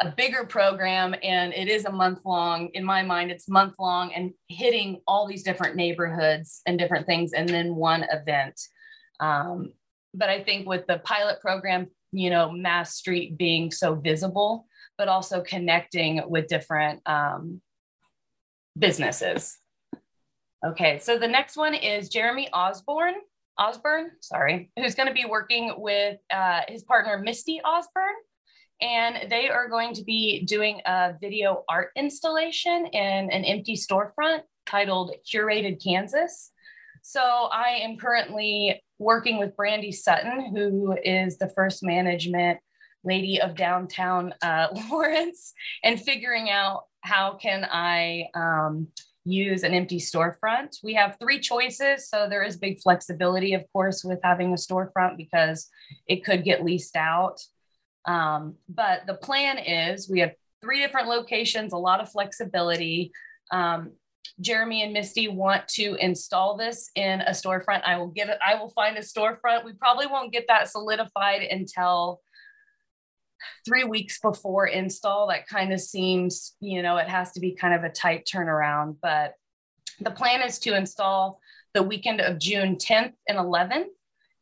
a 0.00 0.10
bigger 0.10 0.44
program 0.44 1.14
and 1.22 1.52
it 1.54 1.68
is 1.68 1.84
a 1.84 1.92
month 1.92 2.24
long. 2.24 2.68
In 2.74 2.84
my 2.84 3.02
mind 3.02 3.30
it's 3.30 3.48
month 3.48 3.74
long 3.78 4.12
and 4.12 4.32
hitting 4.48 5.00
all 5.06 5.26
these 5.26 5.42
different 5.42 5.76
neighborhoods 5.76 6.62
and 6.66 6.78
different 6.78 7.06
things 7.06 7.32
and 7.32 7.48
then 7.48 7.74
one 7.74 8.04
event. 8.10 8.60
Um, 9.20 9.72
but 10.14 10.28
i 10.28 10.42
think 10.42 10.66
with 10.66 10.86
the 10.86 10.98
pilot 10.98 11.40
program 11.40 11.86
you 12.12 12.30
know 12.30 12.50
mass 12.50 12.94
street 12.94 13.36
being 13.36 13.70
so 13.70 13.94
visible 13.94 14.66
but 14.96 15.08
also 15.08 15.40
connecting 15.42 16.20
with 16.26 16.48
different 16.48 17.00
um, 17.06 17.60
businesses. 18.76 19.58
Okay 20.66 20.98
so 20.98 21.18
the 21.18 21.28
next 21.28 21.56
one 21.56 21.74
is 21.74 22.08
jeremy 22.08 22.48
osborne 22.52 23.14
osborne 23.58 24.10
sorry 24.20 24.70
who's 24.76 24.94
going 24.94 25.08
to 25.08 25.14
be 25.14 25.24
working 25.24 25.74
with 25.76 26.18
uh, 26.32 26.62
his 26.68 26.82
partner 26.82 27.18
misty 27.18 27.60
osborne 27.64 28.14
and 28.80 29.30
they 29.30 29.48
are 29.48 29.68
going 29.68 29.94
to 29.94 30.04
be 30.04 30.44
doing 30.44 30.80
a 30.86 31.14
video 31.20 31.64
art 31.68 31.90
installation 31.96 32.86
in 32.86 33.30
an 33.30 33.44
empty 33.44 33.74
storefront 33.74 34.42
titled 34.66 35.14
Curated 35.30 35.82
Kansas. 35.82 36.52
So 37.02 37.20
I 37.20 37.80
am 37.82 37.96
currently 37.96 38.82
working 38.98 39.38
with 39.38 39.56
Brandy 39.56 39.92
Sutton, 39.92 40.54
who 40.54 40.96
is 41.02 41.38
the 41.38 41.48
first 41.48 41.82
management 41.82 42.58
lady 43.04 43.40
of 43.40 43.54
downtown 43.54 44.34
uh, 44.42 44.68
Lawrence, 44.90 45.54
and 45.82 46.00
figuring 46.00 46.50
out 46.50 46.84
how 47.00 47.38
can 47.40 47.64
I 47.64 48.28
um, 48.34 48.88
use 49.24 49.62
an 49.62 49.74
empty 49.74 49.98
storefront. 49.98 50.78
We 50.82 50.94
have 50.94 51.16
three 51.20 51.40
choices, 51.40 52.08
so 52.08 52.26
there 52.28 52.42
is 52.42 52.56
big 52.56 52.80
flexibility, 52.80 53.54
of 53.54 53.64
course, 53.72 54.04
with 54.04 54.18
having 54.22 54.52
a 54.52 54.56
storefront 54.56 55.16
because 55.16 55.68
it 56.06 56.24
could 56.24 56.44
get 56.44 56.64
leased 56.64 56.96
out. 56.96 57.40
Um, 58.08 58.54
but 58.70 59.06
the 59.06 59.14
plan 59.14 59.58
is 59.58 60.08
we 60.08 60.20
have 60.20 60.32
three 60.62 60.80
different 60.80 61.08
locations, 61.08 61.72
a 61.72 61.76
lot 61.76 62.00
of 62.00 62.10
flexibility. 62.10 63.12
Um, 63.52 63.92
Jeremy 64.40 64.82
and 64.82 64.94
Misty 64.94 65.28
want 65.28 65.68
to 65.68 65.94
install 66.00 66.56
this 66.56 66.90
in 66.94 67.20
a 67.20 67.32
storefront. 67.32 67.82
I 67.84 67.98
will 67.98 68.08
get 68.08 68.30
it, 68.30 68.38
I 68.44 68.54
will 68.54 68.70
find 68.70 68.96
a 68.96 69.00
storefront. 69.00 69.64
We 69.64 69.74
probably 69.74 70.06
won't 70.06 70.32
get 70.32 70.46
that 70.48 70.70
solidified 70.70 71.42
until 71.42 72.20
three 73.66 73.84
weeks 73.84 74.18
before 74.20 74.66
install. 74.66 75.28
That 75.28 75.46
kind 75.46 75.72
of 75.72 75.80
seems, 75.80 76.56
you 76.60 76.82
know, 76.82 76.96
it 76.96 77.08
has 77.08 77.32
to 77.32 77.40
be 77.40 77.54
kind 77.54 77.74
of 77.74 77.84
a 77.84 77.90
tight 77.90 78.26
turnaround. 78.32 78.96
But 79.02 79.34
the 80.00 80.10
plan 80.10 80.42
is 80.42 80.58
to 80.60 80.76
install 80.76 81.40
the 81.74 81.82
weekend 81.82 82.22
of 82.22 82.38
June 82.38 82.76
10th 82.76 83.12
and 83.28 83.38
11th 83.38 83.86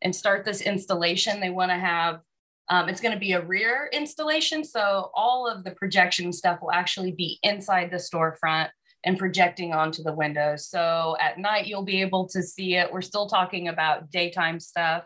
and 0.02 0.14
start 0.14 0.44
this 0.44 0.60
installation. 0.60 1.40
They 1.40 1.50
want 1.50 1.70
to 1.70 1.76
have 1.76 2.20
um, 2.68 2.88
it's 2.88 3.00
going 3.00 3.14
to 3.14 3.20
be 3.20 3.32
a 3.32 3.44
rear 3.44 3.88
installation. 3.92 4.64
So 4.64 5.10
all 5.14 5.48
of 5.48 5.64
the 5.64 5.70
projection 5.72 6.32
stuff 6.32 6.60
will 6.60 6.72
actually 6.72 7.12
be 7.12 7.38
inside 7.42 7.90
the 7.90 7.96
storefront 7.96 8.70
and 9.04 9.18
projecting 9.18 9.72
onto 9.72 10.02
the 10.02 10.12
windows. 10.12 10.68
So 10.68 11.16
at 11.20 11.38
night, 11.38 11.66
you'll 11.66 11.84
be 11.84 12.00
able 12.00 12.28
to 12.28 12.42
see 12.42 12.74
it. 12.74 12.92
We're 12.92 13.02
still 13.02 13.28
talking 13.28 13.68
about 13.68 14.10
daytime 14.10 14.58
stuff. 14.58 15.04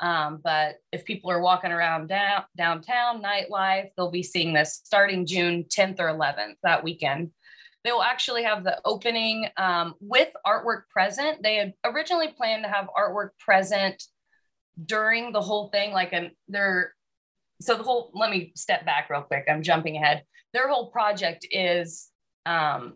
Um, 0.00 0.40
but 0.42 0.76
if 0.92 1.04
people 1.04 1.30
are 1.30 1.42
walking 1.42 1.72
around 1.72 2.06
down, 2.06 2.44
downtown, 2.56 3.22
nightlife, 3.22 3.88
they'll 3.96 4.10
be 4.10 4.22
seeing 4.22 4.54
this 4.54 4.80
starting 4.84 5.26
June 5.26 5.64
10th 5.64 6.00
or 6.00 6.06
11th 6.06 6.54
that 6.62 6.84
weekend. 6.84 7.32
They 7.84 7.92
will 7.92 8.02
actually 8.02 8.44
have 8.44 8.64
the 8.64 8.80
opening 8.84 9.48
um, 9.56 9.94
with 10.00 10.28
artwork 10.46 10.82
present. 10.90 11.42
They 11.42 11.56
had 11.56 11.74
originally 11.84 12.28
planned 12.28 12.64
to 12.64 12.70
have 12.70 12.88
artwork 12.96 13.30
present 13.38 14.02
during 14.84 15.32
the 15.32 15.40
whole 15.40 15.68
thing, 15.68 15.92
like 15.92 16.12
an 16.12 16.30
they're 16.48 16.94
so 17.60 17.76
the 17.76 17.82
whole 17.82 18.10
let 18.14 18.30
me 18.30 18.52
step 18.54 18.84
back 18.84 19.10
real 19.10 19.22
quick. 19.22 19.44
I'm 19.48 19.62
jumping 19.62 19.96
ahead. 19.96 20.22
Their 20.52 20.68
whole 20.68 20.90
project 20.90 21.46
is 21.50 22.08
um 22.46 22.94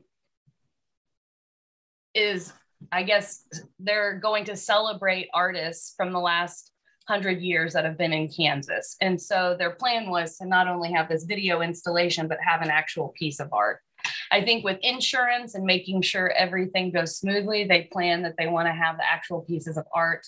is 2.14 2.52
I 2.90 3.02
guess 3.02 3.44
they're 3.78 4.18
going 4.18 4.44
to 4.46 4.56
celebrate 4.56 5.28
artists 5.32 5.94
from 5.96 6.12
the 6.12 6.18
last 6.18 6.72
hundred 7.08 7.40
years 7.40 7.72
that 7.72 7.84
have 7.84 7.98
been 7.98 8.12
in 8.12 8.28
Kansas. 8.28 8.96
And 9.00 9.20
so 9.20 9.56
their 9.58 9.70
plan 9.70 10.08
was 10.08 10.36
to 10.38 10.46
not 10.46 10.68
only 10.68 10.92
have 10.92 11.08
this 11.08 11.24
video 11.24 11.60
installation, 11.60 12.28
but 12.28 12.38
have 12.40 12.62
an 12.62 12.70
actual 12.70 13.12
piece 13.18 13.40
of 13.40 13.52
art. 13.52 13.80
I 14.30 14.42
think 14.42 14.64
with 14.64 14.78
insurance 14.82 15.54
and 15.54 15.64
making 15.64 16.02
sure 16.02 16.30
everything 16.30 16.90
goes 16.90 17.16
smoothly, 17.16 17.64
they 17.64 17.88
plan 17.92 18.22
that 18.22 18.34
they 18.38 18.46
want 18.46 18.66
to 18.66 18.72
have 18.72 18.96
the 18.96 19.04
actual 19.04 19.42
pieces 19.42 19.76
of 19.76 19.84
art 19.94 20.26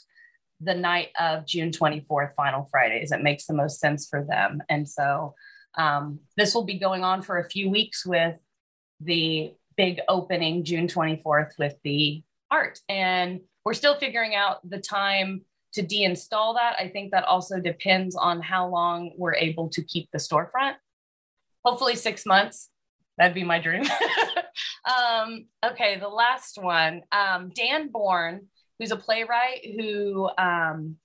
the 0.65 0.75
night 0.75 1.09
of 1.19 1.47
June 1.47 1.71
24th, 1.71 2.35
final 2.35 2.69
Fridays. 2.71 3.13
It 3.13 3.23
makes 3.23 3.47
the 3.47 3.55
most 3.55 3.81
sense 3.81 4.09
for 4.09 4.25
them. 4.25 4.63
And 4.69 4.89
so 4.89 5.35
um, 5.77 6.21
this 6.37 6.55
will 6.55 6.65
be 6.65 6.79
going 6.79 7.05
on 7.05 7.23
for 7.23 7.39
a 7.39 7.49
few 7.49 7.71
weeks 7.71 8.07
with 8.07 8.37
the 9.01 9.53
big 9.77 10.01
opening 10.09 10.65
June 10.65 10.87
24th 10.87 11.59
with 11.59 11.75
the 11.83 12.23
art. 12.51 12.81
And 12.89 13.41
we're 13.65 13.75
still 13.75 13.99
figuring 13.99 14.35
out 14.35 14.69
the 14.69 14.79
time 14.79 15.43
to 15.75 15.83
deinstall 15.83 16.55
that. 16.55 16.77
I 16.79 16.89
think 16.89 17.11
that 17.11 17.25
also 17.25 17.61
depends 17.61 18.15
on 18.15 18.41
how 18.41 18.69
long 18.69 19.13
we're 19.17 19.35
able 19.35 19.69
to 19.71 19.83
keep 19.83 20.09
the 20.13 20.19
storefront. 20.19 20.75
Hopefully, 21.65 21.97
six 21.97 22.25
months. 22.25 22.71
That'd 23.19 23.35
be 23.35 23.45
my 23.45 23.59
dream. 23.59 23.85
um, 24.85 25.47
okay, 25.65 25.99
the 25.99 26.09
last 26.09 26.59
one 26.61 27.03
um, 27.13 27.51
Dan 27.55 27.91
Bourne 27.91 28.47
who's 28.79 28.91
a 28.91 28.97
playwright 28.97 29.65
who 29.77 30.29
um, 30.39 30.97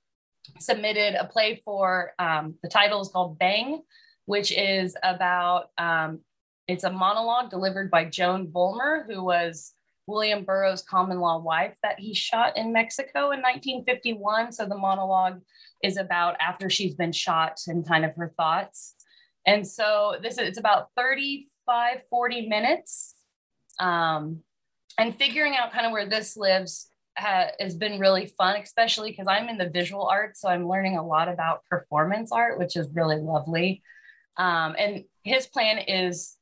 submitted 0.59 1.15
a 1.15 1.25
play 1.25 1.61
for 1.63 2.13
um, 2.19 2.55
the 2.63 2.69
title 2.69 3.01
is 3.01 3.09
called 3.09 3.37
Bang, 3.37 3.81
which 4.25 4.51
is 4.51 4.95
about 5.03 5.69
um, 5.77 6.19
it's 6.67 6.83
a 6.83 6.91
monologue 6.91 7.49
delivered 7.49 7.89
by 7.89 8.05
Joan 8.05 8.47
Vollmer, 8.47 9.05
who 9.07 9.23
was 9.23 9.73
William 10.07 10.43
Burroughs' 10.43 10.81
common 10.81 11.19
law 11.19 11.39
wife 11.39 11.75
that 11.83 11.99
he 11.99 12.13
shot 12.13 12.57
in 12.57 12.73
Mexico 12.73 13.31
in 13.31 13.41
1951. 13.41 14.51
So 14.51 14.65
the 14.65 14.77
monologue 14.77 15.41
is 15.83 15.97
about 15.97 16.35
after 16.39 16.69
she's 16.69 16.95
been 16.95 17.11
shot 17.11 17.59
and 17.67 17.87
kind 17.87 18.05
of 18.05 18.15
her 18.15 18.33
thoughts. 18.35 18.95
And 19.45 19.65
so 19.65 20.15
this 20.21 20.33
is 20.33 20.47
it's 20.47 20.59
about 20.59 20.89
35, 20.95 22.01
40 22.09 22.47
minutes. 22.47 23.15
Um, 23.79 24.39
and 24.97 25.15
figuring 25.15 25.55
out 25.55 25.71
kind 25.71 25.85
of 25.85 25.91
where 25.91 26.09
this 26.09 26.35
lives 26.35 26.89
ha- 27.19 27.51
has 27.59 27.75
been 27.75 27.99
really 27.99 28.25
fun, 28.25 28.55
especially 28.61 29.11
because 29.11 29.27
I'm 29.27 29.49
in 29.49 29.57
the 29.57 29.69
visual 29.69 30.07
arts. 30.07 30.41
So 30.41 30.49
I'm 30.49 30.67
learning 30.67 30.97
a 30.97 31.05
lot 31.05 31.29
about 31.29 31.65
performance 31.65 32.31
art, 32.31 32.57
which 32.57 32.75
is 32.75 32.87
really 32.93 33.17
lovely. 33.17 33.83
Um, 34.37 34.75
and 34.77 35.03
his 35.23 35.47
plan 35.47 35.79
is 35.79 36.37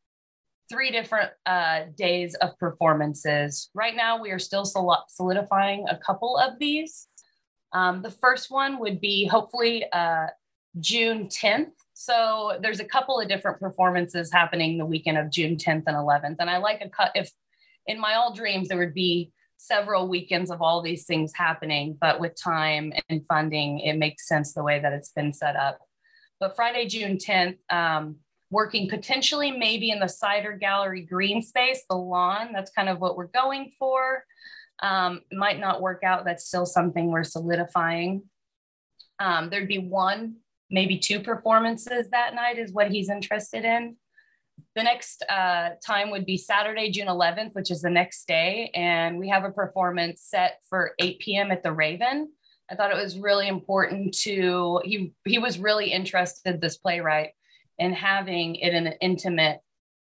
three 0.70 0.92
different 0.92 1.32
uh, 1.46 1.82
days 1.98 2.36
of 2.36 2.58
performances. 2.60 3.70
Right 3.74 3.96
now, 3.96 4.22
we 4.22 4.32
are 4.32 4.40
still 4.40 4.66
sol- 4.66 5.06
solidifying 5.10 5.86
a 5.90 5.98
couple 5.98 6.38
of 6.38 6.60
these. 6.60 7.08
Um, 7.74 8.02
the 8.02 8.12
first 8.12 8.52
one 8.52 8.80
would 8.80 9.02
be 9.02 9.26
hopefully 9.26 9.86
uh, 9.92 10.28
June 10.80 11.28
10th. 11.28 11.72
So 11.94 12.58
there's 12.62 12.80
a 12.80 12.86
couple 12.86 13.20
of 13.20 13.28
different 13.28 13.60
performances 13.60 14.32
happening 14.32 14.78
the 14.78 14.86
weekend 14.86 15.18
of 15.18 15.32
June 15.32 15.56
10th 15.56 15.84
and 15.88 15.96
11th. 15.96 16.36
And 16.40 16.50
I 16.50 16.58
like 16.58 16.82
a 16.82 16.90
cut 16.90 17.12
if 17.16 17.32
in 17.88 18.00
my 18.00 18.16
all 18.16 18.34
dreams 18.34 18.68
there 18.68 18.78
would 18.78 18.94
be 18.94 19.32
several 19.58 20.08
weekends 20.08 20.52
of 20.52 20.62
all 20.62 20.82
these 20.82 21.06
things 21.06 21.34
happening, 21.36 21.98
but 22.00 22.20
with 22.20 22.42
time 22.42 22.94
and 23.10 23.26
funding, 23.26 23.80
it 23.80 23.98
makes 23.98 24.28
sense 24.28 24.54
the 24.54 24.64
way 24.64 24.80
that 24.80 24.94
it's 24.94 25.12
been 25.12 25.34
set 25.34 25.56
up. 25.56 25.80
But 26.40 26.56
Friday, 26.56 26.88
June 26.88 27.18
10th, 27.18 27.58
um, 27.70 28.18
working 28.50 28.90
potentially 28.90 29.52
maybe 29.52 29.92
in 29.92 30.00
the 30.00 30.08
cider 30.08 30.54
gallery 30.54 31.02
green 31.02 31.42
space, 31.42 31.84
the 31.90 31.98
lawn, 31.98 32.50
that's 32.54 32.72
kind 32.72 32.88
of 32.88 33.00
what 33.00 33.18
we're 33.18 33.28
going 33.28 33.72
for. 33.78 34.24
Um, 34.82 35.22
might 35.32 35.60
not 35.60 35.82
work 35.82 36.04
out. 36.04 36.24
That's 36.24 36.46
still 36.46 36.66
something 36.66 37.12
we're 37.12 37.24
solidifying. 37.24 38.24
Um, 39.20 39.50
there'd 39.50 39.68
be 39.68 39.80
one, 39.80 40.36
maybe 40.70 41.00
two 41.00 41.20
performances 41.20 42.10
that 42.12 42.36
night 42.36 42.60
is 42.60 42.72
what 42.72 42.92
he's 42.92 43.10
interested 43.10 43.66
in. 43.66 43.98
The 44.76 44.84
next 44.84 45.24
uh, 45.28 45.70
time 45.86 46.12
would 46.12 46.26
be 46.26 46.38
Saturday, 46.38 46.92
June 46.92 47.08
11th, 47.08 47.54
which 47.54 47.72
is 47.72 47.82
the 47.82 47.90
next 47.90 48.28
day. 48.28 48.70
And 48.76 49.18
we 49.18 49.30
have 49.30 49.44
a 49.44 49.52
performance 49.52 50.22
set 50.22 50.60
for 50.70 50.92
8 51.00 51.20
p.m. 51.20 51.52
at 51.52 51.64
the 51.64 51.72
Raven. 51.72 52.30
I 52.70 52.76
thought 52.76 52.92
it 52.92 53.02
was 53.02 53.18
really 53.18 53.48
important 53.48 54.14
to, 54.20 54.82
he, 54.84 55.14
he 55.26 55.40
was 55.40 55.58
really 55.58 55.92
interested, 55.92 56.62
this 56.62 56.78
playwright, 56.78 57.30
in 57.80 57.94
having 57.94 58.56
it 58.56 58.74
in 58.74 58.88
an 58.88 58.94
intimate 59.02 59.62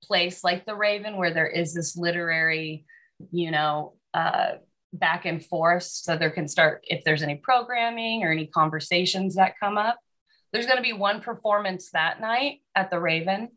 place 0.02 0.42
like 0.42 0.64
the 0.64 0.74
Raven, 0.74 1.16
where 1.16 1.32
there 1.32 1.46
is 1.46 1.74
this 1.74 1.96
literary, 1.96 2.84
you 3.30 3.50
know, 3.50 3.94
uh, 4.14 4.54
back 4.92 5.26
and 5.26 5.44
forth. 5.44 5.84
So 5.84 6.16
there 6.16 6.30
can 6.30 6.48
start, 6.48 6.82
if 6.84 7.04
there's 7.04 7.22
any 7.22 7.36
programming 7.36 8.24
or 8.24 8.32
any 8.32 8.46
conversations 8.46 9.36
that 9.36 9.58
come 9.60 9.76
up. 9.76 9.98
There's 10.52 10.66
going 10.66 10.78
to 10.78 10.82
be 10.82 10.94
one 10.94 11.20
performance 11.20 11.90
that 11.92 12.20
night 12.20 12.62
at 12.74 12.90
the 12.90 12.98
Raven 12.98 13.50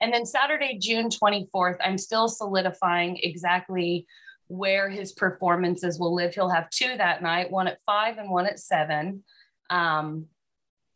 And 0.00 0.12
then 0.12 0.26
Saturday, 0.26 0.78
June 0.80 1.08
24th, 1.08 1.78
I'm 1.84 1.98
still 1.98 2.28
solidifying 2.28 3.18
exactly 3.22 4.06
where 4.46 4.88
his 4.88 5.12
performances 5.12 5.98
will 5.98 6.14
live. 6.14 6.34
He'll 6.34 6.48
have 6.48 6.70
two 6.70 6.96
that 6.96 7.22
night, 7.22 7.50
one 7.50 7.66
at 7.68 7.80
five 7.84 8.18
and 8.18 8.30
one 8.30 8.46
at 8.46 8.58
seven. 8.58 9.24
Um, 9.70 10.26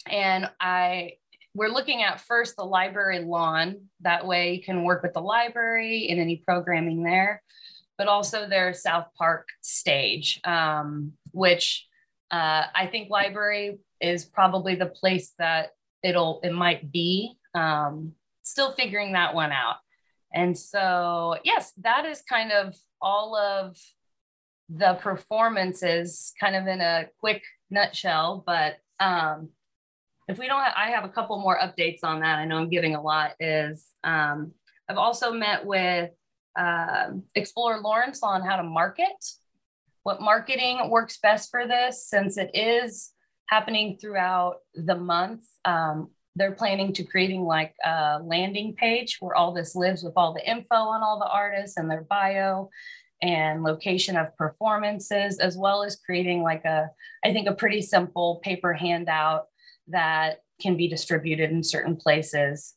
and 0.06 0.50
I 0.60 1.14
we're 1.54 1.68
looking 1.68 2.02
at 2.02 2.20
first 2.20 2.56
the 2.56 2.64
library 2.64 3.20
lawn. 3.20 3.88
That 4.00 4.26
way 4.26 4.54
you 4.54 4.62
can 4.62 4.84
work 4.84 5.02
with 5.02 5.12
the 5.12 5.20
library 5.20 6.08
and 6.08 6.18
any 6.18 6.36
programming 6.46 7.02
there, 7.02 7.42
but 7.98 8.08
also 8.08 8.48
their 8.48 8.72
South 8.72 9.08
Park 9.18 9.48
stage, 9.60 10.40
um, 10.44 11.12
which 11.32 11.86
uh, 12.30 12.64
I 12.74 12.86
think 12.86 13.10
library 13.10 13.78
is 14.00 14.24
probably 14.24 14.76
the 14.76 14.86
place 14.86 15.32
that 15.38 15.70
it'll 16.02 16.40
it 16.42 16.52
might 16.52 16.90
be. 16.90 17.36
Um, 17.54 18.14
still 18.52 18.72
figuring 18.72 19.14
that 19.14 19.34
one 19.34 19.50
out. 19.50 19.76
And 20.32 20.56
so, 20.56 21.36
yes, 21.44 21.72
that 21.78 22.04
is 22.06 22.22
kind 22.22 22.52
of 22.52 22.74
all 23.00 23.36
of 23.36 23.76
the 24.68 24.94
performances, 24.94 26.32
kind 26.40 26.54
of 26.54 26.66
in 26.66 26.80
a 26.80 27.06
quick 27.18 27.42
nutshell. 27.70 28.42
But 28.46 28.76
um, 29.00 29.50
if 30.28 30.38
we 30.38 30.46
don't, 30.46 30.60
I 30.60 30.90
have 30.90 31.04
a 31.04 31.08
couple 31.08 31.38
more 31.40 31.58
updates 31.58 32.04
on 32.04 32.20
that. 32.20 32.38
I 32.38 32.44
know 32.44 32.58
I'm 32.58 32.70
giving 32.70 32.94
a 32.94 33.02
lot. 33.02 33.32
Is 33.40 33.86
um, 34.04 34.52
I've 34.88 34.98
also 34.98 35.32
met 35.32 35.66
with 35.66 36.10
uh, 36.58 37.10
Explore 37.34 37.80
Lawrence 37.80 38.22
on 38.22 38.42
how 38.42 38.56
to 38.56 38.62
market, 38.62 39.24
what 40.02 40.20
marketing 40.20 40.88
works 40.90 41.18
best 41.18 41.50
for 41.50 41.66
this, 41.66 42.06
since 42.06 42.38
it 42.38 42.50
is 42.54 43.12
happening 43.46 43.98
throughout 44.00 44.56
the 44.74 44.96
month. 44.96 45.44
Um, 45.64 46.10
they're 46.36 46.52
planning 46.52 46.92
to 46.94 47.04
creating 47.04 47.44
like 47.44 47.74
a 47.84 48.20
landing 48.24 48.74
page 48.74 49.18
where 49.20 49.34
all 49.34 49.52
this 49.52 49.74
lives 49.74 50.02
with 50.02 50.14
all 50.16 50.32
the 50.32 50.50
info 50.50 50.74
on 50.74 51.02
all 51.02 51.18
the 51.18 51.28
artists 51.28 51.76
and 51.76 51.90
their 51.90 52.02
bio 52.02 52.70
and 53.20 53.62
location 53.62 54.16
of 54.16 54.36
performances, 54.36 55.38
as 55.38 55.56
well 55.56 55.84
as 55.84 56.00
creating 56.04 56.42
like 56.42 56.64
a, 56.64 56.90
I 57.24 57.32
think, 57.32 57.48
a 57.48 57.54
pretty 57.54 57.82
simple 57.82 58.40
paper 58.42 58.72
handout 58.72 59.44
that 59.88 60.38
can 60.60 60.76
be 60.76 60.88
distributed 60.88 61.50
in 61.50 61.62
certain 61.62 61.96
places 61.96 62.74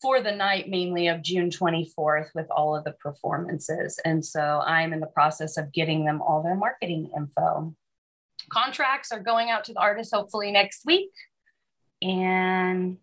for 0.00 0.22
the 0.22 0.32
night 0.32 0.68
mainly 0.68 1.08
of 1.08 1.22
June 1.22 1.50
24th 1.50 2.28
with 2.34 2.46
all 2.50 2.76
of 2.76 2.84
the 2.84 2.92
performances. 2.92 3.98
And 4.04 4.24
so 4.24 4.62
I'm 4.64 4.92
in 4.92 5.00
the 5.00 5.06
process 5.06 5.56
of 5.56 5.72
getting 5.72 6.04
them 6.04 6.22
all 6.22 6.42
their 6.42 6.54
marketing 6.54 7.10
info. 7.16 7.74
Contracts 8.50 9.10
are 9.10 9.20
going 9.20 9.50
out 9.50 9.64
to 9.64 9.72
the 9.72 9.80
artists 9.80 10.12
hopefully 10.14 10.52
next 10.52 10.86
week. 10.86 11.10
And 12.02 12.98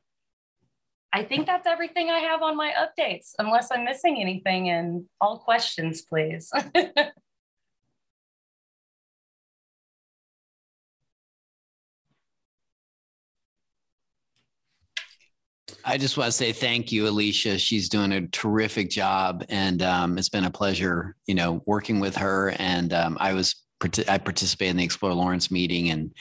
I 1.13 1.23
think 1.23 1.45
that's 1.45 1.67
everything 1.67 2.09
I 2.09 2.19
have 2.19 2.41
on 2.41 2.57
my 2.57 2.73
updates, 2.77 3.31
unless 3.39 3.71
I'm 3.71 3.85
missing 3.85 4.19
anything. 4.19 4.69
And 4.69 5.05
all 5.21 5.39
questions, 5.39 6.01
please. 6.01 6.51
I 15.87 15.97
just 15.97 16.17
want 16.17 16.27
to 16.27 16.31
say 16.31 16.51
thank 16.51 16.91
you, 16.91 17.07
Alicia. 17.07 17.59
She's 17.59 17.89
doing 17.89 18.11
a 18.11 18.27
terrific 18.27 18.89
job, 18.89 19.45
and 19.49 19.83
um, 19.83 20.17
it's 20.17 20.29
been 20.29 20.45
a 20.45 20.51
pleasure, 20.51 21.15
you 21.27 21.35
know, 21.35 21.61
working 21.65 21.99
with 21.99 22.15
her. 22.15 22.55
And 22.57 22.91
um, 22.91 23.17
I 23.19 23.33
was 23.33 23.64
I 23.81 24.17
participated 24.17 24.71
in 24.71 24.77
the 24.77 24.83
Explore 24.83 25.13
Lawrence 25.13 25.51
meeting, 25.51 25.89
and 25.89 26.11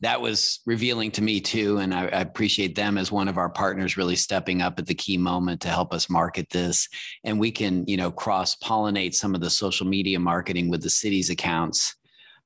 that 0.00 0.20
was 0.20 0.60
revealing 0.66 1.10
to 1.12 1.22
me 1.22 1.40
too. 1.40 1.78
And 1.78 1.94
I, 1.94 2.02
I, 2.02 2.20
appreciate 2.20 2.74
them 2.74 2.98
as 2.98 3.12
one 3.12 3.28
of 3.28 3.38
our 3.38 3.48
partners 3.48 3.96
really 3.96 4.16
stepping 4.16 4.60
up 4.60 4.78
at 4.78 4.86
the 4.86 4.94
key 4.94 5.16
moment 5.16 5.60
to 5.60 5.68
help 5.68 5.94
us 5.94 6.10
market 6.10 6.50
this. 6.50 6.88
And 7.22 7.38
we 7.38 7.52
can, 7.52 7.86
you 7.86 7.96
know, 7.96 8.10
cross 8.10 8.56
pollinate 8.56 9.14
some 9.14 9.34
of 9.34 9.40
the 9.40 9.50
social 9.50 9.86
media 9.86 10.18
marketing 10.18 10.68
with 10.68 10.82
the 10.82 10.90
city's 10.90 11.30
accounts 11.30 11.94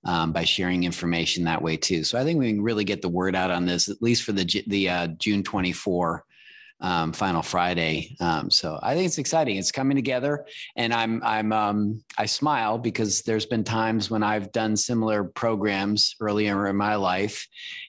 um, 0.04 0.32
by 0.32 0.44
sharing 0.44 0.84
information 0.84 1.44
that 1.44 1.62
way 1.62 1.76
too. 1.76 2.04
So 2.04 2.18
I 2.18 2.24
think 2.24 2.38
we 2.38 2.52
can 2.52 2.62
really 2.62 2.84
get 2.84 3.02
the 3.02 3.08
word 3.08 3.34
out 3.34 3.50
on 3.50 3.66
this, 3.66 3.88
at 3.88 4.02
least 4.02 4.24
for 4.24 4.32
the 4.32 4.64
the 4.66 4.88
uh, 4.88 5.06
June 5.18 5.42
24 5.42 6.24
um, 6.81 7.12
Final 7.12 7.43
Friday. 7.43 8.16
Um, 8.20 8.51
so 8.51 8.78
I 8.83 8.95
think 8.95 9.07
it's 9.07 9.18
exciting. 9.18 9.57
It's 9.57 9.72
coming 9.72 9.97
together, 9.97 10.47
and 10.76 10.93
I'm 10.93 11.22
I'm 11.22 11.53
um, 11.53 12.05
I 12.18 12.26
smile 12.26 12.78
because 12.78 13.22
there's 13.22 13.47
been 13.47 13.64
times 13.64 14.11
when 14.11 14.22
I've 14.22 14.53
done 14.53 14.76
similar 14.76 15.24
programs 15.24 16.16
earlier 16.20 16.66
in 16.68 16.76
my 16.76 16.97
life, 16.97 17.47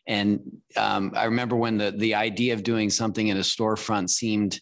and 0.07 0.39
um, 0.75 1.13
I 1.15 1.25
remember 1.25 1.55
when 1.55 1.77
the 1.77 1.91
the 1.91 2.15
idea 2.15 2.53
of 2.53 2.63
doing 2.63 2.89
something 2.89 3.27
in 3.27 3.37
a 3.37 3.41
storefront 3.41 4.09
seemed 4.09 4.59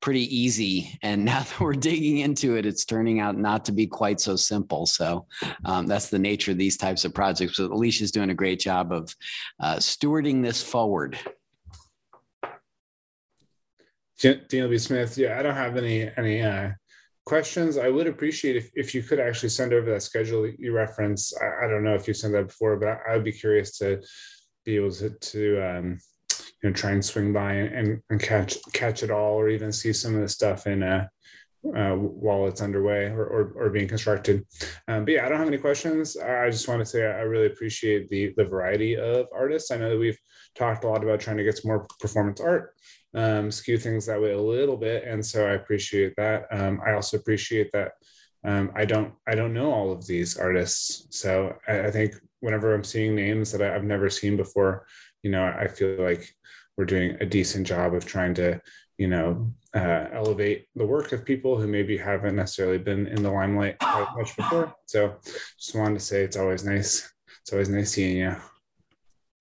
pretty 0.00 0.36
easy 0.36 0.98
and 1.02 1.24
now 1.24 1.38
that 1.38 1.60
we're 1.60 1.72
digging 1.72 2.18
into 2.18 2.56
it 2.56 2.66
it's 2.66 2.84
turning 2.84 3.20
out 3.20 3.38
not 3.38 3.64
to 3.64 3.72
be 3.72 3.86
quite 3.86 4.20
so 4.20 4.36
simple 4.36 4.84
so 4.84 5.24
um, 5.64 5.86
that's 5.86 6.10
the 6.10 6.18
nature 6.18 6.50
of 6.50 6.58
these 6.58 6.76
types 6.76 7.04
of 7.04 7.14
projects 7.14 7.56
but 7.56 7.70
alicia's 7.70 8.10
doing 8.10 8.30
a 8.30 8.34
great 8.34 8.58
job 8.58 8.92
of 8.92 9.14
uh, 9.60 9.76
stewarding 9.76 10.42
this 10.42 10.60
forward 10.60 11.16
Daniel 14.20 14.68
B. 14.68 14.78
Smith. 14.78 15.16
Yeah, 15.18 15.38
I 15.38 15.42
don't 15.42 15.54
have 15.54 15.76
any 15.76 16.10
any 16.16 16.42
uh, 16.42 16.70
questions. 17.24 17.78
I 17.78 17.88
would 17.88 18.06
appreciate 18.06 18.56
if, 18.56 18.70
if 18.74 18.94
you 18.94 19.02
could 19.02 19.20
actually 19.20 19.50
send 19.50 19.72
over 19.72 19.90
that 19.90 20.02
schedule 20.02 20.46
you 20.46 20.72
reference. 20.72 21.32
I, 21.40 21.64
I 21.64 21.68
don't 21.68 21.84
know 21.84 21.94
if 21.94 22.06
you've 22.06 22.16
sent 22.16 22.32
that 22.34 22.48
before, 22.48 22.76
but 22.76 22.88
I, 22.88 22.98
I, 23.08 23.14
would 23.16 23.24
be 23.24 23.32
curious 23.32 23.78
to 23.78 24.02
be 24.64 24.76
able 24.76 24.92
to 24.92 25.10
to 25.10 25.60
um, 25.60 25.98
you 26.62 26.68
know 26.68 26.72
try 26.72 26.90
and 26.90 27.04
swing 27.04 27.32
by 27.32 27.54
and, 27.54 28.00
and 28.10 28.20
catch 28.20 28.56
catch 28.72 29.02
it 29.02 29.10
all, 29.10 29.34
or 29.34 29.48
even 29.48 29.72
see 29.72 29.92
some 29.92 30.14
of 30.14 30.20
the 30.20 30.28
stuff 30.28 30.66
in 30.66 30.82
uh, 30.82 31.06
uh, 31.76 31.94
while 31.94 32.48
it's 32.48 32.60
underway 32.60 33.06
or, 33.06 33.24
or, 33.24 33.52
or 33.54 33.70
being 33.70 33.86
constructed. 33.86 34.44
Um, 34.88 35.04
but 35.04 35.14
yeah, 35.14 35.26
I 35.26 35.28
don't 35.28 35.38
have 35.38 35.48
any 35.48 35.58
questions. 35.58 36.16
I 36.16 36.50
just 36.50 36.66
want 36.66 36.80
to 36.80 36.86
say 36.86 37.04
I 37.04 37.20
really 37.20 37.46
appreciate 37.46 38.08
the 38.08 38.34
the 38.36 38.44
variety 38.44 38.96
of 38.96 39.26
artists. 39.34 39.70
I 39.70 39.76
know 39.76 39.90
that 39.90 39.98
we've 39.98 40.18
talked 40.54 40.84
a 40.84 40.88
lot 40.88 41.02
about 41.02 41.20
trying 41.20 41.38
to 41.38 41.44
get 41.44 41.58
some 41.58 41.68
more 41.68 41.86
performance 42.00 42.40
art 42.40 42.74
um, 43.14 43.50
skew 43.50 43.78
things 43.78 44.06
that 44.06 44.20
way 44.20 44.32
a 44.32 44.40
little 44.40 44.76
bit, 44.76 45.04
and 45.04 45.24
so 45.24 45.46
I 45.46 45.52
appreciate 45.52 46.14
that. 46.16 46.46
Um, 46.50 46.80
I 46.86 46.92
also 46.92 47.16
appreciate 47.16 47.70
that 47.72 47.92
um, 48.44 48.72
I 48.74 48.84
don't 48.84 49.12
I 49.26 49.34
don't 49.34 49.54
know 49.54 49.72
all 49.72 49.92
of 49.92 50.06
these 50.06 50.36
artists, 50.36 51.06
so 51.10 51.56
I, 51.68 51.86
I 51.86 51.90
think 51.90 52.14
whenever 52.40 52.74
I'm 52.74 52.84
seeing 52.84 53.14
names 53.14 53.52
that 53.52 53.62
I, 53.62 53.72
have 53.72 53.84
never 53.84 54.10
seen 54.10 54.36
before, 54.36 54.86
you 55.22 55.30
know, 55.30 55.44
I 55.44 55.68
feel 55.68 56.02
like 56.02 56.34
we're 56.76 56.84
doing 56.86 57.16
a 57.20 57.26
decent 57.26 57.66
job 57.66 57.94
of 57.94 58.04
trying 58.04 58.34
to 58.34 58.60
you 58.98 59.08
know 59.08 59.52
uh, 59.74 60.06
elevate 60.12 60.66
the 60.74 60.86
work 60.86 61.12
of 61.12 61.24
people 61.24 61.58
who 61.58 61.66
maybe 61.66 61.96
haven't 61.96 62.36
necessarily 62.36 62.78
been 62.78 63.06
in 63.06 63.22
the 63.22 63.30
limelight 63.30 63.76
much 64.16 64.36
before. 64.36 64.74
So 64.86 65.16
just 65.58 65.74
wanted 65.74 65.98
to 65.98 66.04
say 66.04 66.22
it's 66.22 66.36
always 66.36 66.64
nice. 66.64 67.10
It's 67.40 67.52
always 67.52 67.68
nice 67.68 67.92
seeing 67.92 68.18
you. 68.18 68.36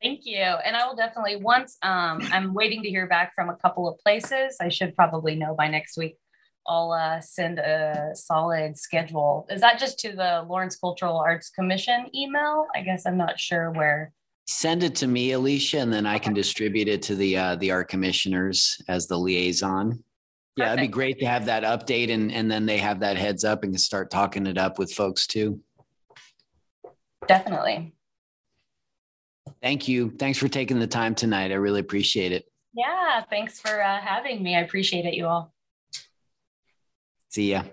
Thank 0.02 0.22
you. 0.26 0.40
And 0.40 0.76
I 0.76 0.88
will 0.88 0.96
definitely 0.96 1.36
once 1.36 1.78
um, 1.84 2.22
I'm 2.32 2.54
waiting 2.54 2.82
to 2.84 2.90
hear 2.90 3.08
back 3.08 3.34
from 3.36 3.50
a 3.50 3.56
couple 3.56 3.88
of 3.88 4.00
places. 4.00 4.58
I 4.60 4.70
should 4.70 4.96
probably 4.96 5.36
know 5.36 5.54
by 5.56 5.68
next 5.68 5.98
week. 5.98 6.18
I'll 6.68 6.92
uh, 6.92 7.20
send 7.22 7.60
a 7.60 8.12
solid 8.14 8.78
schedule. 8.78 9.48
Is 9.50 9.62
that 9.62 9.80
just 9.80 10.00
to 10.00 10.12
the 10.12 10.46
Lawrence 10.48 10.76
Cultural 10.76 11.18
Arts 11.18 11.50
Commission 11.50 12.08
email? 12.16 12.68
I 12.76 12.82
guess 12.82 13.06
I'm 13.06 13.18
not 13.18 13.40
sure 13.40 13.72
where. 13.72 14.12
Send 14.48 14.84
it 14.84 14.96
to 14.96 15.08
me, 15.08 15.32
Alicia, 15.32 15.80
and 15.80 15.94
then 15.94 16.06
I 16.06 16.20
can 16.20 16.34
distribute 16.34 16.88
it 16.88 17.02
to 17.04 17.16
the 17.16 17.38
uh, 17.38 17.56
the 17.56 17.72
art 17.72 17.88
commissioners 17.88 18.82
as 18.88 19.08
the 19.08 19.18
liaison. 19.18 20.04
Yeah, 20.58 20.66
Perfect. 20.66 20.80
it'd 20.80 20.92
be 20.92 20.94
great 20.94 21.20
to 21.20 21.26
have 21.26 21.46
that 21.46 21.64
update, 21.64 22.12
and 22.12 22.32
and 22.32 22.52
then 22.52 22.66
they 22.66 22.78
have 22.78 23.00
that 23.00 23.18
heads 23.18 23.44
up 23.44 23.64
and 23.64 23.74
can 23.74 23.80
start 23.80 24.12
talking 24.12 24.46
it 24.48 24.58
up 24.58 24.78
with 24.78 24.92
folks 24.94 25.26
too. 25.26 25.62
Definitely. 27.28 27.94
Thank 29.62 29.88
you. 29.88 30.12
Thanks 30.18 30.40
for 30.40 30.48
taking 30.48 30.80
the 30.80 30.88
time 30.88 31.14
tonight. 31.14 31.52
I 31.52 31.56
really 31.56 31.82
appreciate 31.82 32.32
it. 32.32 32.46
Yeah, 32.74 33.24
thanks 33.30 33.60
for 33.60 33.82
uh, 33.82 34.00
having 34.00 34.42
me. 34.42 34.56
I 34.56 34.62
appreciate 34.62 35.06
it, 35.06 35.14
you 35.14 35.28
all. 35.28 35.54
See 37.30 37.52
ya. 37.52 37.64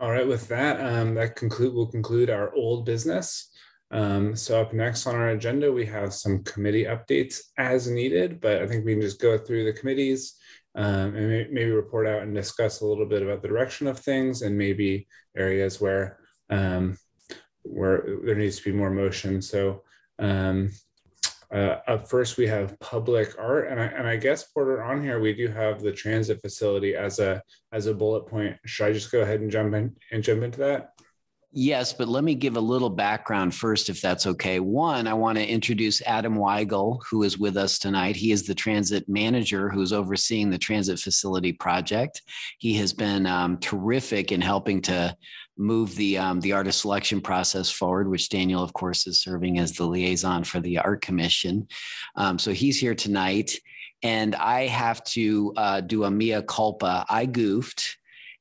All 0.00 0.10
right, 0.10 0.26
with 0.26 0.48
that, 0.48 0.80
um, 0.84 1.14
that 1.14 1.36
conclude 1.36 1.72
will 1.72 1.86
conclude 1.86 2.28
our 2.28 2.52
old 2.54 2.84
business. 2.84 3.50
Um, 3.90 4.34
so 4.34 4.60
up 4.60 4.72
next 4.72 5.06
on 5.06 5.14
our 5.14 5.28
agenda, 5.28 5.70
we 5.70 5.86
have 5.86 6.12
some 6.12 6.42
committee 6.42 6.84
updates 6.84 7.40
as 7.58 7.88
needed, 7.88 8.40
but 8.40 8.60
I 8.60 8.66
think 8.66 8.84
we 8.84 8.94
can 8.94 9.02
just 9.02 9.20
go 9.20 9.38
through 9.38 9.64
the 9.64 9.78
committees 9.78 10.34
um, 10.74 11.14
and 11.14 11.50
maybe 11.52 11.70
report 11.70 12.08
out 12.08 12.22
and 12.22 12.34
discuss 12.34 12.80
a 12.80 12.86
little 12.86 13.06
bit 13.06 13.22
about 13.22 13.40
the 13.40 13.48
direction 13.48 13.86
of 13.86 14.00
things 14.00 14.42
and 14.42 14.58
maybe 14.58 15.06
areas 15.36 15.80
where 15.80 16.18
um, 16.50 16.98
where 17.64 18.04
there 18.24 18.34
needs 18.34 18.58
to 18.58 18.64
be 18.64 18.76
more 18.76 18.90
motion. 18.90 19.42
So 19.42 19.82
um, 20.18 20.70
uh, 21.52 21.78
up 21.86 22.08
first, 22.08 22.36
we 22.36 22.46
have 22.46 22.78
public 22.80 23.34
art, 23.38 23.68
and 23.68 23.80
I, 23.80 23.84
and 23.84 24.08
I 24.08 24.16
guess 24.16 24.44
Porter 24.44 24.82
on 24.82 25.02
here 25.02 25.20
we 25.20 25.32
do 25.34 25.48
have 25.48 25.82
the 25.82 25.92
transit 25.92 26.40
facility 26.40 26.96
as 26.96 27.18
a 27.20 27.42
as 27.72 27.86
a 27.86 27.94
bullet 27.94 28.26
point. 28.26 28.56
Should 28.64 28.86
I 28.86 28.92
just 28.92 29.12
go 29.12 29.20
ahead 29.20 29.40
and 29.40 29.50
jump 29.50 29.74
in 29.74 29.94
and 30.10 30.22
jump 30.22 30.42
into 30.42 30.58
that? 30.60 30.93
Yes, 31.56 31.92
but 31.92 32.08
let 32.08 32.24
me 32.24 32.34
give 32.34 32.56
a 32.56 32.60
little 32.60 32.90
background 32.90 33.54
first, 33.54 33.88
if 33.88 34.00
that's 34.00 34.26
okay. 34.26 34.58
One, 34.58 35.06
I 35.06 35.14
want 35.14 35.38
to 35.38 35.46
introduce 35.46 36.02
Adam 36.02 36.34
Weigel, 36.34 36.98
who 37.08 37.22
is 37.22 37.38
with 37.38 37.56
us 37.56 37.78
tonight. 37.78 38.16
He 38.16 38.32
is 38.32 38.44
the 38.44 38.56
transit 38.56 39.08
manager 39.08 39.68
who's 39.68 39.92
overseeing 39.92 40.50
the 40.50 40.58
transit 40.58 40.98
facility 40.98 41.52
project. 41.52 42.22
He 42.58 42.74
has 42.78 42.92
been 42.92 43.26
um, 43.26 43.58
terrific 43.58 44.32
in 44.32 44.40
helping 44.40 44.82
to 44.82 45.16
move 45.56 45.94
the 45.94 46.18
um, 46.18 46.40
the 46.40 46.50
artist 46.50 46.80
selection 46.80 47.20
process 47.20 47.70
forward, 47.70 48.10
which 48.10 48.30
Daniel, 48.30 48.60
of 48.60 48.72
course, 48.72 49.06
is 49.06 49.20
serving 49.20 49.60
as 49.60 49.74
the 49.74 49.86
liaison 49.86 50.42
for 50.42 50.58
the 50.58 50.78
Art 50.78 51.02
Commission. 51.02 51.68
Um, 52.16 52.36
so 52.36 52.50
he's 52.50 52.80
here 52.80 52.96
tonight, 52.96 53.60
and 54.02 54.34
I 54.34 54.66
have 54.66 55.04
to 55.04 55.52
uh, 55.56 55.80
do 55.82 56.02
a 56.02 56.10
mea 56.10 56.42
culpa. 56.42 57.06
I 57.08 57.26
goofed 57.26 57.96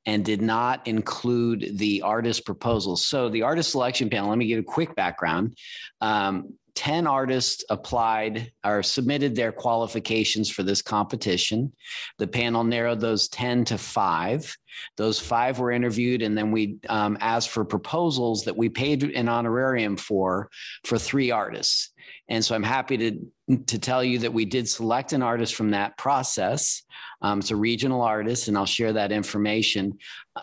and 0.06 0.26
did 0.26 0.42
not 0.42 0.86
include 0.88 1.78
the 1.78 2.02
artist 2.02 2.46
proposals. 2.46 3.06
So 3.06 3.30
the 3.30 3.44
artist 3.44 3.72
selection 3.72 4.10
panel, 4.10 4.30
let 4.30 4.38
me 4.38 4.48
give 4.48 4.60
a 4.60 4.64
quick 4.64 4.96
background. 4.96 5.56
Um, 6.02 6.56
10 6.76 7.06
artists 7.06 7.64
applied 7.70 8.52
or 8.66 8.82
submitted 8.82 9.36
their 9.36 9.52
qualifications 9.52 10.50
for 10.50 10.64
this 10.64 10.82
competition. 10.82 11.72
The 12.18 12.28
panel 12.28 12.64
narrowed 12.64 13.00
those 13.00 13.28
10 13.28 13.66
to 13.66 13.78
five. 13.78 14.58
Those 14.98 15.20
five 15.20 15.60
were 15.60 15.72
interviewed, 15.72 16.24
and 16.24 16.36
then 16.36 16.52
we 16.52 16.78
um, 16.90 17.18
asked 17.22 17.50
for 17.50 17.64
proposals 17.64 18.46
that 18.46 18.58
we 18.58 18.70
paid 18.70 19.04
an 19.04 19.30
honorarium 19.30 19.98
for 19.98 20.50
for 20.84 20.98
three 20.98 21.30
artists. 21.30 21.92
And 22.28 22.44
so 22.44 22.56
I'm 22.56 22.64
happy 22.64 22.98
to, 22.98 23.20
to 23.50 23.78
tell 23.78 24.04
you 24.04 24.20
that 24.20 24.34
we 24.34 24.46
did 24.46 24.70
select 24.70 25.12
an 25.12 25.22
artist 25.22 25.56
from 25.56 25.72
that 25.72 25.98
process. 25.98 26.84
Um, 27.22 27.40
it's 27.40 27.52
a 27.52 27.56
regional 27.56 28.02
artist, 28.02 28.48
and 28.48 28.58
I'll 28.58 28.66
share 28.66 28.94
that 28.94 29.12
information. 29.12 29.98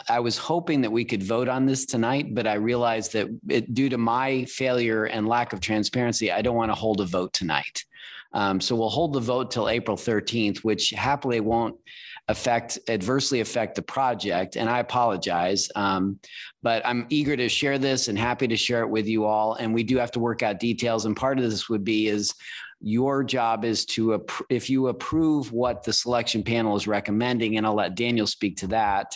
I 0.07 0.19
was 0.19 0.37
hoping 0.37 0.81
that 0.81 0.91
we 0.91 1.03
could 1.03 1.23
vote 1.23 1.47
on 1.47 1.65
this 1.65 1.85
tonight, 1.85 2.35
but 2.35 2.45
I 2.45 2.55
realized 2.55 3.13
that 3.13 3.27
it, 3.49 3.73
due 3.73 3.89
to 3.89 3.97
my 3.97 4.45
failure 4.45 5.05
and 5.05 5.27
lack 5.27 5.51
of 5.53 5.61
transparency, 5.61 6.31
I 6.31 6.41
don't 6.41 6.55
want 6.55 6.71
to 6.71 6.75
hold 6.75 7.01
a 7.01 7.05
vote 7.05 7.33
tonight. 7.33 7.83
Um, 8.33 8.61
so 8.61 8.75
we'll 8.75 8.89
hold 8.89 9.13
the 9.13 9.19
vote 9.19 9.51
till 9.51 9.67
April 9.67 9.97
13th, 9.97 10.59
which 10.59 10.91
happily 10.91 11.39
won't 11.39 11.75
affect 12.27 12.79
adversely 12.87 13.41
affect 13.41 13.75
the 13.75 13.81
project. 13.81 14.55
And 14.55 14.69
I 14.69 14.79
apologize, 14.79 15.69
um, 15.75 16.19
but 16.61 16.85
I'm 16.85 17.07
eager 17.09 17.35
to 17.35 17.49
share 17.49 17.77
this 17.77 18.07
and 18.07 18.17
happy 18.17 18.47
to 18.47 18.55
share 18.55 18.83
it 18.83 18.89
with 18.89 19.07
you 19.07 19.25
all. 19.25 19.55
And 19.55 19.73
we 19.73 19.83
do 19.83 19.97
have 19.97 20.11
to 20.11 20.19
work 20.19 20.43
out 20.43 20.59
details. 20.59 21.05
And 21.05 21.15
part 21.15 21.39
of 21.39 21.49
this 21.49 21.67
would 21.67 21.83
be 21.83 22.07
is 22.07 22.33
your 22.81 23.23
job 23.23 23.63
is 23.63 23.85
to 23.85 24.25
if 24.49 24.69
you 24.69 24.87
approve 24.87 25.51
what 25.51 25.83
the 25.83 25.93
selection 25.93 26.43
panel 26.43 26.75
is 26.75 26.87
recommending, 26.87 27.57
and 27.57 27.65
I'll 27.65 27.75
let 27.75 27.95
Daniel 27.95 28.27
speak 28.27 28.57
to 28.57 28.67
that 28.67 29.15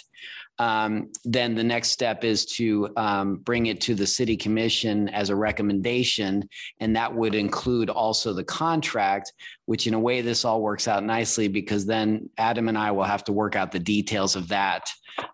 um, 0.59 1.11
then 1.23 1.55
the 1.55 1.63
next 1.63 1.89
step 1.89 2.23
is 2.23 2.45
to 2.45 2.89
um, 2.95 3.35
bring 3.37 3.65
it 3.65 3.81
to 3.81 3.95
the 3.95 4.07
city 4.07 4.37
commission 4.37 5.09
as 5.09 5.29
a 5.29 5.35
recommendation. 5.35 6.47
And 6.79 6.95
that 6.95 7.13
would 7.13 7.35
include 7.35 7.89
also 7.89 8.33
the 8.33 8.43
contract, 8.43 9.33
which 9.65 9.87
in 9.87 9.93
a 9.93 9.99
way, 9.99 10.21
this 10.21 10.45
all 10.45 10.61
works 10.61 10.87
out 10.87 11.03
nicely 11.03 11.47
because 11.47 11.85
then 11.85 12.29
Adam 12.37 12.69
and 12.69 12.77
I 12.77 12.91
will 12.91 13.03
have 13.03 13.23
to 13.25 13.33
work 13.33 13.55
out 13.55 13.71
the 13.71 13.79
details 13.79 14.35
of 14.35 14.47
that. 14.49 14.89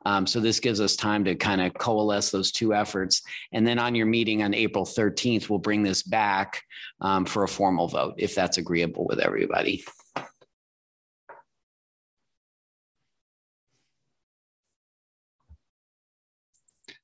Um, 0.05 0.27
so 0.27 0.39
this 0.39 0.59
gives 0.59 0.79
us 0.79 0.95
time 0.95 1.23
to 1.25 1.35
kind 1.35 1.61
of 1.61 1.73
coalesce 1.73 2.31
those 2.31 2.51
two 2.51 2.73
efforts. 2.73 3.21
And 3.51 3.65
then 3.65 3.79
on 3.79 3.95
your 3.95 4.05
meeting 4.05 4.43
on 4.43 4.53
April 4.53 4.85
13th, 4.85 5.49
we'll 5.49 5.59
bring 5.59 5.83
this 5.83 6.03
back 6.03 6.63
um, 6.99 7.25
for 7.25 7.43
a 7.43 7.47
formal 7.47 7.87
vote 7.87 8.15
if 8.17 8.35
that's 8.35 8.57
agreeable 8.57 9.05
with 9.07 9.19
everybody. 9.19 9.83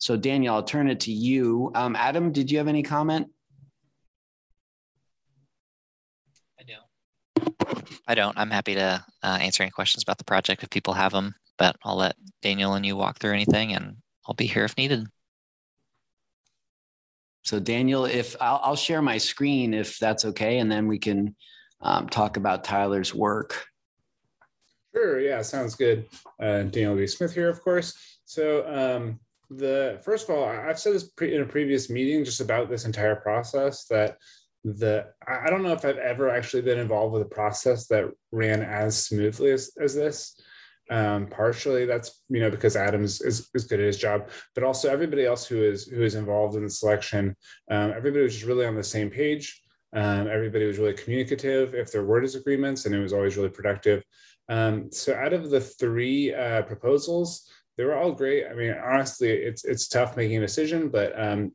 So 0.08 0.16
Daniel, 0.16 0.56
I'll 0.56 0.64
turn 0.64 0.90
it 0.90 1.02
to 1.02 1.12
you. 1.12 1.70
Um, 1.76 1.94
Adam, 1.94 2.32
did 2.32 2.50
you 2.50 2.60
have 2.60 2.70
any 2.70 2.82
comment? 2.82 3.28
I 6.58 6.64
don't. 6.64 8.00
I 8.08 8.16
don't. 8.16 8.38
I'm 8.38 8.50
happy 8.50 8.76
to 8.76 9.04
uh, 9.22 9.38
answer 9.42 9.64
any 9.64 9.70
questions 9.70 10.04
about 10.04 10.18
the 10.18 10.24
project 10.24 10.64
if 10.64 10.70
people 10.70 10.94
have 10.94 11.12
them, 11.12 11.36
but 11.58 11.76
I'll 11.84 11.98
let 11.98 12.16
Daniel 12.42 12.76
and 12.76 12.86
you 12.86 12.96
walk 12.96 13.20
through 13.20 13.34
anything 13.34 13.74
and 13.74 13.98
I'll 14.26 14.34
be 14.34 14.46
here 14.46 14.64
if 14.64 14.78
needed. 14.78 15.08
So 17.44 17.60
Daniel, 17.60 18.06
if 18.06 18.38
I'll, 18.40 18.62
I'll 18.64 18.76
share 18.78 19.02
my 19.02 19.18
screen 19.18 19.74
if 19.74 20.00
that's 20.00 20.24
okay, 20.24 20.60
and 20.60 20.72
then 20.72 20.88
we 20.88 21.00
can 21.00 21.36
um, 21.82 22.08
talk 22.08 22.38
about 22.38 22.64
Tyler's 22.64 23.14
work. 23.14 23.68
Sure. 24.96 25.20
Yeah, 25.20 25.42
sounds 25.42 25.76
good. 25.76 26.06
Uh, 26.42 26.64
Daniel 26.64 26.96
B. 26.96 27.08
Smith 27.08 27.34
here, 27.34 27.50
of 27.50 27.62
course. 27.62 28.20
So 28.24 28.66
um, 28.66 29.20
the 29.50 30.00
first 30.04 30.28
of 30.28 30.36
all, 30.36 30.44
I've 30.46 30.80
said 30.80 30.94
this 30.94 31.10
pre, 31.10 31.34
in 31.34 31.42
a 31.42 31.46
previous 31.46 31.90
meeting 31.90 32.26
just 32.26 32.42
about 32.42 32.70
this 32.70 32.86
entire 32.86 33.16
process 33.16 33.86
that 33.86 34.18
the 34.64 35.06
I 35.26 35.50
don't 35.50 35.64
know 35.64 35.74
if 35.74 35.86
I've 35.86 35.98
ever 35.98 36.30
actually 36.30 36.64
been 36.64 36.80
involved 36.80 37.14
with 37.14 37.22
a 37.22 37.30
process 37.30 37.88
that 37.88 38.06
ran 38.32 38.62
as 38.62 39.02
smoothly 39.02 39.52
as, 39.52 39.72
as 39.82 39.96
this. 39.96 40.40
Um, 40.90 41.28
partially 41.28 41.86
that's 41.86 42.24
you 42.30 42.40
know 42.40 42.50
because 42.50 42.78
Adams 42.78 43.20
is, 43.20 43.50
is 43.54 43.66
good 43.66 43.80
at 43.80 43.86
his 43.86 43.98
job, 43.98 44.30
but 44.56 44.64
also 44.64 44.90
everybody 44.90 45.26
else 45.26 45.46
who 45.46 45.62
is 45.62 45.86
who 45.86 46.02
is 46.02 46.16
involved 46.16 46.56
in 46.56 46.64
the 46.64 46.70
selection, 46.70 47.36
um, 47.70 47.92
everybody 47.92 48.24
was 48.24 48.34
just 48.34 48.46
really 48.46 48.66
on 48.66 48.76
the 48.76 48.84
same 48.84 49.10
page. 49.10 49.62
Um, 49.94 50.28
everybody 50.28 50.66
was 50.66 50.78
really 50.78 50.94
communicative 50.94 51.74
if 51.74 51.92
there 51.92 52.06
were 52.06 52.22
disagreements, 52.22 52.86
and 52.86 52.96
it 52.96 53.00
was 53.00 53.14
always 53.14 53.38
really 53.38 53.50
productive. 53.50 54.04
Um, 54.50 54.90
so 54.92 55.14
out 55.14 55.34
of 55.34 55.50
the 55.50 55.60
three 55.60 56.34
uh, 56.34 56.62
proposals, 56.64 57.50
they 57.78 57.86
were 57.86 57.96
all 57.96 58.12
great. 58.12 58.46
I 58.50 58.54
mean, 58.54 58.74
honestly, 58.84 59.30
it's 59.30 59.64
it's 59.64 59.88
tough 59.88 60.18
making 60.18 60.38
a 60.38 60.42
decision, 60.42 60.90
but 60.90 61.18
um, 61.20 61.52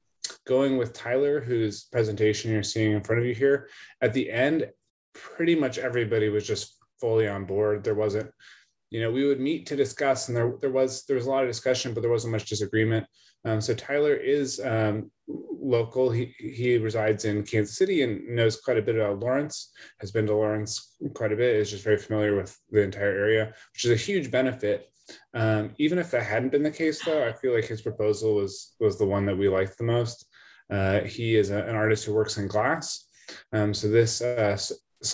going 0.46 0.76
with 0.76 0.92
Tyler, 0.92 1.40
whose 1.40 1.84
presentation 1.84 2.52
you're 2.52 2.62
seeing 2.62 2.92
in 2.92 3.02
front 3.02 3.20
of 3.20 3.26
you 3.26 3.34
here, 3.34 3.68
at 4.00 4.12
the 4.12 4.30
end, 4.30 4.70
pretty 5.14 5.54
much 5.54 5.78
everybody 5.78 6.28
was 6.28 6.46
just 6.46 6.76
fully 7.00 7.26
on 7.28 7.44
board. 7.44 7.82
There 7.82 7.94
wasn't, 7.94 8.30
you 8.90 9.00
know, 9.00 9.10
we 9.10 9.26
would 9.26 9.40
meet 9.40 9.66
to 9.66 9.76
discuss, 9.76 10.28
and 10.28 10.36
there 10.36 10.54
there 10.60 10.70
was 10.70 11.04
there 11.06 11.16
was 11.16 11.26
a 11.26 11.30
lot 11.30 11.42
of 11.42 11.50
discussion, 11.50 11.92
but 11.92 12.00
there 12.02 12.10
wasn't 12.10 12.32
much 12.32 12.46
disagreement. 12.46 13.06
Um, 13.44 13.60
so 13.60 13.74
Tyler 13.74 14.14
is 14.14 14.60
um, 14.60 15.10
local. 15.26 16.10
He 16.10 16.32
he 16.38 16.78
resides 16.78 17.24
in 17.24 17.42
Kansas 17.42 17.76
City 17.76 18.02
and 18.02 18.24
knows 18.28 18.60
quite 18.60 18.78
a 18.78 18.82
bit 18.82 18.94
about 18.94 19.18
Lawrence. 19.18 19.72
Has 19.98 20.12
been 20.12 20.26
to 20.26 20.34
Lawrence 20.34 20.96
quite 21.14 21.32
a 21.32 21.36
bit. 21.36 21.56
Is 21.56 21.72
just 21.72 21.82
very 21.82 21.98
familiar 21.98 22.36
with 22.36 22.56
the 22.70 22.82
entire 22.82 23.10
area, 23.10 23.52
which 23.72 23.84
is 23.84 23.90
a 23.90 23.96
huge 23.96 24.30
benefit 24.30 24.88
um, 25.34 25.74
even 25.78 25.98
if 25.98 26.10
that 26.10 26.24
hadn't 26.24 26.52
been 26.52 26.62
the 26.62 26.70
case, 26.70 27.04
though, 27.04 27.26
I 27.26 27.32
feel 27.32 27.54
like 27.54 27.66
his 27.66 27.82
proposal 27.82 28.34
was 28.34 28.74
was 28.80 28.98
the 28.98 29.06
one 29.06 29.26
that 29.26 29.36
we 29.36 29.48
liked 29.48 29.78
the 29.78 29.84
most. 29.84 30.26
Uh, 30.70 31.00
he 31.00 31.36
is 31.36 31.50
a, 31.50 31.64
an 31.64 31.76
artist 31.76 32.04
who 32.04 32.14
works 32.14 32.38
in 32.38 32.48
glass. 32.48 33.06
Um, 33.52 33.74
so 33.74 33.88
this, 33.88 34.20
uh, 34.20 34.56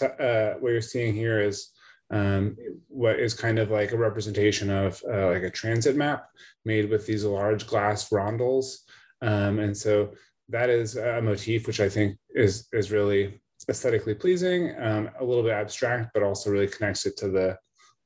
uh, 0.02 0.54
what 0.60 0.70
you're 0.70 0.80
seeing 0.80 1.14
here 1.14 1.40
is 1.40 1.70
um, 2.10 2.56
what 2.88 3.18
is 3.18 3.34
kind 3.34 3.58
of 3.58 3.70
like 3.70 3.92
a 3.92 3.96
representation 3.96 4.70
of 4.70 5.02
uh, 5.10 5.28
like 5.28 5.42
a 5.42 5.50
transit 5.50 5.96
map 5.96 6.28
made 6.64 6.88
with 6.88 7.06
these 7.06 7.24
large 7.24 7.66
glass 7.66 8.08
rondels. 8.10 8.78
Um, 9.20 9.58
and 9.58 9.76
so 9.76 10.12
that 10.48 10.70
is 10.70 10.96
a 10.96 11.20
motif 11.20 11.66
which 11.66 11.80
I 11.80 11.88
think 11.88 12.16
is 12.34 12.68
is 12.72 12.90
really 12.90 13.40
aesthetically 13.68 14.14
pleasing, 14.14 14.74
um, 14.80 15.10
a 15.20 15.24
little 15.24 15.42
bit 15.42 15.52
abstract, 15.52 16.10
but 16.14 16.22
also 16.22 16.50
really 16.50 16.68
connects 16.68 17.04
it 17.04 17.16
to 17.18 17.28
the 17.28 17.58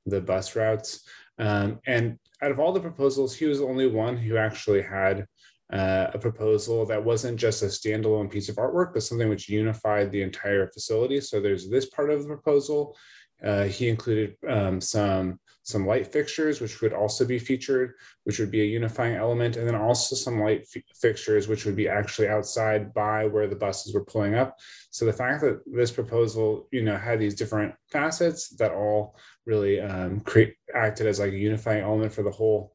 the 0.06 0.20
bus 0.20 0.56
routes. 0.56 1.06
Um, 1.42 1.80
and 1.86 2.18
out 2.40 2.52
of 2.52 2.60
all 2.60 2.72
the 2.72 2.80
proposals, 2.80 3.34
he 3.34 3.46
was 3.46 3.58
the 3.58 3.66
only 3.66 3.88
one 3.88 4.16
who 4.16 4.36
actually 4.36 4.82
had 4.82 5.26
uh, 5.72 6.08
a 6.14 6.18
proposal 6.18 6.86
that 6.86 7.02
wasn't 7.02 7.36
just 7.38 7.62
a 7.62 7.66
standalone 7.66 8.30
piece 8.30 8.48
of 8.48 8.56
artwork, 8.56 8.92
but 8.92 9.02
something 9.02 9.28
which 9.28 9.48
unified 9.48 10.12
the 10.12 10.22
entire 10.22 10.68
facility. 10.68 11.20
So 11.20 11.40
there's 11.40 11.68
this 11.68 11.86
part 11.86 12.10
of 12.10 12.22
the 12.22 12.28
proposal. 12.28 12.96
Uh, 13.44 13.64
he 13.64 13.88
included 13.88 14.36
um, 14.48 14.80
some 14.80 15.38
some 15.64 15.86
light 15.86 16.12
fixtures, 16.12 16.60
which 16.60 16.80
would 16.80 16.92
also 16.92 17.24
be 17.24 17.38
featured, 17.38 17.94
which 18.24 18.40
would 18.40 18.50
be 18.50 18.62
a 18.62 18.64
unifying 18.64 19.14
element, 19.14 19.56
and 19.56 19.66
then 19.66 19.76
also 19.76 20.16
some 20.16 20.40
light 20.40 20.66
fixtures, 21.00 21.46
which 21.46 21.64
would 21.64 21.76
be 21.76 21.88
actually 21.88 22.28
outside 22.28 22.92
by 22.92 23.26
where 23.26 23.46
the 23.46 23.54
buses 23.54 23.94
were 23.94 24.04
pulling 24.04 24.34
up. 24.34 24.58
So 24.90 25.04
the 25.04 25.12
fact 25.12 25.40
that 25.42 25.60
this 25.66 25.92
proposal, 25.92 26.68
you 26.72 26.82
know, 26.82 26.96
had 26.96 27.20
these 27.20 27.36
different 27.36 27.74
facets 27.90 28.48
that 28.56 28.72
all 28.72 29.16
really 29.46 29.80
um, 29.80 30.20
create 30.20 30.56
acted 30.74 31.06
as 31.06 31.20
like 31.20 31.32
a 31.32 31.38
unifying 31.38 31.82
element 31.82 32.12
for 32.12 32.24
the 32.24 32.30
whole 32.30 32.74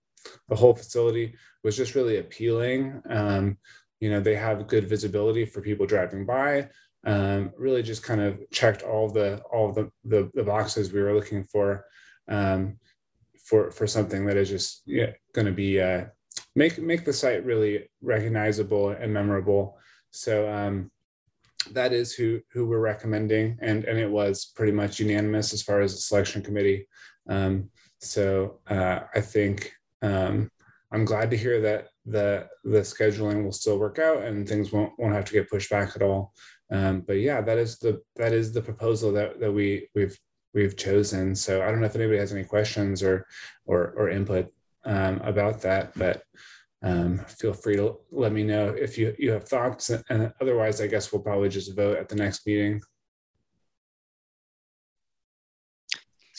the 0.50 0.56
whole 0.56 0.76
facility 0.76 1.36
was 1.64 1.78
just 1.78 1.96
really 1.96 2.18
appealing. 2.18 3.02
Um, 3.10 3.58
you 4.00 4.10
know, 4.10 4.20
they 4.20 4.36
have 4.36 4.68
good 4.68 4.88
visibility 4.88 5.46
for 5.46 5.62
people 5.62 5.86
driving 5.86 6.26
by. 6.26 6.70
Um, 7.08 7.54
really, 7.58 7.82
just 7.82 8.04
kind 8.04 8.22
of 8.22 8.38
checked 8.52 8.84
all 8.84 9.10
the 9.10 9.42
all 9.52 9.72
the, 9.72 9.90
the, 10.04 10.30
the 10.34 10.44
boxes 10.44 10.92
we 10.92 11.02
were 11.02 11.16
looking 11.16 11.46
for 11.46 11.86
um, 12.28 12.78
for 13.44 13.72
for 13.72 13.88
something 13.88 14.26
that 14.26 14.38
is 14.38 14.50
just 14.50 14.84
yeah, 14.86 15.12
going 15.34 15.48
to 15.48 15.54
be 15.54 15.80
uh, 15.80 16.06
make 16.56 16.78
make 16.80 17.06
the 17.06 17.14
site 17.14 17.46
really 17.46 17.90
recognizable 18.02 18.90
and 18.90 19.14
memorable. 19.14 19.78
So 20.12 20.52
um, 20.52 20.92
that 21.72 21.94
is 21.94 22.14
who 22.14 22.42
who 22.52 22.68
we're 22.68 22.80
recommending, 22.80 23.58
and 23.62 23.86
and 23.86 23.98
it 23.98 24.12
was 24.12 24.52
pretty 24.56 24.74
much 24.74 25.00
unanimous 25.00 25.54
as 25.54 25.64
far 25.64 25.80
as 25.80 25.94
the 25.94 26.02
selection 26.02 26.42
committee. 26.42 26.88
Um, 27.30 27.70
so 28.00 28.60
uh, 28.68 29.00
I 29.16 29.22
think 29.22 29.72
um, 30.02 30.52
I'm 30.92 31.06
glad 31.06 31.32
to 31.32 31.38
hear 31.38 31.62
that 31.62 31.88
the 32.06 32.48
the 32.64 32.80
scheduling 32.80 33.44
will 33.44 33.52
still 33.52 33.78
work 33.80 34.00
out 34.00 34.24
and 34.24 34.48
things 34.48 34.72
won't 34.72 34.94
won't 34.98 35.14
have 35.14 35.26
to 35.26 35.34
get 35.34 35.50
pushed 35.50 35.70
back 35.70 35.96
at 35.96 36.02
all. 36.02 36.34
Um, 36.70 37.02
but 37.02 37.14
yeah, 37.14 37.42
that 37.42 37.58
is 37.58 37.78
the 37.80 38.02
that 38.16 38.34
is 38.34 38.52
the 38.52 38.62
proposal 38.62 39.12
that 39.14 39.40
that 39.40 39.52
we 39.52 39.88
we've 39.96 40.18
we've 40.54 40.76
chosen. 40.76 41.36
So 41.36 41.62
I 41.62 41.72
don't 41.72 41.80
know 41.80 41.86
if 41.86 41.96
anybody 41.96 42.18
has 42.20 42.34
any 42.34 42.44
questions 42.44 43.04
or 43.04 43.26
or 43.66 43.94
or 43.98 44.10
input 44.10 44.52
um, 44.86 45.20
about 45.22 45.62
that, 45.62 45.98
but 45.98 46.24
um, 46.84 47.20
feel 47.20 47.54
free 47.54 47.76
to 47.78 47.98
let 48.12 48.32
me 48.32 48.44
know 48.44 48.70
if 48.70 48.98
you 48.98 49.16
you 49.18 49.32
have 49.32 49.48
thoughts. 49.48 49.90
And 49.90 50.34
otherwise, 50.42 50.82
I 50.82 50.88
guess 50.88 51.12
we'll 51.12 51.22
probably 51.22 51.50
just 51.50 51.76
vote 51.76 51.98
at 51.98 52.10
the 52.10 52.16
next 52.16 52.46
meeting. 52.46 52.82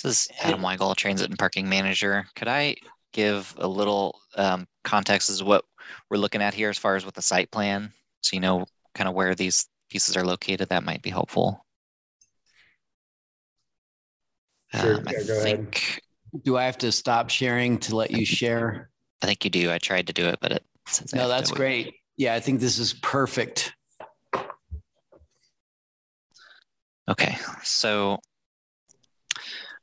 This 0.02 0.28
is 0.28 0.28
Adam 0.42 0.60
Weigel, 0.60 0.94
Transit 0.94 1.28
and 1.28 1.38
Parking 1.38 1.68
Manager. 1.68 2.24
Could 2.36 2.46
I 2.46 2.76
give 3.12 3.52
a 3.58 3.66
little 3.66 4.20
um, 4.36 4.66
context 4.84 5.28
as 5.28 5.38
to 5.38 5.44
what 5.44 5.64
we're 6.08 6.18
looking 6.18 6.42
at 6.42 6.54
here 6.54 6.70
as 6.70 6.78
far 6.78 6.94
as 6.94 7.04
with 7.04 7.14
the 7.14 7.22
site 7.22 7.50
plan? 7.50 7.92
So 8.20 8.36
you 8.36 8.40
know 8.40 8.66
kind 8.94 9.08
of 9.08 9.14
where 9.14 9.34
these 9.34 9.66
pieces 9.88 10.16
are 10.16 10.24
located, 10.24 10.68
that 10.68 10.84
might 10.84 11.02
be 11.02 11.10
helpful. 11.10 11.64
Sure, 14.74 14.96
Um, 14.96 15.04
I 15.06 15.12
yeah, 15.12 15.22
go 15.26 15.32
ahead. 15.38 15.72
think 15.72 16.02
Do 16.44 16.56
I 16.56 16.64
have 16.64 16.78
to 16.78 16.92
stop 16.92 17.30
sharing 17.30 17.78
to 17.78 17.96
let 17.96 18.10
you 18.10 18.24
share? 18.24 18.90
I 19.22 19.26
think 19.26 19.44
you 19.44 19.50
do. 19.50 19.72
I 19.72 19.78
tried 19.78 20.06
to 20.08 20.12
do 20.12 20.26
it, 20.26 20.38
but 20.40 20.52
it 20.52 20.64
says 20.86 21.12
No, 21.14 21.22
have 21.22 21.30
to 21.30 21.34
that's 21.34 21.50
wait. 21.52 21.56
great. 21.56 21.94
Yeah, 22.16 22.34
I 22.34 22.40
think 22.40 22.60
this 22.60 22.78
is 22.78 22.92
perfect. 22.92 23.72
Okay, 27.08 27.36
so 27.62 28.18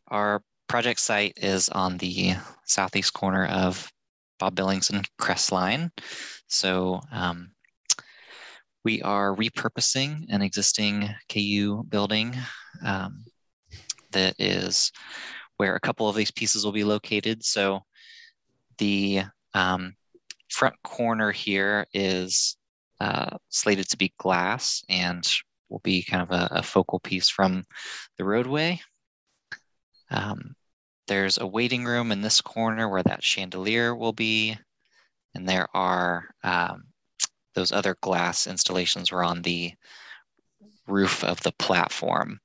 our 0.10 0.44
project 0.68 1.00
site 1.00 1.34
is 1.38 1.70
on 1.70 1.98
the 1.98 2.34
southeast 2.66 3.14
corner 3.14 3.48
of 3.48 3.92
Bob 4.38 4.54
Billings 4.54 4.92
and 4.92 5.10
Crestline. 5.18 5.90
So 6.48 7.02
um, 7.12 7.52
we 8.86 9.02
are 9.02 9.36
repurposing 9.36 10.28
an 10.30 10.44
existing 10.44 11.10
KU 11.28 11.84
building 11.90 12.36
um, 12.86 13.26
that 14.12 14.36
is 14.40 14.92
where 15.58 15.76
a 15.76 15.80
couple 15.80 16.08
of 16.08 16.16
these 16.16 16.32
pieces 16.32 16.64
will 16.64 16.72
be 16.72 16.84
located. 16.84 17.44
So 17.44 17.82
the 18.78 19.24
um, 19.56 19.96
front 20.50 20.76
corner 20.84 21.32
here 21.32 21.88
is 21.94 22.58
uh, 23.02 23.38
slated 23.50 23.90
to 23.90 23.98
be 23.98 24.14
glass 24.20 24.84
and 24.88 25.28
will 25.70 25.82
be 25.84 26.04
kind 26.04 26.22
of 26.22 26.30
a, 26.32 26.60
a 26.60 26.64
focal 26.64 27.00
piece 27.00 27.28
from 27.28 27.66
the 28.20 28.24
roadway. 28.24 28.80
Um, 30.12 30.56
there's 31.08 31.40
a 31.40 31.48
waiting 31.48 31.86
room 31.86 32.12
in 32.12 32.22
this 32.22 32.40
corner 32.40 32.88
where 32.88 33.04
that 33.04 33.24
chandelier 33.24 33.96
will 33.96 34.14
be. 34.14 34.58
And 35.34 35.50
there 35.50 35.68
are 35.76 36.30
um, 36.44 36.84
those 37.56 37.72
other 37.72 37.98
glass 38.02 38.48
installations 38.48 39.12
were 39.12 39.24
on 39.24 39.42
the 39.42 39.74
roof 40.88 41.24
of 41.24 41.42
the 41.42 41.54
platform. 41.54 42.40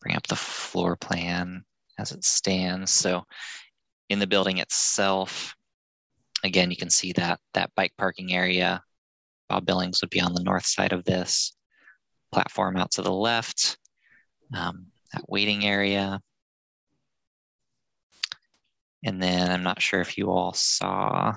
Bring 0.00 0.16
up 0.16 0.26
the 0.26 0.36
floor 0.36 0.96
plan 0.96 1.64
as 1.98 2.12
it 2.12 2.24
stands. 2.24 2.90
So 2.90 3.24
in 4.08 4.18
the 4.18 4.26
building 4.26 4.58
itself, 4.58 5.54
again, 6.44 6.70
you 6.70 6.76
can 6.76 6.90
see 6.90 7.12
that 7.12 7.40
that 7.54 7.74
bike 7.74 7.92
parking 7.98 8.32
area. 8.32 8.82
Bob 9.48 9.66
Billings 9.66 10.00
would 10.00 10.10
be 10.10 10.20
on 10.20 10.32
the 10.32 10.42
north 10.42 10.64
side 10.64 10.92
of 10.92 11.04
this 11.04 11.54
platform 12.32 12.76
out 12.76 12.92
to 12.92 13.02
the 13.02 13.12
left. 13.12 13.78
Um, 14.54 14.86
that 15.12 15.28
waiting 15.28 15.66
area. 15.66 16.20
And 19.04 19.22
then 19.22 19.50
I'm 19.50 19.62
not 19.62 19.80
sure 19.80 20.00
if 20.00 20.18
you 20.18 20.30
all 20.30 20.52
saw 20.52 21.34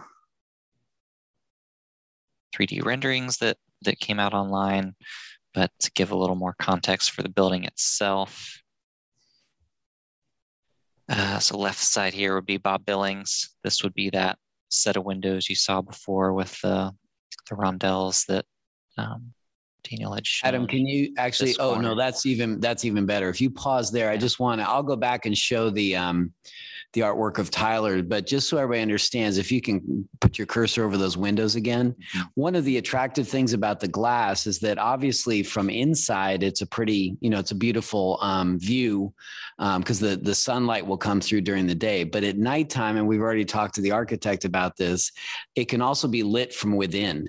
3D 2.55 2.83
renderings 2.85 3.37
that 3.37 3.57
that 3.83 3.99
came 3.99 4.19
out 4.19 4.33
online, 4.33 4.95
but 5.53 5.71
to 5.79 5.91
give 5.91 6.11
a 6.11 6.17
little 6.17 6.35
more 6.35 6.55
context 6.59 7.11
for 7.11 7.21
the 7.21 7.29
building 7.29 7.65
itself. 7.65 8.61
Uh, 11.09 11.37
so 11.39 11.57
left 11.57 11.79
side 11.79 12.13
here 12.13 12.33
would 12.35 12.45
be 12.45 12.57
Bob 12.57 12.85
Billings. 12.85 13.55
This 13.63 13.83
would 13.83 13.93
be 13.93 14.09
that 14.11 14.37
set 14.69 14.97
of 14.97 15.03
windows 15.03 15.49
you 15.49 15.55
saw 15.55 15.81
before 15.81 16.33
with 16.33 16.59
the 16.61 16.91
the 17.49 17.55
rondelles 17.55 18.25
that 18.27 18.45
um, 18.97 19.33
Daniel 19.83 20.13
had 20.13 20.25
shown. 20.25 20.47
Adam, 20.47 20.67
can 20.67 20.87
you 20.87 21.13
actually? 21.17 21.55
Oh 21.59 21.73
corner. 21.73 21.89
no, 21.89 21.95
that's 21.95 22.25
even 22.25 22.59
that's 22.59 22.85
even 22.85 23.05
better. 23.05 23.29
If 23.29 23.41
you 23.41 23.49
pause 23.49 23.91
there, 23.91 24.09
I 24.09 24.17
just 24.17 24.39
want 24.39 24.61
to. 24.61 24.69
I'll 24.69 24.83
go 24.83 24.95
back 24.95 25.25
and 25.25 25.37
show 25.37 25.69
the 25.69 25.95
um, 25.95 26.33
the 26.93 27.01
artwork 27.01 27.39
of 27.39 27.49
Tyler, 27.51 28.01
but 28.03 28.25
just 28.25 28.47
so 28.47 28.57
everybody 28.57 28.81
understands, 28.81 29.37
if 29.37 29.51
you 29.51 29.61
can 29.61 30.07
put 30.21 30.37
your 30.37 30.45
cursor 30.45 30.85
over 30.85 30.95
those 30.95 31.17
windows 31.17 31.55
again, 31.55 31.95
Mhm. 32.15 32.29
one 32.35 32.55
of 32.55 32.65
the 32.65 32.77
attractive 32.77 33.27
things 33.27 33.53
about 33.53 33.79
the 33.79 33.87
glass 33.87 34.45
is 34.47 34.59
that 34.59 34.77
obviously 34.77 35.41
from 35.43 35.69
inside, 35.69 36.43
it's 36.43 36.61
a 36.61 36.67
pretty, 36.67 37.17
you 37.19 37.29
know, 37.31 37.39
it's 37.39 37.51
a 37.51 37.55
beautiful 37.55 38.19
um, 38.21 38.59
view 38.59 39.11
because 39.79 39.99
the 39.99 40.17
the 40.17 40.35
sunlight 40.35 40.85
will 40.85 40.97
come 40.97 41.19
through 41.21 41.41
during 41.41 41.65
the 41.67 41.75
day, 41.75 42.03
but 42.03 42.23
at 42.23 42.37
nighttime, 42.37 42.97
and 42.97 43.07
we've 43.07 43.21
already 43.21 43.45
talked 43.45 43.75
to 43.75 43.81
the 43.81 43.91
architect 43.91 44.45
about 44.45 44.75
this, 44.77 45.11
it 45.55 45.65
can 45.65 45.81
also 45.81 46.07
be 46.07 46.21
lit 46.23 46.53
from 46.53 46.75
within. 46.75 47.27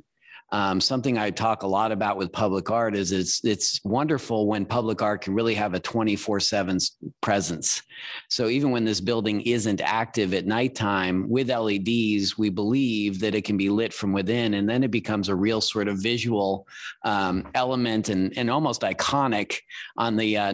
Um, 0.53 0.81
something 0.81 1.19
I 1.19 1.31
talk 1.31 1.63
a 1.63 1.67
lot 1.67 1.91
about 1.91 2.17
with 2.17 2.33
public 2.33 2.71
art 2.71 2.95
is 2.95 3.13
it's 3.13 3.45
it's 3.45 3.81
wonderful 3.85 4.47
when 4.47 4.65
public 4.65 5.03
art 5.03 5.23
can 5.23 5.35
really 5.35 5.55
have 5.55 5.75
a 5.75 5.81
24/7 5.81 6.91
presence. 7.21 7.83
So 8.29 8.49
even 8.49 8.71
when 8.71 8.85
this 8.85 9.01
building 9.01 9.41
isn't 9.43 9.81
active 9.81 10.33
at 10.35 10.47
nighttime 10.47 11.29
with 11.29 11.51
LEDs, 11.51 12.39
we 12.39 12.51
believe 12.51 13.21
that 13.21 13.35
it 13.35 13.45
can 13.45 13.57
be 13.57 13.71
lit 13.71 13.93
from 13.93 14.13
within, 14.13 14.55
and 14.55 14.69
then 14.69 14.85
it 14.85 14.91
becomes 14.91 15.29
a 15.29 15.35
real 15.35 15.61
sort 15.61 15.89
of 15.89 16.03
visual 16.03 16.69
um, 17.05 17.51
element 17.55 18.09
and 18.09 18.37
and 18.37 18.51
almost 18.51 18.83
iconic 18.83 19.59
on 19.97 20.17
the 20.17 20.37
uh, 20.37 20.53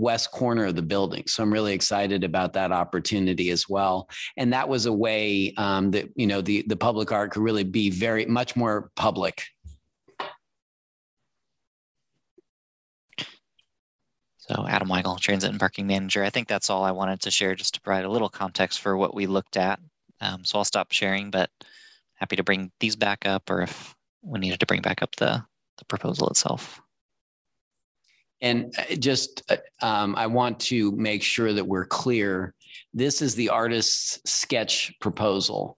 northwest 0.00 0.30
corner 0.30 0.66
of 0.66 0.76
the 0.76 0.82
building. 0.82 1.24
So 1.26 1.42
I'm 1.42 1.52
really 1.52 1.74
excited 1.74 2.24
about 2.24 2.54
that 2.54 2.72
opportunity 2.72 3.50
as 3.50 3.68
well 3.68 4.08
and 4.36 4.52
that 4.52 4.68
was 4.68 4.86
a 4.86 4.92
way 4.92 5.52
um, 5.56 5.90
that 5.90 6.08
you 6.16 6.26
know 6.26 6.40
the 6.40 6.62
the 6.66 6.76
public 6.76 7.12
art 7.12 7.32
could 7.32 7.42
really 7.42 7.64
be 7.64 7.90
very 7.90 8.26
much 8.26 8.56
more 8.56 8.90
public. 8.96 9.44
So 14.38 14.66
Adam 14.66 14.88
Weigel, 14.88 15.20
Transit 15.20 15.50
and 15.50 15.60
Parking 15.60 15.86
Manager. 15.86 16.24
I 16.24 16.30
think 16.30 16.48
that's 16.48 16.70
all 16.70 16.82
I 16.82 16.90
wanted 16.90 17.20
to 17.20 17.30
share 17.30 17.54
just 17.54 17.74
to 17.74 17.80
provide 17.80 18.04
a 18.04 18.10
little 18.10 18.28
context 18.28 18.80
for 18.80 18.96
what 18.96 19.14
we 19.14 19.26
looked 19.26 19.56
at. 19.56 19.78
Um, 20.20 20.44
so 20.44 20.58
I'll 20.58 20.64
stop 20.64 20.90
sharing, 20.90 21.30
but 21.30 21.50
happy 22.14 22.34
to 22.34 22.42
bring 22.42 22.72
these 22.80 22.96
back 22.96 23.26
up 23.26 23.48
or 23.48 23.62
if 23.62 23.94
we 24.22 24.40
needed 24.40 24.58
to 24.58 24.66
bring 24.66 24.82
back 24.82 25.02
up 25.02 25.14
the, 25.16 25.44
the 25.78 25.84
proposal 25.84 26.28
itself. 26.28 26.80
And 28.42 28.74
uh, 28.78 28.94
just 28.96 29.42
uh, 29.50 29.56
um, 29.84 30.16
I 30.16 30.26
want 30.26 30.60
to 30.60 30.92
make 30.92 31.22
sure 31.22 31.52
that 31.52 31.66
we're 31.66 31.86
clear. 31.86 32.54
This 32.94 33.22
is 33.22 33.34
the 33.34 33.50
artist's 33.50 34.20
sketch 34.30 34.94
proposal. 35.00 35.76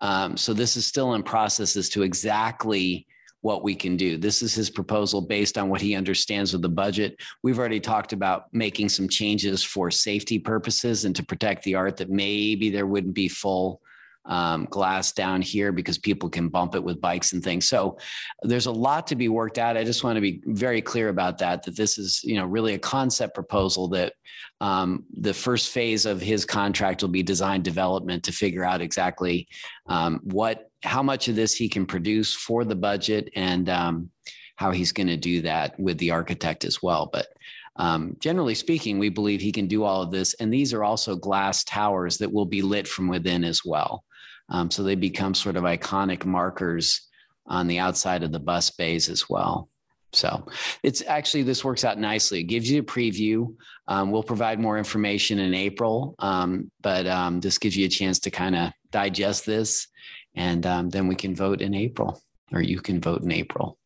Um, 0.00 0.36
so 0.36 0.52
this 0.52 0.76
is 0.76 0.86
still 0.86 1.14
in 1.14 1.22
process 1.22 1.76
as 1.76 1.88
to 1.90 2.02
exactly 2.02 3.06
what 3.40 3.62
we 3.62 3.74
can 3.74 3.96
do. 3.96 4.16
This 4.16 4.42
is 4.42 4.54
his 4.54 4.70
proposal 4.70 5.20
based 5.20 5.58
on 5.58 5.68
what 5.68 5.80
he 5.80 5.94
understands 5.94 6.54
of 6.54 6.62
the 6.62 6.68
budget. 6.68 7.16
We've 7.42 7.58
already 7.58 7.80
talked 7.80 8.12
about 8.12 8.52
making 8.52 8.88
some 8.88 9.08
changes 9.08 9.62
for 9.62 9.90
safety 9.90 10.38
purposes 10.38 11.04
and 11.04 11.14
to 11.14 11.24
protect 11.24 11.62
the 11.62 11.76
art 11.76 11.96
that 11.98 12.10
maybe 12.10 12.70
there 12.70 12.86
wouldn't 12.86 13.14
be 13.14 13.28
full 13.28 13.80
um, 14.24 14.66
glass 14.66 15.12
down 15.12 15.40
here 15.40 15.72
because 15.72 15.98
people 15.98 16.28
can 16.28 16.48
bump 16.48 16.74
it 16.74 16.84
with 16.84 17.00
bikes 17.00 17.32
and 17.32 17.42
things. 17.42 17.68
So 17.68 17.98
there's 18.42 18.66
a 18.66 18.72
lot 18.72 19.06
to 19.08 19.16
be 19.16 19.28
worked 19.28 19.58
out. 19.58 19.76
I 19.76 19.84
just 19.84 20.04
want 20.04 20.16
to 20.16 20.20
be 20.20 20.42
very 20.44 20.82
clear 20.82 21.08
about 21.08 21.38
that, 21.38 21.62
that 21.64 21.76
this 21.76 21.98
is, 21.98 22.22
you 22.22 22.36
know, 22.36 22.44
really 22.44 22.74
a 22.74 22.78
concept 22.78 23.34
proposal 23.34 23.88
that 23.88 24.12
um, 24.60 25.04
the 25.12 25.34
first 25.34 25.70
phase 25.70 26.04
of 26.04 26.20
his 26.20 26.44
contract 26.44 27.02
will 27.02 27.08
be 27.08 27.22
design 27.22 27.62
development 27.62 28.24
to 28.24 28.32
figure 28.32 28.64
out 28.64 28.82
exactly 28.82 29.48
um, 29.86 30.20
what, 30.24 30.70
how 30.82 31.02
much 31.02 31.28
of 31.28 31.36
this 31.36 31.54
he 31.54 31.68
can 31.68 31.86
produce 31.86 32.34
for 32.34 32.64
the 32.64 32.76
budget 32.76 33.30
and 33.34 33.68
um, 33.68 34.10
how 34.56 34.70
he's 34.70 34.92
going 34.92 35.06
to 35.06 35.16
do 35.16 35.40
that 35.42 35.78
with 35.78 35.96
the 35.98 36.10
architect 36.10 36.64
as 36.64 36.82
well. 36.82 37.08
But 37.12 37.28
um, 37.76 38.16
generally 38.18 38.56
speaking, 38.56 38.98
we 38.98 39.08
believe 39.08 39.40
he 39.40 39.52
can 39.52 39.68
do 39.68 39.84
all 39.84 40.02
of 40.02 40.10
this. 40.10 40.34
And 40.34 40.52
these 40.52 40.74
are 40.74 40.82
also 40.82 41.14
glass 41.14 41.62
towers 41.64 42.18
that 42.18 42.32
will 42.32 42.44
be 42.44 42.60
lit 42.60 42.88
from 42.88 43.08
within 43.08 43.44
as 43.44 43.64
well. 43.64 44.04
Um, 44.48 44.70
so 44.70 44.82
they 44.82 44.94
become 44.94 45.34
sort 45.34 45.56
of 45.56 45.64
iconic 45.64 46.24
markers 46.24 47.08
on 47.46 47.66
the 47.66 47.78
outside 47.78 48.22
of 48.22 48.32
the 48.32 48.38
bus 48.38 48.70
bays 48.70 49.08
as 49.08 49.28
well. 49.28 49.68
So 50.12 50.46
it's 50.82 51.02
actually, 51.06 51.42
this 51.42 51.64
works 51.64 51.84
out 51.84 51.98
nicely. 51.98 52.40
It 52.40 52.44
gives 52.44 52.70
you 52.70 52.80
a 52.80 52.84
preview. 52.84 53.54
Um, 53.86 54.10
we'll 54.10 54.22
provide 54.22 54.58
more 54.58 54.78
information 54.78 55.38
in 55.38 55.54
April, 55.54 56.14
um, 56.18 56.70
but 56.80 57.06
um, 57.06 57.40
this 57.40 57.58
gives 57.58 57.76
you 57.76 57.84
a 57.86 57.90
chance 57.90 58.18
to 58.20 58.30
kind 58.30 58.56
of 58.56 58.72
digest 58.90 59.44
this. 59.44 59.86
And 60.34 60.64
um, 60.66 60.88
then 60.88 61.08
we 61.08 61.14
can 61.14 61.34
vote 61.34 61.60
in 61.60 61.74
April, 61.74 62.22
or 62.52 62.62
you 62.62 62.80
can 62.80 63.00
vote 63.00 63.22
in 63.22 63.32
April. 63.32 63.78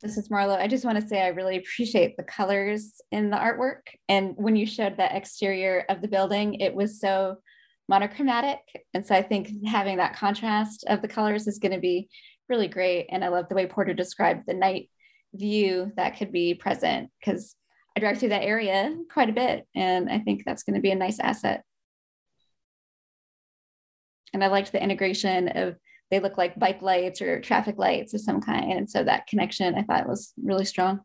This 0.00 0.16
is 0.16 0.28
Marlo. 0.28 0.58
I 0.58 0.66
just 0.66 0.84
want 0.84 1.00
to 1.00 1.06
say 1.06 1.22
I 1.22 1.28
really 1.28 1.56
appreciate 1.56 2.16
the 2.16 2.24
colors 2.24 3.00
in 3.12 3.30
the 3.30 3.36
artwork. 3.36 3.82
And 4.08 4.34
when 4.36 4.56
you 4.56 4.66
showed 4.66 4.96
the 4.96 5.16
exterior 5.16 5.84
of 5.88 6.02
the 6.02 6.08
building, 6.08 6.54
it 6.54 6.74
was 6.74 7.00
so 7.00 7.38
monochromatic. 7.88 8.60
And 8.94 9.06
so 9.06 9.14
I 9.14 9.22
think 9.22 9.48
mm-hmm. 9.48 9.66
having 9.66 9.96
that 9.98 10.16
contrast 10.16 10.84
of 10.88 11.02
the 11.02 11.08
colors 11.08 11.46
is 11.46 11.58
going 11.58 11.72
to 11.72 11.80
be 11.80 12.08
really 12.48 12.68
great. 12.68 13.06
And 13.10 13.24
I 13.24 13.28
love 13.28 13.48
the 13.48 13.54
way 13.54 13.66
Porter 13.66 13.94
described 13.94 14.44
the 14.46 14.54
night 14.54 14.88
view 15.34 15.92
that 15.96 16.18
could 16.18 16.32
be 16.32 16.54
present 16.54 17.10
because 17.20 17.54
I 17.96 18.00
drive 18.00 18.18
through 18.18 18.30
that 18.30 18.44
area 18.44 18.96
quite 19.12 19.28
a 19.28 19.34
bit. 19.34 19.66
And 19.74 20.10
I 20.10 20.18
think 20.18 20.42
that's 20.44 20.62
going 20.62 20.74
to 20.74 20.80
be 20.80 20.90
a 20.90 20.96
nice 20.96 21.18
asset. 21.20 21.62
And 24.32 24.42
I 24.42 24.46
liked 24.46 24.72
the 24.72 24.82
integration 24.82 25.48
of 25.48 25.76
they 26.10 26.20
look 26.20 26.36
like 26.36 26.58
bike 26.58 26.82
lights 26.82 27.22
or 27.22 27.40
traffic 27.40 27.78
lights 27.78 28.14
of 28.14 28.20
some 28.20 28.40
kind. 28.40 28.72
And 28.72 28.90
so 28.90 29.02
that 29.02 29.26
connection 29.26 29.74
I 29.74 29.82
thought 29.82 30.08
was 30.08 30.32
really 30.42 30.64
strong. 30.64 31.00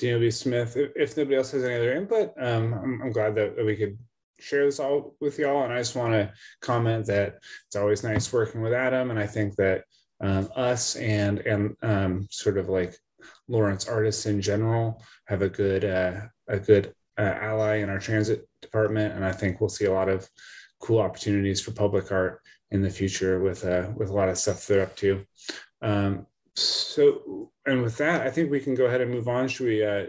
DLB 0.00 0.32
Smith, 0.32 0.76
if, 0.76 0.90
if, 0.96 1.16
nobody 1.16 1.36
else 1.36 1.52
has 1.52 1.64
any 1.64 1.76
other 1.76 1.94
input, 1.94 2.32
um, 2.38 2.74
I'm, 2.74 3.02
I'm, 3.02 3.12
glad 3.12 3.34
that 3.36 3.64
we 3.64 3.76
could 3.76 3.96
share 4.40 4.64
this 4.64 4.80
all 4.80 5.14
with 5.20 5.38
y'all. 5.38 5.64
And 5.64 5.72
I 5.72 5.78
just 5.78 5.94
want 5.94 6.12
to 6.12 6.32
comment 6.60 7.06
that 7.06 7.38
it's 7.66 7.76
always 7.76 8.02
nice 8.02 8.32
working 8.32 8.60
with 8.60 8.72
Adam. 8.72 9.10
And 9.10 9.18
I 9.18 9.26
think 9.26 9.54
that 9.56 9.84
um, 10.20 10.48
us 10.56 10.96
and 10.96 11.40
and 11.40 11.76
um, 11.82 12.26
sort 12.30 12.58
of 12.58 12.68
like 12.68 12.96
Lawrence 13.48 13.86
artists 13.88 14.26
in 14.26 14.40
general 14.40 15.02
have 15.26 15.42
a 15.42 15.48
good 15.48 15.84
uh, 15.84 16.20
a 16.48 16.58
good 16.58 16.94
uh, 17.18 17.34
ally 17.40 17.76
in 17.76 17.90
our 17.90 17.98
transit 17.98 18.48
department, 18.60 19.14
and 19.14 19.24
I 19.24 19.32
think 19.32 19.60
we'll 19.60 19.68
see 19.68 19.84
a 19.84 19.92
lot 19.92 20.08
of 20.08 20.28
cool 20.80 21.00
opportunities 21.00 21.60
for 21.60 21.72
public 21.72 22.10
art 22.10 22.40
in 22.70 22.82
the 22.82 22.90
future 22.90 23.40
with 23.40 23.64
uh, 23.64 23.90
with 23.96 24.08
a 24.08 24.12
lot 24.12 24.28
of 24.28 24.38
stuff 24.38 24.66
they're 24.66 24.82
up 24.82 24.96
to. 24.96 25.24
Um, 25.82 26.26
so, 26.56 27.50
and 27.66 27.82
with 27.82 27.96
that, 27.98 28.26
I 28.26 28.30
think 28.30 28.50
we 28.50 28.60
can 28.60 28.74
go 28.74 28.86
ahead 28.86 29.00
and 29.00 29.10
move 29.10 29.28
on. 29.28 29.48
Should 29.48 29.66
we 29.66 29.84
uh, 29.84 30.06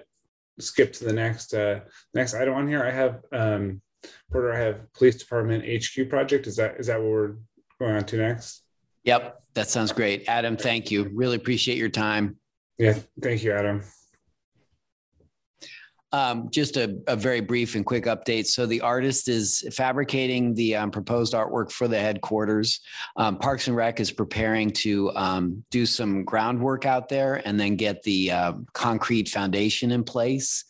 skip 0.60 0.94
to 0.94 1.06
the 1.06 1.14
next 1.14 1.54
uh, 1.54 1.82
next 2.14 2.34
item 2.34 2.54
on 2.54 2.68
here? 2.68 2.84
I 2.84 2.92
have 2.92 3.22
um, 3.32 3.82
Porter. 4.32 4.54
I 4.54 4.60
have 4.60 4.94
police 4.94 5.16
department 5.16 5.66
HQ 5.66 6.10
project. 6.10 6.48
Is 6.48 6.56
that 6.58 6.76
is 6.80 6.88
that 6.88 7.00
what 7.00 7.10
we're 7.10 7.36
going 7.80 7.96
on 7.96 8.06
to 8.06 8.18
next? 8.18 8.64
Yep, 9.04 9.42
that 9.54 9.70
sounds 9.70 9.92
great, 9.92 10.26
Adam. 10.28 10.58
Thank 10.58 10.92
you. 10.92 11.10
Really 11.14 11.36
appreciate 11.36 11.78
your 11.78 11.90
time. 11.90 12.38
Yeah, 12.78 12.98
thank 13.22 13.44
you, 13.44 13.52
Adam. 13.52 13.84
Um, 16.12 16.50
just 16.50 16.78
a, 16.78 16.98
a, 17.08 17.16
very 17.16 17.42
brief 17.42 17.76
and 17.76 17.86
quick 17.86 18.06
update. 18.06 18.46
So 18.46 18.66
the 18.66 18.80
artist 18.80 19.28
is 19.28 19.68
fabricating 19.74 20.54
the 20.54 20.76
um, 20.76 20.92
proposed 20.92 21.34
artwork 21.34 21.72
for 21.72 21.90
the 21.90 22.00
headquarters. 22.00 22.80
Um, 23.18 23.38
Parks 23.38 23.68
and 23.68 23.76
Rec 23.76 24.00
is 24.00 24.12
preparing 24.12 24.70
to 24.72 25.12
um, 25.16 25.64
do 25.72 25.86
some 25.86 26.24
groundwork 26.24 26.86
out 26.86 27.10
there 27.10 27.42
and 27.46 27.60
then 27.60 27.76
get 27.76 28.02
the 28.04 28.32
uh, 28.32 28.54
concrete 28.72 29.28
foundation 29.28 29.92
in 29.92 30.04
place. 30.04 30.64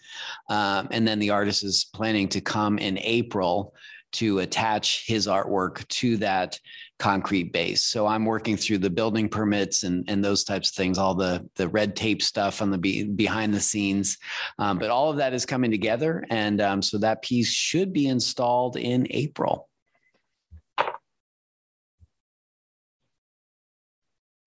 Um, 0.49 0.87
and 0.89 1.07
then 1.07 1.19
the 1.19 1.29
artist 1.29 1.63
is 1.63 1.85
planning 1.93 2.29
to 2.29 2.41
come 2.41 2.79
in 2.79 2.97
April 2.99 3.75
to 4.13 4.39
attach 4.39 5.05
his 5.05 5.27
artwork 5.27 5.85
to 5.89 6.17
that 6.17 6.59
concrete 6.97 7.51
base. 7.51 7.83
So 7.83 8.07
I'm 8.07 8.25
working 8.25 8.55
through 8.55 8.77
the 8.77 8.89
building 8.89 9.27
permits 9.27 9.83
and, 9.83 10.05
and 10.07 10.23
those 10.23 10.43
types 10.43 10.69
of 10.69 10.75
things, 10.75 10.97
all 10.97 11.13
the, 11.13 11.47
the 11.55 11.67
red 11.67 11.95
tape 11.95 12.21
stuff 12.21 12.61
on 12.61 12.71
the 12.71 12.77
be, 12.77 13.03
behind 13.03 13.53
the 13.53 13.59
scenes. 13.59 14.17
Um, 14.59 14.79
but 14.79 14.89
all 14.89 15.09
of 15.09 15.17
that 15.17 15.33
is 15.33 15.45
coming 15.45 15.71
together. 15.71 16.23
And 16.29 16.61
um, 16.61 16.81
so 16.81 16.97
that 16.99 17.21
piece 17.21 17.49
should 17.49 17.91
be 17.91 18.07
installed 18.07 18.77
in 18.77 19.07
April. 19.09 19.67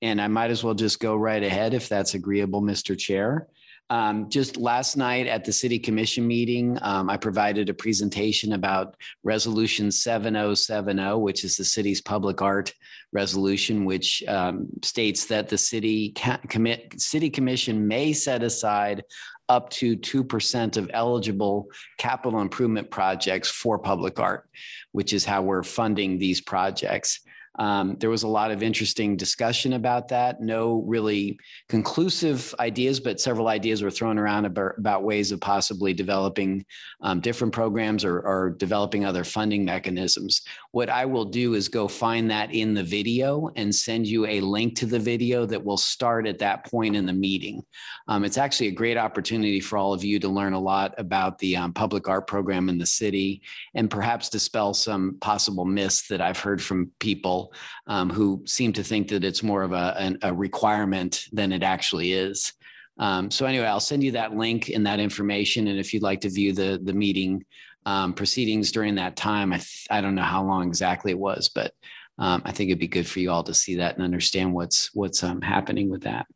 And 0.01 0.21
I 0.21 0.29
might 0.29 0.51
as 0.51 0.63
well 0.63 0.75
just 0.75 1.01
go 1.01 1.17
right 1.17 1.43
ahead 1.43 1.75
if 1.75 1.89
that's 1.89 2.15
agreeable, 2.15 2.63
Mr. 2.63 2.97
Chair. 2.97 3.49
Um, 3.91 4.29
just 4.29 4.59
last 4.59 4.97
night 4.97 5.27
at 5.27 5.45
the 5.45 5.53
city 5.53 5.79
commission 5.79 6.27
meeting, 6.27 6.79
um, 6.83 7.09
I 7.09 7.17
provided 7.17 7.71
a 7.71 7.75
presentation 7.75 8.53
about 8.53 8.97
resolution 9.25 9.91
7070, 9.91 11.15
which 11.15 11.43
is 11.43 11.57
the 11.57 11.65
city's 11.65 12.03
public 12.03 12.43
art 12.43 12.75
resolution, 13.13 13.87
which 13.87 14.23
um, 14.29 14.69
states 14.83 15.27
that 15.27 15.49
the 15.49 15.57
city 15.57 16.15
commit 16.49 17.01
city 17.01 17.31
commission 17.31 17.89
may 17.89 18.13
set 18.13 18.43
aside 18.43 19.05
up 19.49 19.71
to 19.71 19.97
2% 19.97 20.77
of 20.77 20.91
eligible 20.93 21.69
capital 21.97 22.41
improvement 22.41 22.91
projects 22.91 23.51
for 23.51 23.79
public 23.79 24.21
art, 24.21 24.47
which 24.93 25.15
is 25.15 25.25
how 25.25 25.41
we're 25.41 25.63
funding 25.63 26.19
these 26.19 26.41
projects. 26.43 27.21
Um, 27.59 27.97
there 27.99 28.11
was 28.11 28.23
a 28.23 28.29
lot 28.29 28.51
of 28.53 28.63
interesting 28.63 29.17
discussion 29.17 29.73
about 29.73 30.09
that. 30.09 30.41
No 30.41 30.83
really 30.87 31.39
conclusive 31.69 32.55
ideas, 32.61 33.01
but 33.01 33.21
several 33.21 33.49
ideas 33.49 33.83
were 33.83 33.91
thrown 33.91 34.19
around 34.19 34.45
about, 34.45 34.79
about 34.79 35.03
ways 35.03 35.33
of 35.33 35.41
possibly 35.41 35.93
developing 35.93 36.65
um, 37.01 37.21
different 37.21 37.53
programs 37.53 38.05
or, 38.05 38.21
or, 38.21 38.51
developing 38.59 39.05
other 39.05 39.25
funding 39.25 39.65
mechanisms. 39.65 40.43
What 40.71 40.89
I 40.89 41.05
will 41.05 41.25
do 41.25 41.55
is 41.55 41.69
go 41.69 41.87
find 41.87 42.31
that 42.31 42.53
in 42.53 42.75
the 42.75 42.83
video 42.83 43.51
and 43.57 43.75
send 43.75 44.07
you 44.07 44.27
a 44.27 44.41
link 44.41 44.77
to 44.77 44.87
the 44.87 44.99
video 44.99 45.45
that 45.47 45.65
will 45.65 45.77
start 45.77 46.27
at 46.27 46.39
that 46.39 46.69
point 46.71 46.97
in 46.97 47.07
the 47.07 47.13
meeting. 47.13 47.63
Um, 48.09 48.25
it's 48.25 48.39
actually 48.39 48.69
a 48.69 48.73
great 48.73 48.97
opportunity 48.97 49.61
for 49.61 49.77
all 49.77 49.93
of 49.93 50.05
you 50.05 50.19
to 50.21 50.29
learn 50.29 50.55
a 50.55 50.61
lot 50.61 50.95
about 50.99 51.39
the 51.39 51.57
um, 51.57 51.73
public 51.73 52.09
art 52.09 52.27
program 52.27 52.69
in 52.69 52.79
the 52.79 52.87
city 52.87 53.43
and 53.75 53.91
perhaps 53.91 54.29
dispel 54.29 54.75
some 54.75 55.17
possible 55.21 55.65
myths 55.65 56.09
that 56.09 56.21
I've 56.21 56.39
heard 56.39 56.63
from 56.63 56.91
people 56.99 57.48
um, 57.87 58.11
who 58.11 58.43
seem 58.47 58.73
to 58.75 58.85
think 58.85 59.09
that 59.09 59.25
it's 59.25 59.43
more 59.43 59.63
of 59.63 59.73
a, 59.73 60.17
a 60.23 60.33
requirement 60.33 61.25
than 61.33 61.53
it 61.53 61.63
actually 61.63 62.13
is. 62.13 62.53
Um, 62.99 63.31
so 63.31 63.47
anyway, 63.47 63.67
I'll 63.67 63.81
send 63.81 64.03
you 64.03 64.13
that 64.13 64.35
link 64.35 64.69
and 64.69 64.87
that 64.87 65.01
information. 65.01 65.69
And 65.69 65.79
if 65.79 65.95
you'd 65.95 66.03
like 66.03 66.21
to 66.23 66.31
view 66.31 66.53
the, 66.53 66.81
the 66.83 66.93
meeting 66.93 67.45
um, 67.87 68.13
proceedings 68.13 68.73
during 68.73 68.97
that 68.97 69.17
time, 69.17 69.53
I, 69.53 69.61
I 69.91 70.01
don't 70.01 70.15
know 70.15 70.23
how 70.23 70.43
long 70.43 70.67
exactly 70.67 71.13
it 71.13 71.19
was, 71.19 71.49
but 71.49 71.73
um, 72.19 72.43
I 72.45 72.51
think 72.53 72.71
it'd 72.71 72.81
be 72.81 72.89
good 72.89 73.07
for 73.07 73.21
you 73.21 73.31
all 73.31 73.45
to 73.45 73.55
see 73.55 73.77
that 73.77 73.95
and 73.95 74.05
understand 74.05 74.53
what's, 74.53 74.93
what's 74.95 75.23
um, 75.23 75.41
happening 75.41 75.89
with 75.89 76.03
that. 76.03 76.27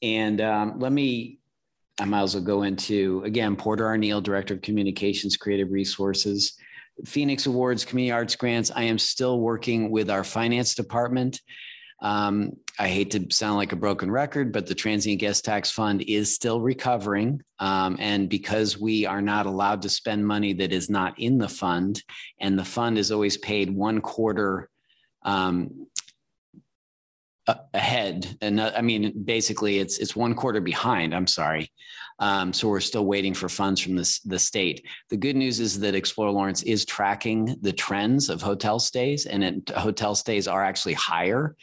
And 0.00 0.40
um, 0.40 0.78
let 0.78 0.92
me 0.92 1.37
I 2.00 2.04
might 2.04 2.22
as 2.22 2.34
well 2.34 2.44
go 2.44 2.62
into 2.62 3.22
again 3.24 3.56
Porter 3.56 3.84
Arneal, 3.84 4.22
Director 4.22 4.54
of 4.54 4.62
Communications, 4.62 5.36
Creative 5.36 5.70
Resources, 5.70 6.56
Phoenix 7.04 7.46
Awards, 7.46 7.84
Community 7.84 8.12
Arts 8.12 8.36
Grants. 8.36 8.70
I 8.74 8.84
am 8.84 8.98
still 8.98 9.40
working 9.40 9.90
with 9.90 10.10
our 10.10 10.24
finance 10.24 10.74
department. 10.74 11.40
Um, 12.00 12.52
I 12.78 12.86
hate 12.86 13.10
to 13.12 13.26
sound 13.34 13.56
like 13.56 13.72
a 13.72 13.76
broken 13.76 14.08
record, 14.08 14.52
but 14.52 14.66
the 14.68 14.74
transient 14.74 15.20
guest 15.20 15.44
tax 15.44 15.70
fund 15.70 16.02
is 16.02 16.32
still 16.32 16.60
recovering. 16.60 17.42
Um, 17.58 17.96
and 17.98 18.28
because 18.28 18.78
we 18.78 19.04
are 19.04 19.20
not 19.20 19.46
allowed 19.46 19.82
to 19.82 19.88
spend 19.88 20.24
money 20.24 20.52
that 20.54 20.72
is 20.72 20.88
not 20.88 21.18
in 21.18 21.38
the 21.38 21.48
fund, 21.48 22.02
and 22.40 22.56
the 22.56 22.64
fund 22.64 22.98
is 22.98 23.10
always 23.10 23.36
paid 23.36 23.70
one 23.70 24.00
quarter 24.00 24.68
um, 25.22 25.88
ahead. 27.74 28.36
And 28.40 28.60
uh, 28.60 28.72
i 28.76 28.82
mean 28.82 29.22
basically 29.24 29.78
it's 29.78 29.98
it's 29.98 30.16
one 30.16 30.34
quarter 30.34 30.60
behind 30.60 31.14
i'm 31.14 31.26
sorry. 31.26 31.70
Um, 32.20 32.52
so 32.52 32.68
we're 32.68 32.80
still 32.80 33.06
waiting 33.06 33.32
for 33.32 33.48
funds 33.48 33.80
from 33.80 33.94
this 33.94 34.18
the 34.20 34.38
state. 34.38 34.84
The 35.08 35.16
good 35.16 35.36
news 35.36 35.60
is 35.60 35.78
that 35.80 35.94
explore 35.94 36.30
lawrence 36.30 36.62
is 36.64 36.84
tracking 36.84 37.56
the 37.60 37.72
trends 37.72 38.28
of 38.28 38.42
hotel 38.42 38.80
stays 38.80 39.26
and 39.26 39.44
it, 39.44 39.70
hotel 39.70 40.14
stays 40.14 40.48
are 40.48 40.64
actually 40.64 40.94
higher 40.94 41.54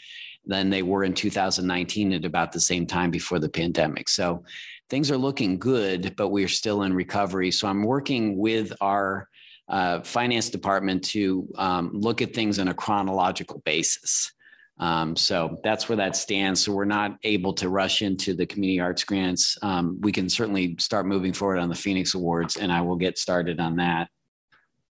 than 0.45 0.69
they 0.69 0.81
were 0.81 1.03
in 1.03 1.13
2019 1.13 2.13
at 2.13 2.23
about 2.23 2.51
the 2.51 2.59
same 2.59 2.85
time 2.85 3.11
before 3.11 3.39
the 3.39 3.49
pandemic. 3.49 4.07
So 4.07 4.45
things 4.89 5.11
are 5.11 5.17
looking 5.17 5.59
good 5.59 6.15
but 6.15 6.29
we're 6.29 6.47
still 6.47 6.83
in 6.83 6.93
recovery. 6.93 7.51
So 7.51 7.67
i'm 7.67 7.83
working 7.83 8.37
with 8.37 8.71
our 8.79 9.27
uh, 9.67 10.01
finance 10.01 10.49
department 10.49 11.03
to 11.03 11.47
um, 11.57 11.89
look 11.91 12.21
at 12.21 12.35
things 12.35 12.59
on 12.59 12.67
a 12.67 12.73
chronological 12.73 13.63
basis 13.65 14.31
um, 14.77 15.15
so 15.15 15.57
that's 15.63 15.87
where 15.87 15.95
that 15.97 16.15
stands. 16.15 16.63
So 16.63 16.73
we're 16.73 16.85
not 16.85 17.17
able 17.23 17.53
to 17.53 17.69
rush 17.69 18.01
into 18.01 18.33
the 18.33 18.45
community 18.45 18.79
arts 18.79 19.03
grants. 19.03 19.57
Um, 19.61 19.97
we 20.01 20.11
can 20.11 20.29
certainly 20.29 20.75
start 20.79 21.05
moving 21.05 21.31
forward 21.31 21.59
on 21.59 21.69
the 21.69 21.75
Phoenix 21.75 22.13
Awards, 22.13 22.57
and 22.57 22.71
I 22.71 22.81
will 22.81 22.97
get 22.97 23.17
started 23.17 23.59
on 23.59 23.77
that. 23.77 24.09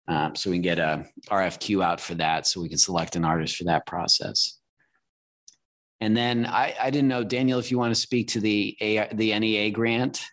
Um, 0.08 0.34
so 0.34 0.50
we 0.50 0.56
can 0.56 0.62
get 0.62 0.78
a 0.78 1.04
RFQ 1.28 1.84
out 1.84 2.00
for 2.00 2.14
that, 2.14 2.46
so 2.46 2.60
we 2.60 2.68
can 2.68 2.78
select 2.78 3.16
an 3.16 3.24
artist 3.24 3.56
for 3.56 3.64
that 3.64 3.86
process. 3.86 4.58
And 6.00 6.16
then 6.16 6.46
I, 6.46 6.74
I 6.80 6.90
didn't 6.90 7.08
know, 7.08 7.24
Daniel, 7.24 7.58
if 7.58 7.70
you 7.70 7.78
want 7.78 7.94
to 7.94 8.00
speak 8.00 8.28
to 8.28 8.40
the 8.40 8.76
A, 8.80 9.08
the 9.14 9.38
NEA 9.38 9.70
grant. 9.70 10.24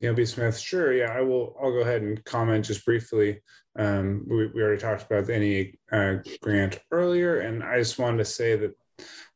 Yeah, 0.00 0.12
B. 0.12 0.24
Smith. 0.24 0.58
Sure. 0.58 0.92
Yeah, 0.92 1.12
I 1.12 1.20
will. 1.20 1.56
I'll 1.62 1.72
go 1.72 1.80
ahead 1.80 2.02
and 2.02 2.22
comment 2.24 2.64
just 2.64 2.84
briefly. 2.84 3.40
Um, 3.76 4.26
we, 4.28 4.48
we 4.48 4.62
already 4.62 4.80
talked 4.80 5.10
about 5.10 5.26
the 5.26 5.72
uh, 5.90 6.16
grant 6.40 6.78
earlier, 6.90 7.40
and 7.40 7.62
I 7.62 7.78
just 7.78 7.98
wanted 7.98 8.18
to 8.18 8.24
say 8.24 8.56
that 8.56 8.74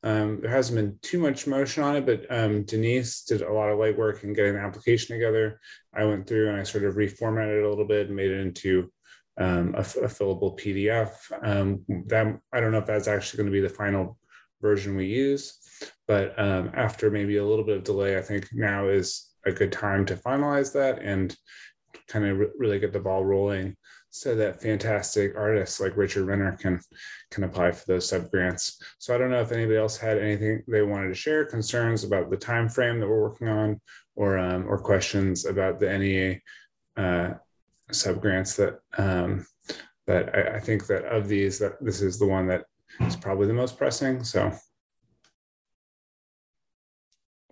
Um, 0.03 0.41
there 0.41 0.51
hasn't 0.51 0.77
been 0.77 0.99
too 1.03 1.19
much 1.19 1.47
motion 1.47 1.83
on 1.83 1.97
it, 1.97 2.07
but 2.07 2.27
um, 2.31 2.65
Denise 2.65 3.23
did 3.23 3.43
a 3.43 3.53
lot 3.53 3.71
of 3.71 3.79
legwork 3.79 4.23
in 4.23 4.35
getting 4.35 4.55
the 4.55 4.61
application 4.61 5.17
together. 5.17 5.59
I 5.95 6.05
went 6.05 6.27
through 6.27 6.49
and 6.49 6.61
I 6.61 6.63
sort 6.63 6.85
of 6.85 6.95
reformatted 6.95 7.59
it 7.59 7.65
a 7.65 7.69
little 7.69 7.87
bit 7.89 8.07
and 8.07 8.17
made 8.17 8.31
it 8.31 8.41
into 8.41 8.93
um, 9.39 9.75
a, 9.75 9.81
a, 9.81 10.09
fillable 10.09 10.59
PDF. 10.59 11.11
Um, 11.43 11.85
that 12.07 12.39
I 12.53 12.61
don't 12.61 12.73
know 12.73 12.79
if 12.79 12.87
that's 12.87 13.09
actually 13.09 13.39
going 13.39 13.53
to 13.53 13.61
be 13.61 13.67
the 13.67 13.69
final 13.69 14.19
version 14.63 14.97
we 14.97 15.07
use, 15.07 15.59
but 16.07 16.39
um, 16.39 16.71
after 16.75 17.11
maybe 17.11 17.39
a 17.39 17.45
little 17.45 17.65
bit 17.65 17.79
of 17.79 17.85
delay, 17.85 18.17
I 18.17 18.23
think 18.23 18.49
now 18.53 18.89
is 18.89 19.31
a 19.45 19.53
good 19.53 19.73
time 19.73 20.07
to 20.07 20.17
finalize 20.17 20.73
that 20.73 21.01
and 21.01 21.37
kind 22.09 22.27
of 22.27 22.39
re- 22.39 22.47
really 22.59 22.79
get 22.79 22.93
the 22.93 23.01
ball 23.01 23.25
rolling 23.25 23.77
so 24.11 24.35
that 24.35 24.63
fantastic 24.63 25.37
artists 25.37 25.79
like 25.79 25.97
Richard 25.97 26.25
Renner 26.25 26.53
can 26.53 26.81
can 27.31 27.45
apply 27.45 27.73
for 27.73 27.85
those 27.87 28.09
sub 28.09 28.31
grants. 28.31 28.81
So 28.99 29.15
I 29.15 29.19
don't 29.19 29.31
know 29.31 29.43
if 29.43 29.53
anybody 29.53 29.77
else 29.77 29.99
had 29.99 30.17
anything 30.17 30.63
they 30.67 30.83
wanted 30.83 31.09
to 31.09 31.15
share, 31.15 31.45
concerns 31.45 32.03
about 32.03 32.31
the 32.31 32.37
time 32.37 32.69
frame 32.69 32.99
that 33.01 33.09
we're 33.09 33.21
working 33.21 33.49
on, 33.49 33.81
or 34.15 34.39
um, 34.39 34.67
or 34.69 34.79
questions 34.79 35.45
about 35.45 35.79
the 35.79 35.99
NEA 35.99 36.41
uh, 36.97 37.35
sub 37.93 38.23
grants 38.23 38.57
that 38.57 38.79
um, 38.97 39.47
that 40.07 40.35
I, 40.35 40.57
I 40.57 40.61
think 40.61 40.87
that 40.87 41.05
of 41.05 41.29
these 41.29 41.59
that 41.59 41.77
this 41.85 42.01
is 42.01 42.19
the 42.19 42.27
one 42.27 42.47
that 42.47 42.65
is 43.01 43.17
probably 43.17 43.47
the 43.47 43.53
most 43.53 43.77
pressing. 43.77 44.25
So 44.25 44.51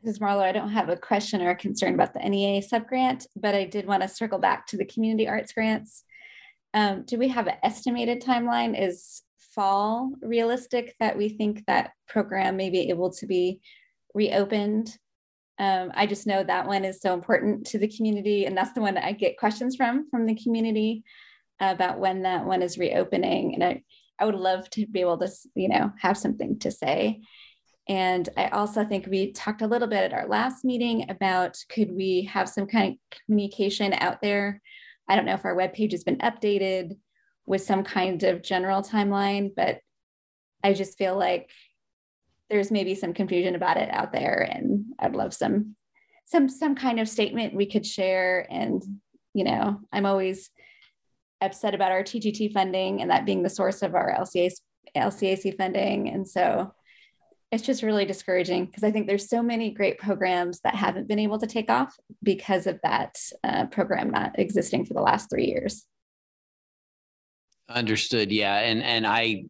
this 0.04 0.16
is 0.16 0.20
Marlo. 0.20 0.42
I 0.42 0.52
don't 0.52 0.70
have 0.70 0.90
a 0.90 0.96
question 0.96 1.40
or 1.40 1.50
a 1.50 1.56
concern 1.56 1.94
about 1.94 2.12
the 2.12 2.20
NEA 2.20 2.60
subgrant, 2.60 3.26
but 3.34 3.54
I 3.54 3.64
did 3.64 3.86
want 3.86 4.02
to 4.02 4.08
circle 4.08 4.38
back 4.38 4.66
to 4.66 4.76
the 4.76 4.84
community 4.84 5.26
arts 5.26 5.54
grants. 5.54 6.04
Um, 6.74 7.04
do 7.06 7.18
we 7.18 7.28
have 7.28 7.46
an 7.46 7.56
estimated 7.62 8.22
timeline? 8.22 8.78
Is 8.78 9.22
fall 9.54 10.12
realistic 10.20 10.94
that 11.00 11.16
we 11.16 11.30
think 11.30 11.64
that 11.66 11.92
program 12.06 12.56
may 12.56 12.68
be 12.68 12.90
able 12.90 13.12
to 13.12 13.26
be 13.26 13.60
reopened? 14.12 14.94
Um, 15.58 15.90
I 15.94 16.06
just 16.06 16.26
know 16.26 16.44
that 16.44 16.66
one 16.66 16.84
is 16.84 17.00
so 17.00 17.14
important 17.14 17.66
to 17.68 17.78
the 17.78 17.88
community, 17.88 18.44
and 18.44 18.54
that's 18.56 18.72
the 18.72 18.82
one 18.82 18.94
that 18.94 19.06
I 19.06 19.12
get 19.12 19.38
questions 19.38 19.74
from 19.74 20.10
from 20.10 20.26
the 20.26 20.34
community 20.34 21.02
about 21.60 21.98
when 21.98 22.22
that 22.22 22.44
one 22.44 22.60
is 22.60 22.76
reopening. 22.76 23.54
And 23.54 23.64
I, 23.64 23.82
I 24.18 24.26
would 24.26 24.34
love 24.34 24.68
to 24.70 24.86
be 24.86 25.00
able 25.00 25.16
to, 25.18 25.30
you 25.54 25.68
know, 25.70 25.92
have 25.98 26.18
something 26.18 26.58
to 26.58 26.70
say. 26.70 27.22
And 27.88 28.28
I 28.36 28.48
also 28.48 28.84
think 28.84 29.06
we 29.06 29.32
talked 29.32 29.62
a 29.62 29.66
little 29.66 29.88
bit 29.88 30.04
at 30.04 30.12
our 30.12 30.26
last 30.26 30.64
meeting 30.64 31.10
about 31.10 31.58
could 31.68 31.92
we 31.92 32.22
have 32.32 32.48
some 32.48 32.66
kind 32.66 32.94
of 32.94 33.18
communication 33.26 33.92
out 33.92 34.22
there? 34.22 34.60
I 35.08 35.16
don't 35.16 35.26
know 35.26 35.34
if 35.34 35.44
our 35.44 35.54
webpage 35.54 35.92
has 35.92 36.04
been 36.04 36.18
updated 36.18 36.96
with 37.46 37.62
some 37.62 37.84
kind 37.84 38.22
of 38.22 38.42
general 38.42 38.82
timeline, 38.82 39.50
but 39.54 39.80
I 40.62 40.72
just 40.72 40.96
feel 40.96 41.18
like 41.18 41.50
there's 42.48 42.70
maybe 42.70 42.94
some 42.94 43.12
confusion 43.12 43.54
about 43.54 43.76
it 43.76 43.90
out 43.90 44.12
there 44.12 44.48
and 44.50 44.86
I'd 44.98 45.14
love 45.16 45.34
some 45.34 45.76
some 46.26 46.48
some 46.48 46.74
kind 46.74 47.00
of 47.00 47.08
statement 47.08 47.54
we 47.54 47.66
could 47.66 47.84
share 47.84 48.46
and 48.50 48.82
you 49.34 49.44
know, 49.44 49.80
I'm 49.92 50.06
always 50.06 50.48
upset 51.40 51.74
about 51.74 51.90
our 51.90 52.02
TGT 52.02 52.52
funding 52.52 53.02
and 53.02 53.10
that 53.10 53.26
being 53.26 53.42
the 53.42 53.50
source 53.50 53.82
of 53.82 53.94
our 53.94 54.12
LCA, 54.12 54.52
LCAC 54.96 55.58
funding. 55.58 56.08
And 56.08 56.26
so 56.26 56.72
it's 57.54 57.64
just 57.64 57.82
really 57.82 58.04
discouraging 58.04 58.66
because 58.66 58.84
I 58.84 58.90
think 58.90 59.06
there's 59.06 59.28
so 59.28 59.42
many 59.42 59.70
great 59.70 59.98
programs 59.98 60.60
that 60.60 60.74
haven't 60.74 61.08
been 61.08 61.18
able 61.18 61.38
to 61.38 61.46
take 61.46 61.70
off 61.70 61.96
because 62.22 62.66
of 62.66 62.80
that 62.82 63.16
uh, 63.44 63.66
program 63.66 64.10
not 64.10 64.38
existing 64.38 64.84
for 64.84 64.94
the 64.94 65.00
last 65.00 65.30
three 65.30 65.46
years. 65.46 65.86
Understood. 67.70 68.30
Yeah, 68.30 68.56
and 68.56 68.82
and 68.82 69.06
I 69.06 69.46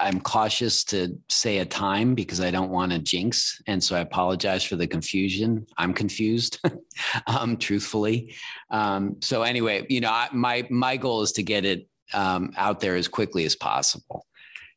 I'm 0.00 0.18
cautious 0.22 0.82
to 0.84 1.18
say 1.28 1.58
a 1.58 1.66
time 1.66 2.14
because 2.14 2.40
I 2.40 2.50
don't 2.50 2.70
want 2.70 2.92
to 2.92 2.98
jinx, 2.98 3.60
and 3.66 3.84
so 3.84 3.96
I 3.96 4.00
apologize 4.00 4.64
for 4.64 4.76
the 4.76 4.86
confusion. 4.86 5.66
I'm 5.76 5.92
confused, 5.92 6.58
um, 7.26 7.58
truthfully. 7.58 8.34
Um, 8.70 9.16
so 9.20 9.42
anyway, 9.42 9.84
you 9.90 10.00
know, 10.00 10.10
I, 10.10 10.28
my 10.32 10.66
my 10.70 10.96
goal 10.96 11.20
is 11.20 11.32
to 11.32 11.42
get 11.42 11.66
it 11.66 11.86
um, 12.14 12.54
out 12.56 12.80
there 12.80 12.96
as 12.96 13.08
quickly 13.08 13.44
as 13.44 13.56
possible. 13.56 14.24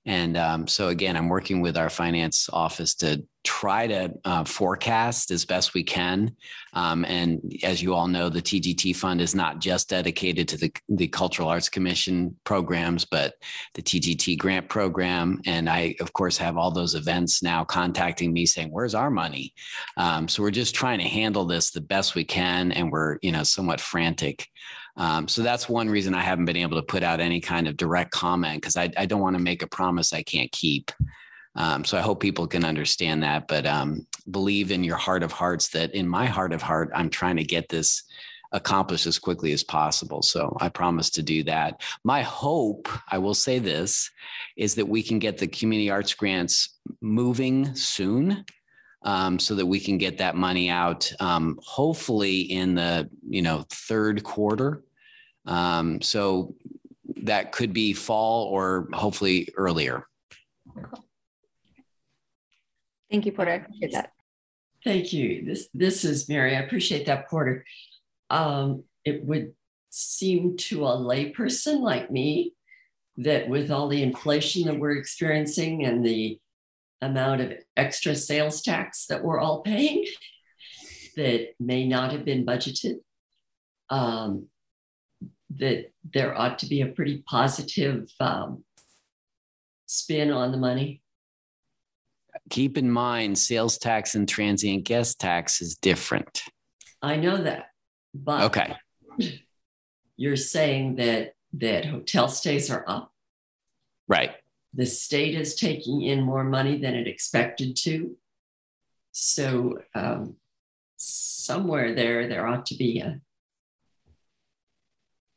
And 0.06 0.38
um, 0.38 0.68
so 0.68 0.90
again, 0.90 1.18
I'm 1.18 1.30
working 1.30 1.62
with 1.62 1.78
our 1.78 1.90
finance 1.90 2.50
office 2.52 2.96
to 2.96 3.24
try 3.44 3.86
to 3.88 4.12
uh, 4.26 4.44
forecast 4.44 5.32
as 5.32 5.46
best 5.46 5.74
we 5.74 5.84
can. 5.84 6.36
Um, 6.74 7.06
and 7.06 7.40
as 7.64 7.82
you 7.82 7.94
all 7.94 8.08
know, 8.08 8.28
the 8.28 8.42
TGT 8.42 8.96
fund 8.96 9.22
is 9.22 9.36
not 9.36 9.60
just 9.60 9.90
dedicated 9.90 10.48
to 10.50 10.58
the, 10.58 10.74
the 10.90 11.08
Cultural 11.08 11.48
Arts 11.48 11.70
Commission 11.70 12.36
programs, 12.44 13.06
but 13.06 13.36
the 13.76 13.82
TGT 13.82 14.38
grant 14.38 14.68
program. 14.68 15.42
And 15.46 15.70
I, 15.70 15.96
of 16.02 16.12
course, 16.14 16.38
have 16.38 16.58
all 16.58 16.72
those 16.72 16.96
events 16.96 17.42
now 17.42 17.64
contacting 17.64 18.34
me 18.34 18.46
saying, 18.46 18.70
where's 18.72 18.96
our 18.96 19.12
money? 19.12 19.54
Um, 19.96 20.28
so 20.28 20.42
we're 20.42 20.52
just 20.52 20.76
trying 20.76 21.00
to 21.00 21.08
handle 21.08 21.46
this 21.46 21.72
the 21.72 21.82
best 21.82 22.16
we 22.16 22.26
can. 22.26 22.72
And 22.72 22.92
we're, 22.92 23.18
you 23.22 23.32
know, 23.32 23.44
somewhat 23.44 23.80
frantic. 23.80 24.48
Um, 24.98 25.28
so 25.28 25.42
that's 25.42 25.68
one 25.68 25.90
reason 25.90 26.14
I 26.14 26.22
haven't 26.22 26.46
been 26.46 26.56
able 26.56 26.78
to 26.78 26.86
put 26.86 27.04
out 27.04 27.20
any 27.20 27.42
kind 27.42 27.68
of 27.68 27.78
direct 27.78 28.12
comment 28.12 28.62
because 28.62 28.78
I, 28.78 28.90
I, 28.96 29.06
don't 29.06 29.22
want 29.22 29.36
to 29.36 29.44
make 29.44 29.62
a 29.62 29.68
promise 29.68 30.14
I 30.14 30.24
can't 30.24 30.52
keep. 30.52 30.90
Um, 31.56 31.84
so 31.84 31.98
I 31.98 32.02
hope 32.02 32.22
people 32.22 32.48
can 32.48 32.64
understand 32.64 33.24
that, 33.24 33.48
but 33.48 33.66
um, 33.66 34.08
believe 34.32 34.72
in 34.72 34.84
your 34.84 34.98
heart 34.98 35.24
of 35.24 35.32
hearts 35.32 35.70
that 35.70 35.94
in 35.94 36.08
my 36.08 36.26
heart 36.26 36.54
of 36.54 36.62
heart, 36.62 36.92
I'm 36.94 37.10
trying 37.10 37.38
to 37.38 37.44
get 37.44 37.70
this 37.70 38.04
accomplished 38.52 39.06
as 39.06 39.20
quickly 39.20 39.52
as 39.52 39.64
possible. 39.64 40.22
So 40.22 40.56
I 40.62 40.70
promise 40.70 41.10
to 41.12 41.24
do 41.24 41.44
that. 41.44 41.82
My 42.04 42.22
hope, 42.22 42.88
I 43.10 43.18
will 43.18 43.34
say 43.34 43.60
this, 43.60 44.10
is 44.56 44.76
that 44.76 44.88
we 44.88 45.04
can 45.04 45.20
get 45.20 45.38
the 45.38 45.48
community 45.48 45.90
arts 45.90 46.14
grants 46.14 46.78
moving 47.02 47.76
soon 47.76 48.46
um, 49.06 49.40
so 49.40 49.56
that 49.56 49.66
we 49.66 49.80
can 49.80 49.98
get 49.98 50.18
that 50.18 50.36
money 50.36 50.70
out 50.70 51.12
um, 51.20 51.58
hopefully 51.64 52.42
in 52.42 52.76
the 52.76 53.10
you 53.30 53.42
know 53.42 53.66
third 53.70 54.24
quarter. 54.24 54.84
Um, 55.46 56.02
so 56.02 56.56
that 57.18 57.52
could 57.52 57.72
be 57.72 57.94
fall 57.94 58.48
or 58.48 58.90
hopefully 58.92 59.48
earlier. 59.56 60.08
Thank 63.10 63.28
you 63.28 63.32
porter. 63.32 63.52
I 63.52 63.56
appreciate 63.56 63.94
that. 63.94 64.12
Thank 64.84 65.14
you. 65.14 65.46
This 65.46 65.70
this 65.74 66.04
is 66.04 66.28
mary. 66.28 66.56
I 66.56 66.62
appreciate 66.62 67.06
that 67.06 67.30
porter. 67.30 67.64
Um, 68.30 68.84
it 69.06 69.24
would 69.24 69.54
seem 69.92 70.58
to 70.58 70.86
a 70.86 70.98
layperson 70.98 71.80
like 71.80 72.12
me 72.12 72.54
that 73.18 73.48
with 73.48 73.72
all 73.72 73.88
the 73.88 74.04
inflation 74.04 74.66
that 74.66 74.78
we're 74.78 74.98
experiencing 74.98 75.86
and 75.86 76.04
the 76.04 76.40
amount 77.02 77.42
of 77.42 77.54
extra 77.76 78.16
sales 78.16 78.62
tax 78.62 79.06
that 79.08 79.24
we're 79.24 79.40
all 79.40 79.62
paying 79.62 80.06
that 81.16 81.54
may 81.60 81.88
not 81.88 82.12
have 82.12 82.26
been 82.26 82.46
budgeted. 82.46 83.00
Um, 83.90 84.48
that 85.58 85.92
there 86.14 86.38
ought 86.38 86.60
to 86.60 86.66
be 86.66 86.82
a 86.82 86.88
pretty 86.88 87.24
positive 87.28 88.10
um, 88.20 88.64
spin 89.86 90.32
on 90.32 90.52
the 90.52 90.58
money. 90.58 91.02
Keep 92.50 92.78
in 92.78 92.92
mind, 92.92 93.38
sales 93.38 93.78
tax 93.78 94.16
and 94.16 94.28
transient 94.28 94.84
guest 94.84 95.20
tax 95.20 95.62
is 95.62 95.78
different. 95.78 96.44
I 97.02 97.16
know 97.16 97.38
that, 97.38 97.68
but 98.14 98.44
okay, 98.44 98.76
you're 100.18 100.36
saying 100.36 100.96
that 100.96 101.34
that 101.54 101.86
hotel 101.86 102.28
stays 102.28 102.70
are 102.70 102.84
up, 102.88 103.12
right? 104.08 104.32
The 104.76 104.86
state 104.86 105.36
is 105.36 105.56
taking 105.56 106.02
in 106.02 106.22
more 106.22 106.44
money 106.44 106.78
than 106.78 106.96
it 106.96 107.08
expected 107.08 107.78
to. 107.78 108.18
So 109.14 109.80
um, 109.96 110.36
somewhere 110.98 111.96
there, 111.96 112.28
there 112.28 112.46
ought 112.46 112.66
to 112.68 112.76
be 112.76 113.00
a, 113.00 113.22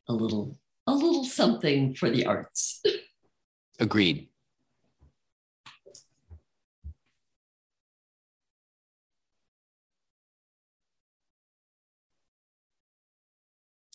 a 0.09 0.13
little, 0.13 0.59
a 0.89 0.93
little 0.93 1.25
something 1.25 1.95
for 1.95 2.11
the 2.11 2.27
arts. 2.27 2.83
Agreed. 3.79 4.29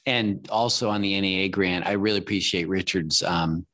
And 0.06 0.48
also 0.50 0.90
on 0.90 1.02
the 1.02 1.20
NEA 1.20 1.50
grant, 1.50 1.86
I 1.86 1.94
really 1.94 2.20
appreciate 2.20 2.70
Richard's 2.70 3.24
um, 3.24 3.66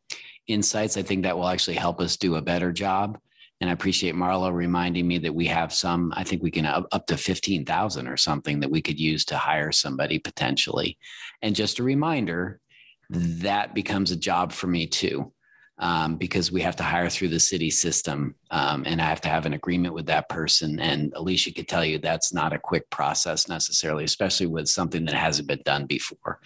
insights. 0.50 0.98
I 0.98 1.02
think 1.02 1.24
that 1.24 1.38
will 1.38 1.48
actually 1.48 1.76
help 1.76 2.00
us 2.00 2.18
do 2.18 2.36
a 2.36 2.42
better 2.42 2.72
job. 2.72 3.20
And 3.62 3.70
I 3.70 3.74
appreciate 3.74 4.16
Marlo 4.16 4.54
reminding 4.54 5.08
me 5.08 5.18
that 5.20 5.36
we 5.36 5.46
have 5.48 5.74
some, 5.74 6.14
I 6.16 6.24
think 6.24 6.42
we 6.42 6.52
can 6.52 6.66
up, 6.66 6.88
up 6.92 7.08
to 7.08 7.18
15,000 7.18 8.08
or 8.08 8.16
something 8.16 8.62
that 8.62 8.72
we 8.72 8.82
could 8.82 9.00
use 9.00 9.26
to 9.26 9.38
hire 9.38 9.72
somebody 9.72 10.18
potentially. 10.18 10.98
And 11.42 11.56
just 11.56 11.80
a 11.80 11.84
reminder, 11.84 12.62
that 13.10 13.74
becomes 13.74 14.12
a 14.12 14.16
job 14.16 14.52
for 14.52 14.68
me 14.68 14.88
too. 14.88 15.34
Um, 15.82 16.18
because 16.18 16.52
we 16.52 16.60
have 16.64 16.76
to 16.76 16.84
hire 16.84 17.10
through 17.10 17.30
the 17.30 17.40
city 17.40 17.70
system 17.70 18.36
um, 18.52 18.84
and 18.86 19.02
I 19.02 19.06
have 19.06 19.22
to 19.22 19.30
have 19.30 19.46
an 19.46 19.54
agreement 19.54 19.94
with 19.94 20.08
that 20.08 20.28
person. 20.28 20.78
And 20.78 21.14
Alicia 21.16 21.54
could 21.54 21.70
tell 21.70 21.86
you 21.86 21.98
that's 21.98 22.34
not 22.34 22.52
a 22.52 22.60
quick 22.60 22.90
process 22.90 23.48
necessarily, 23.48 24.04
especially 24.04 24.48
with 24.48 24.68
something 24.68 25.06
that 25.06 25.16
hasn't 25.16 25.48
been 25.48 25.62
done 25.64 25.86
before. 25.86 26.42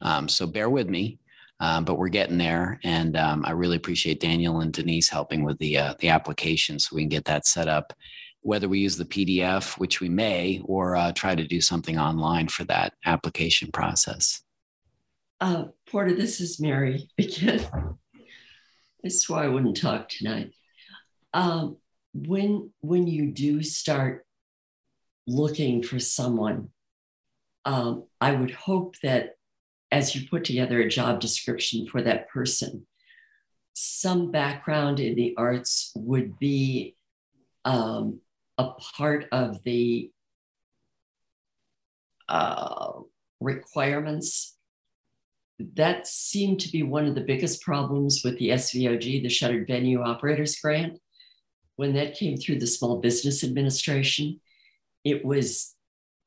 Um, 0.00 0.30
so 0.30 0.46
bear 0.46 0.70
with 0.70 0.88
me. 0.88 1.18
Um, 1.60 1.84
but 1.84 1.98
we're 1.98 2.08
getting 2.08 2.38
there, 2.38 2.80
and 2.84 3.16
um, 3.16 3.44
I 3.44 3.50
really 3.50 3.76
appreciate 3.76 4.18
Daniel 4.18 4.60
and 4.60 4.72
Denise 4.72 5.10
helping 5.10 5.44
with 5.44 5.58
the 5.58 5.76
uh, 5.76 5.94
the 5.98 6.08
application 6.08 6.78
so 6.78 6.96
we 6.96 7.02
can 7.02 7.10
get 7.10 7.26
that 7.26 7.46
set 7.46 7.68
up. 7.68 7.92
Whether 8.40 8.68
we 8.68 8.78
use 8.78 8.96
the 8.96 9.04
PDF, 9.04 9.78
which 9.78 10.00
we 10.00 10.08
may, 10.08 10.62
or 10.64 10.96
uh, 10.96 11.12
try 11.12 11.34
to 11.34 11.46
do 11.46 11.60
something 11.60 11.98
online 11.98 12.48
for 12.48 12.64
that 12.64 12.94
application 13.04 13.70
process. 13.70 14.42
Uh, 15.38 15.64
Porter, 15.86 16.14
this 16.14 16.40
is 16.40 16.58
Mary 16.58 17.10
again. 17.18 17.66
I 19.04 19.08
swore 19.08 19.40
I 19.40 19.48
wouldn't 19.48 19.76
talk 19.76 20.08
tonight. 20.08 20.52
Um, 21.34 21.76
when 22.14 22.72
when 22.80 23.06
you 23.06 23.30
do 23.30 23.62
start 23.62 24.26
looking 25.26 25.82
for 25.82 25.98
someone, 25.98 26.70
um, 27.64 28.04
I 28.20 28.32
would 28.32 28.50
hope 28.50 28.96
that 29.02 29.36
as 29.92 30.14
you 30.14 30.28
put 30.28 30.44
together 30.44 30.80
a 30.80 30.88
job 30.88 31.20
description 31.20 31.86
for 31.86 32.02
that 32.02 32.28
person, 32.28 32.86
some 33.72 34.30
background 34.30 35.00
in 35.00 35.14
the 35.14 35.34
arts 35.36 35.92
would 35.96 36.38
be 36.38 36.96
um, 37.64 38.20
a 38.58 38.70
part 38.96 39.26
of 39.32 39.62
the 39.64 40.10
uh, 42.28 42.92
requirements. 43.40 44.56
That 45.74 46.06
seemed 46.06 46.60
to 46.60 46.70
be 46.70 46.82
one 46.82 47.06
of 47.06 47.14
the 47.14 47.20
biggest 47.20 47.62
problems 47.62 48.22
with 48.24 48.38
the 48.38 48.50
SVOG, 48.50 49.22
the 49.22 49.28
Shuttered 49.28 49.66
Venue 49.66 50.02
Operators 50.02 50.56
Grant. 50.56 50.98
When 51.76 51.94
that 51.94 52.14
came 52.14 52.36
through 52.36 52.60
the 52.60 52.66
Small 52.66 52.98
Business 52.98 53.42
Administration, 53.42 54.40
it 55.04 55.24
was 55.24 55.74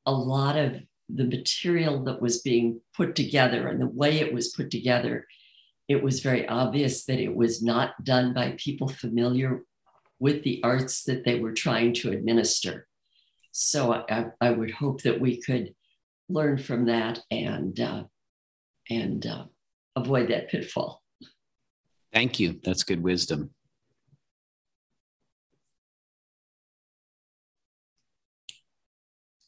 a 0.06 0.12
lot 0.12 0.56
of 0.56 0.80
the 1.08 1.24
material 1.24 2.02
that 2.04 2.20
was 2.22 2.40
being 2.40 2.80
put 2.96 3.14
together 3.14 3.68
and 3.68 3.80
the 3.80 3.86
way 3.86 4.20
it 4.20 4.32
was 4.32 4.54
put 4.54 4.70
together, 4.70 5.26
it 5.88 6.02
was 6.02 6.20
very 6.20 6.48
obvious 6.48 7.04
that 7.04 7.20
it 7.20 7.34
was 7.34 7.62
not 7.62 8.04
done 8.04 8.32
by 8.32 8.56
people 8.58 8.88
familiar 8.88 9.64
with 10.18 10.42
the 10.42 10.60
arts 10.62 11.04
that 11.04 11.24
they 11.24 11.38
were 11.38 11.52
trying 11.52 11.92
to 11.92 12.10
administer. 12.10 12.86
So 13.52 13.92
I, 13.92 14.26
I 14.40 14.50
would 14.50 14.70
hope 14.70 15.02
that 15.02 15.20
we 15.20 15.40
could 15.40 15.74
learn 16.28 16.58
from 16.58 16.86
that 16.86 17.20
and 17.30 17.78
uh, 17.78 18.04
and 18.90 19.26
uh, 19.26 19.44
avoid 19.96 20.28
that 20.28 20.48
pitfall. 20.48 21.02
Thank 22.12 22.40
you. 22.40 22.60
That's 22.64 22.84
good 22.84 23.02
wisdom. 23.02 23.50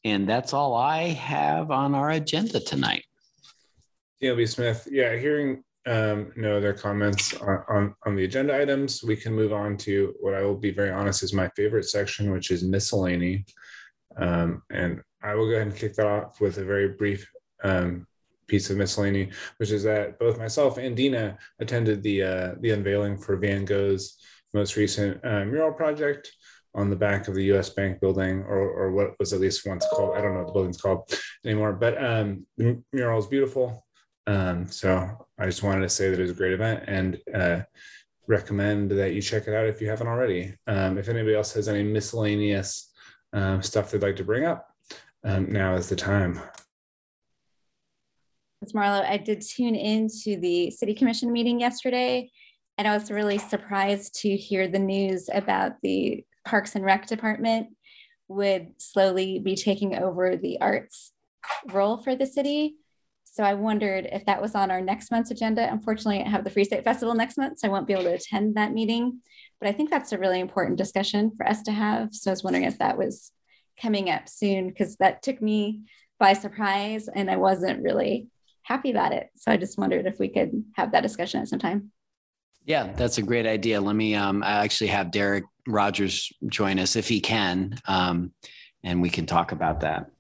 And 0.07 0.29
that's 0.29 0.53
all 0.53 0.77
I 0.77 1.09
have 1.09 1.73
on 1.73 1.93
our 1.97 2.11
agenda 2.11 2.61
tonight. 2.61 3.05
DLB 4.23 4.49
Smith, 4.49 4.87
yeah, 4.89 5.17
hearing 5.17 5.65
um, 5.85 6.31
no 6.37 6.59
other 6.59 6.73
comments 6.73 7.35
on, 7.35 7.65
on, 7.69 7.95
on, 8.07 8.15
the 8.15 8.23
agenda 8.23 8.57
items, 8.57 9.03
we 9.03 9.17
can 9.17 9.35
move 9.35 9.53
on 9.53 9.77
to 9.79 10.15
what 10.21 10.33
I 10.33 10.43
will 10.43 10.55
be 10.55 10.71
very 10.71 10.93
honest 10.93 11.25
is 11.25 11.33
my 11.33 11.49
favorite 11.57 11.87
section, 11.87 12.31
which 12.31 12.53
is 12.53 12.63
miscellany. 12.63 13.47
Um, 14.17 14.63
and 14.71 15.01
I 15.25 15.35
will 15.35 15.47
go 15.47 15.57
ahead 15.57 15.67
and 15.67 15.77
kick 15.77 15.97
that 15.97 16.07
off 16.07 16.41
with 16.41 16.59
a 16.59 16.65
very 16.65 16.91
brief 16.91 17.29
um, 17.65 18.07
piece 18.47 18.71
of 18.71 18.77
miscellany, 18.77 19.31
which 19.57 19.73
is 19.73 19.83
that 19.83 20.21
both 20.21 20.39
myself 20.39 20.79
and 20.79 20.97
Dina 20.97 21.37
attended 21.59 22.05
the 22.05 22.23
uh, 22.23 22.55
the 22.61 22.71
unveiling 22.71 23.19
for 23.19 23.37
Van 23.37 23.65
Go's 23.65 24.19
most 24.55 24.77
recent 24.77 25.19
uh, 25.25 25.45
mural 25.45 25.73
project 25.73 26.31
on 26.77 26.91
the 26.91 26.97
back 26.97 27.27
of 27.27 27.35
the 27.35 27.45
U.S. 27.47 27.71
Bank 27.71 28.01
building, 28.01 28.43
or, 28.43 28.59
or 28.59 28.93
what 28.93 29.19
was 29.19 29.33
at 29.33 29.41
least 29.41 29.67
once 29.67 29.87
called. 29.91 30.15
I 30.15 30.21
don't 30.21 30.35
know 30.35 30.41
what 30.41 30.49
the 30.49 30.53
building's 30.53 30.81
called 30.81 31.11
anymore, 31.45 31.73
but 31.73 32.03
um, 32.03 32.47
the 32.59 32.81
mural 32.93 33.19
is 33.19 33.27
beautiful. 33.27 33.87
Um, 34.27 34.67
so 34.67 35.27
I 35.39 35.47
just 35.47 35.63
wanted 35.63 35.81
to 35.81 35.89
say 35.89 36.11
that 36.11 36.19
it 36.19 36.23
was 36.23 36.33
a 36.33 36.35
great 36.35 36.53
event 36.53 36.85
and 36.87 37.19
uh, 37.35 37.61
recommend 38.27 38.91
that 38.91 39.15
you 39.15 39.23
check 39.23 39.49
it 39.49 39.55
out 39.55 39.67
if 39.67 39.81
you 39.81 39.89
haven't 39.89 40.07
already. 40.07 40.55
Um, 40.67 40.99
if 40.99 41.09
anybody 41.09 41.35
else 41.35 41.55
has 41.55 41.69
any 41.69 41.83
miscellaneous 41.83 42.93
um, 43.33 43.63
stuff 43.63 43.91
they'd 43.91 44.03
like 44.03 44.17
to 44.17 44.25
bring 44.25 44.45
up, 44.45 44.69
um, 45.25 45.51
now 45.51 45.75
is 45.77 45.89
the 45.89 45.97
time. 45.97 46.41
It's 48.61 48.73
Marlo. 48.73 49.03
I 49.09 49.17
did 49.17 49.41
tune 49.41 49.75
into 49.77 50.39
the 50.41 50.71
city 50.71 50.93
commission 50.93 51.33
meeting 51.33 51.59
yesterday, 51.59 52.31
and 52.77 52.87
I 52.87 52.97
was 52.97 53.11
really 53.11 53.39
surprised 53.39 54.15
to 54.23 54.37
hear 54.37 54.69
the 54.69 54.79
news 54.79 55.31
about 55.33 55.73
the 55.83 56.25
Parks 56.47 56.75
and 56.75 56.85
Rec 56.85 57.07
department 57.07 57.69
would 58.29 58.81
slowly 58.81 59.39
be 59.39 59.55
taking 59.55 59.97
over 59.97 60.37
the 60.37 60.61
arts 60.61 61.13
role 61.71 61.99
for 61.99 62.17
the 62.17 62.27
city. 62.27 62.77
So 63.25 63.45
I 63.45 63.55
wondered 63.55 64.09
if 64.11 64.25
that 64.25 64.41
was 64.41 64.55
on 64.55 64.71
our 64.71 64.81
next 64.81 65.11
month's 65.11 65.31
agenda. 65.31 65.71
Unfortunately, 65.71 66.23
I 66.23 66.29
have 66.29 66.45
the 66.45 66.51
Free 66.51 66.65
State 66.65 66.85
Festival 66.85 67.15
next 67.15 67.37
month, 67.37 67.59
so 67.59 67.69
I 67.69 67.71
won't 67.71 67.87
be 67.87 67.93
able 67.93 68.05
to 68.05 68.15
attend 68.15 68.55
that 68.55 68.73
meeting. 68.73 69.21
But 69.61 69.69
I 69.69 69.73
think 69.73 69.91
that's 69.91 70.13
a 70.13 70.19
really 70.19 70.41
important 70.41 70.79
discussion 70.79 71.33
for 71.37 71.47
us 71.47 71.63
to 71.65 71.73
have. 71.73 72.15
So 72.15 72.31
I 72.31 72.33
was 72.33 72.43
wondering 72.43 72.65
if 72.65 72.79
that 72.79 72.97
was 72.97 73.33
coming 73.81 74.09
up 74.09 74.29
soon 74.29 74.69
because 74.69 74.97
that 74.97 75.23
took 75.23 75.43
me 75.43 75.83
by 76.19 76.33
surprise 76.33 77.09
and 77.09 77.31
I 77.31 77.37
wasn't 77.37 77.83
really 77.83 78.29
happy 78.63 78.91
about 78.91 79.13
it. 79.13 79.29
So 79.37 79.53
I 79.53 79.59
just 79.59 79.79
wondered 79.79 80.07
if 80.07 80.19
we 80.19 80.29
could 80.29 80.65
have 80.77 80.93
that 80.93 81.03
discussion 81.03 81.43
at 81.43 81.49
some 81.49 81.59
time. 81.59 81.93
Yeah, 82.67 82.93
that's 82.97 83.19
a 83.19 83.23
great 83.23 83.47
idea. 83.47 83.81
Let 83.81 83.95
me 83.95 84.17
um, 84.17 84.43
I 84.43 84.65
actually 84.65 84.89
have 84.89 85.13
Derek 85.13 85.45
Rogers 85.69 86.33
join 86.49 86.81
us 86.81 86.97
if 86.97 87.07
he 87.07 87.21
can, 87.21 87.79
um, 87.87 88.33
and 88.83 89.01
we 89.01 89.09
can 89.09 89.25
talk 89.25 89.53
about 89.53 89.81
that. 89.81 90.11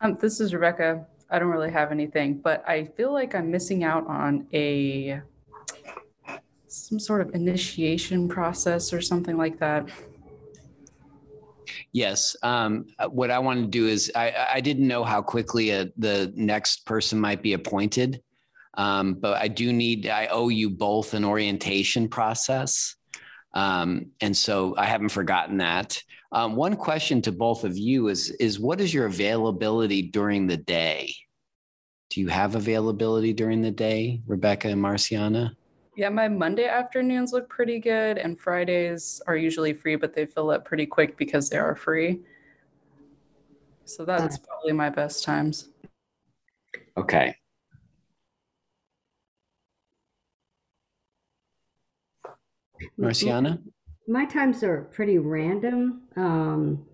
Um, 0.00 0.16
this 0.20 0.40
is 0.40 0.54
Rebecca. 0.54 1.06
I 1.28 1.38
don't 1.38 1.48
really 1.48 1.70
have 1.70 1.92
anything, 1.92 2.38
but 2.38 2.66
I 2.66 2.86
feel 2.96 3.12
like 3.12 3.34
I'm 3.34 3.50
missing 3.50 3.84
out 3.84 4.06
on 4.06 4.46
a 4.54 5.20
some 6.72 6.98
sort 6.98 7.20
of 7.20 7.34
initiation 7.34 8.28
process 8.28 8.92
or 8.92 9.00
something 9.00 9.36
like 9.36 9.58
that. 9.58 9.88
Yes. 11.92 12.34
Um, 12.42 12.86
what 13.10 13.30
I 13.30 13.38
want 13.38 13.60
to 13.60 13.66
do 13.66 13.86
is 13.86 14.10
I, 14.14 14.34
I 14.54 14.60
didn't 14.60 14.88
know 14.88 15.04
how 15.04 15.20
quickly 15.20 15.70
a, 15.70 15.90
the 15.96 16.32
next 16.34 16.86
person 16.86 17.20
might 17.20 17.42
be 17.42 17.52
appointed, 17.52 18.22
um, 18.74 19.14
but 19.14 19.40
I 19.40 19.48
do 19.48 19.72
need, 19.72 20.08
I 20.08 20.26
owe 20.28 20.48
you 20.48 20.70
both 20.70 21.12
an 21.12 21.24
orientation 21.24 22.08
process. 22.08 22.96
Um, 23.54 24.06
and 24.22 24.34
so 24.34 24.74
I 24.78 24.86
haven't 24.86 25.10
forgotten 25.10 25.58
that. 25.58 26.02
Um, 26.32 26.56
one 26.56 26.76
question 26.76 27.20
to 27.22 27.32
both 27.32 27.64
of 27.64 27.76
you 27.76 28.08
is, 28.08 28.30
is 28.30 28.58
what 28.58 28.80
is 28.80 28.94
your 28.94 29.04
availability 29.04 30.02
during 30.02 30.46
the 30.46 30.56
day? 30.56 31.14
Do 32.08 32.22
you 32.22 32.28
have 32.28 32.54
availability 32.54 33.34
during 33.34 33.60
the 33.60 33.70
day, 33.70 34.22
Rebecca 34.26 34.68
and 34.68 34.80
Marciana? 34.80 35.54
Yeah, 35.94 36.08
my 36.08 36.26
Monday 36.26 36.66
afternoons 36.66 37.32
look 37.32 37.48
pretty 37.50 37.78
good, 37.78 38.16
and 38.16 38.40
Fridays 38.40 39.20
are 39.26 39.36
usually 39.36 39.74
free, 39.74 39.96
but 39.96 40.14
they 40.14 40.24
fill 40.24 40.50
up 40.50 40.64
pretty 40.64 40.86
quick 40.86 41.18
because 41.18 41.50
they 41.50 41.58
are 41.58 41.76
free. 41.76 42.20
So 43.84 44.06
that's 44.06 44.38
probably 44.38 44.72
my 44.72 44.88
best 44.88 45.22
times. 45.22 45.68
Okay. 46.96 47.36
Marciana? 52.96 53.58
My 54.08 54.24
times 54.24 54.62
are 54.62 54.88
pretty 54.92 55.18
random. 55.18 56.02
Um, 56.16 56.86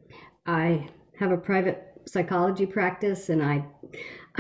I 0.47 0.89
have 1.19 1.31
a 1.31 1.37
private 1.37 2.01
psychology 2.07 2.67
practice 2.67 3.29
and 3.29 3.43
I 3.43 3.65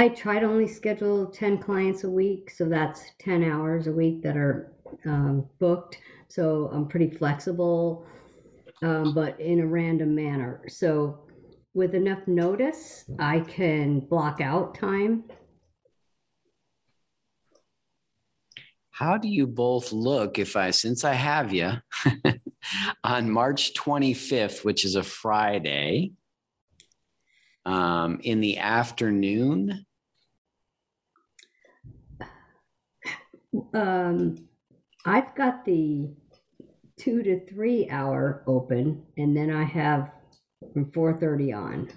I 0.00 0.08
try 0.08 0.38
to 0.38 0.46
only 0.46 0.68
schedule 0.68 1.26
10 1.26 1.58
clients 1.58 2.04
a 2.04 2.10
week. 2.10 2.52
So 2.52 2.66
that's 2.66 3.02
10 3.18 3.42
hours 3.42 3.88
a 3.88 3.92
week 3.92 4.22
that 4.22 4.36
are 4.36 4.72
um, 5.04 5.44
booked. 5.58 5.98
So 6.28 6.70
I'm 6.72 6.86
pretty 6.86 7.10
flexible, 7.10 8.06
um, 8.80 9.12
but 9.12 9.40
in 9.40 9.58
a 9.58 9.66
random 9.66 10.14
manner. 10.14 10.62
So 10.68 11.26
with 11.74 11.96
enough 11.96 12.20
notice, 12.28 13.10
I 13.18 13.40
can 13.40 13.98
block 13.98 14.40
out 14.40 14.76
time. 14.76 15.24
How 18.92 19.18
do 19.18 19.26
you 19.26 19.48
both 19.48 19.90
look 19.90 20.38
if 20.38 20.54
I, 20.54 20.70
since 20.70 21.04
I 21.04 21.14
have 21.14 21.52
you, 21.52 21.72
on 23.04 23.30
March 23.32 23.74
25th, 23.74 24.64
which 24.64 24.84
is 24.84 24.94
a 24.94 25.02
Friday, 25.02 26.12
um, 27.64 28.20
in 28.22 28.40
the 28.40 28.58
afternoon? 28.58 29.86
Um, 33.72 34.48
I've 35.04 35.34
got 35.34 35.64
the 35.64 36.08
two 36.98 37.22
to 37.22 37.40
three 37.46 37.88
hour 37.88 38.42
open, 38.46 39.02
and 39.16 39.36
then 39.36 39.50
I 39.50 39.64
have 39.64 40.10
from 40.72 40.90
four 40.92 41.18
thirty 41.18 41.52
on. 41.52 41.88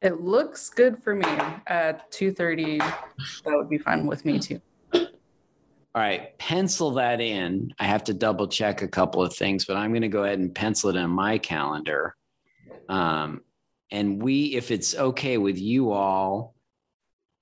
It 0.00 0.20
looks 0.20 0.70
good 0.70 1.02
for 1.02 1.14
me 1.14 1.26
at 1.66 2.10
2:30. 2.12 2.78
That 2.78 3.56
would 3.56 3.68
be 3.68 3.78
fine 3.78 4.06
with 4.06 4.24
me 4.24 4.38
too. 4.38 4.60
All 4.92 6.04
right, 6.04 6.38
pencil 6.38 6.92
that 6.92 7.20
in. 7.20 7.74
I 7.80 7.86
have 7.86 8.04
to 8.04 8.14
double 8.14 8.46
check 8.46 8.82
a 8.82 8.88
couple 8.88 9.22
of 9.22 9.34
things, 9.34 9.64
but 9.64 9.76
I'm 9.76 9.90
going 9.90 10.02
to 10.02 10.08
go 10.08 10.22
ahead 10.22 10.38
and 10.38 10.54
pencil 10.54 10.90
it 10.90 10.96
in 10.96 11.10
my 11.10 11.38
calendar. 11.38 12.14
Um, 12.88 13.42
and 13.90 14.22
we, 14.22 14.54
if 14.54 14.70
it's 14.70 14.94
okay 14.94 15.38
with 15.38 15.58
you 15.58 15.92
all, 15.92 16.54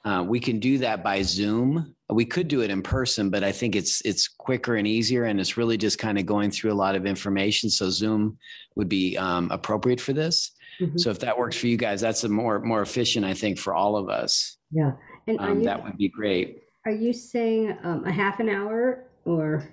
uh, 0.05 0.25
we 0.27 0.39
can 0.39 0.61
do 0.61 0.79
that 0.79 1.03
by 1.03 1.23
Zoom. 1.23 1.95
We 2.09 2.25
could 2.25 2.47
do 2.47 2.61
it 2.61 2.71
in 2.71 2.83
person, 2.83 3.31
but 3.31 3.43
I 3.43 3.51
think 3.51 3.75
it's 3.75 4.01
it's 4.03 4.29
quicker 4.29 4.77
and 4.77 4.87
easier, 4.87 5.25
and 5.25 5.41
it's 5.41 5.57
really 5.57 5.77
just 5.77 5.99
kind 5.99 6.19
of 6.19 6.27
going 6.27 6.53
through 6.53 6.73
a 6.73 6.75
lot 6.85 6.95
of 6.95 7.05
information. 7.07 7.69
So 7.71 7.91
Zoom 7.91 8.39
would 8.77 8.89
be 8.89 9.17
um, 9.17 9.51
appropriate 9.51 10.01
for 10.01 10.13
this. 10.13 10.53
Mhm. 10.81 11.01
So 11.01 11.11
if 11.11 11.19
that 11.21 11.37
works 11.37 11.57
for 11.57 11.67
you 11.67 11.77
guys, 11.77 12.01
that's 12.01 12.23
a 12.23 12.29
more 12.29 12.61
more 12.61 12.83
efficient, 12.83 13.25
I 13.27 13.35
think, 13.35 13.59
for 13.59 13.75
all 13.75 13.97
of 13.97 14.09
us. 14.09 14.57
Yeah. 14.71 14.93
And 15.27 15.41
Um, 15.41 15.59
you, 15.59 15.65
that 15.65 15.83
would 15.83 15.97
be 15.97 16.09
great. 16.09 16.63
are 16.85 16.93
you 16.93 17.13
saying 17.13 17.77
um, 17.83 18.05
a 18.05 18.13
half 18.13 18.39
an 18.39 18.49
hour 18.49 19.09
or, 19.25 19.69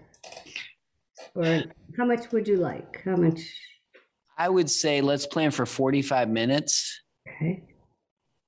or 1.36 1.62
how 1.98 2.06
much 2.06 2.32
would 2.32 2.48
you 2.48 2.58
like? 2.58 3.02
How 3.06 3.16
much? 3.16 3.41
I 4.38 4.50
would 4.50 4.70
say 4.70 5.02
let's 5.02 5.26
plan 5.26 5.52
for 5.52 5.66
45 5.66 6.30
minutes. 6.30 7.02
Okay. 7.28 7.64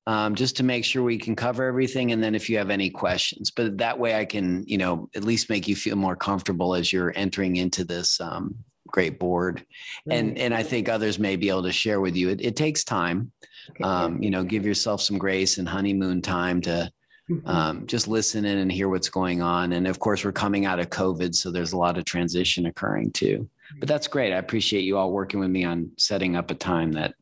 um, 0.08 0.34
just 0.36 0.56
to 0.58 0.62
make 0.62 0.84
sure 0.84 1.02
we 1.02 1.18
can 1.18 1.34
cover 1.34 1.64
everything. 1.64 2.12
And 2.12 2.22
then 2.22 2.34
if 2.36 2.48
you 2.48 2.58
have 2.58 2.70
any 2.70 2.90
questions, 2.90 3.50
but 3.50 3.78
that 3.78 3.98
way 3.98 4.14
I 4.18 4.24
can, 4.24 4.62
you 4.66 4.78
know, 4.78 5.08
at 5.16 5.24
least 5.24 5.50
make 5.50 5.66
you 5.66 5.74
feel 5.74 5.96
more 5.96 6.14
comfortable 6.14 6.74
as 6.76 6.92
you're 6.92 7.12
entering 7.16 7.56
into 7.56 7.82
this 7.84 8.20
um, 8.20 8.54
great 8.86 9.18
board. 9.18 9.64
And 10.08 10.28
Right. 10.28 10.38
and 10.38 10.54
I 10.54 10.62
think 10.62 10.88
others 10.88 11.18
may 11.18 11.34
be 11.34 11.48
able 11.48 11.64
to 11.64 11.72
share 11.72 12.00
with 12.00 12.14
you. 12.14 12.28
It, 12.28 12.40
it 12.40 12.54
takes 12.54 12.84
time. 12.84 13.32
Okay. 13.70 13.82
Um, 13.82 14.22
you 14.22 14.30
know, 14.30 14.44
give 14.44 14.64
yourself 14.64 15.00
some 15.00 15.18
grace 15.18 15.58
and 15.58 15.68
honeymoon 15.68 16.22
time 16.22 16.60
to 16.62 16.88
Mhm. 17.28 17.48
um, 17.48 17.86
just 17.88 18.06
listen 18.06 18.44
in 18.44 18.58
and 18.58 18.70
hear 18.70 18.88
what's 18.88 19.08
going 19.08 19.42
on. 19.42 19.72
And 19.72 19.88
of 19.88 19.98
course, 19.98 20.24
we're 20.24 20.30
coming 20.30 20.64
out 20.66 20.78
of 20.78 20.90
COVID, 20.90 21.34
so 21.34 21.50
there's 21.50 21.72
a 21.72 21.76
lot 21.76 21.98
of 21.98 22.04
transition 22.04 22.66
occurring 22.66 23.10
too. 23.10 23.50
But 23.78 23.88
that's 23.88 24.06
great. 24.06 24.32
I 24.32 24.36
appreciate 24.38 24.82
you 24.82 24.96
all 24.96 25.12
working 25.12 25.40
with 25.40 25.50
me 25.50 25.64
on 25.64 25.92
setting 25.98 26.36
up 26.36 26.50
a 26.50 26.54
time 26.54 26.92
that 26.92 27.14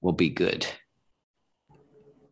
will 0.00 0.12
be 0.12 0.30
good. 0.30 0.66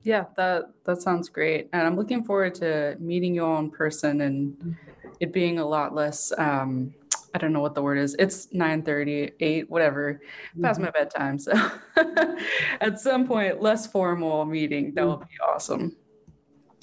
Yeah, 0.02 0.26
that 0.36 0.66
that 0.84 1.02
sounds 1.02 1.28
great. 1.28 1.68
And 1.72 1.82
I'm 1.82 1.96
looking 1.96 2.22
forward 2.22 2.54
to 2.56 2.96
meeting 3.00 3.34
you 3.34 3.44
all 3.44 3.58
in 3.58 3.70
person 3.70 4.20
and 4.20 4.76
it 5.18 5.32
being 5.32 5.58
a 5.58 5.66
lot 5.66 5.94
less 5.94 6.32
um 6.38 6.94
I 7.34 7.38
don't 7.38 7.52
know 7.52 7.60
what 7.60 7.74
the 7.74 7.82
word 7.82 7.98
is. 7.98 8.16
It's 8.18 8.46
9:30, 8.54 9.32
8, 9.38 9.68
whatever, 9.70 10.22
past 10.62 10.80
my 10.80 10.90
bedtime. 10.90 11.38
So 11.38 11.52
at 12.80 12.98
some 12.98 13.26
point, 13.26 13.60
less 13.60 13.86
formal 13.86 14.46
meeting. 14.46 14.94
That 14.94 15.06
would 15.06 15.20
be 15.20 15.36
awesome. 15.46 15.94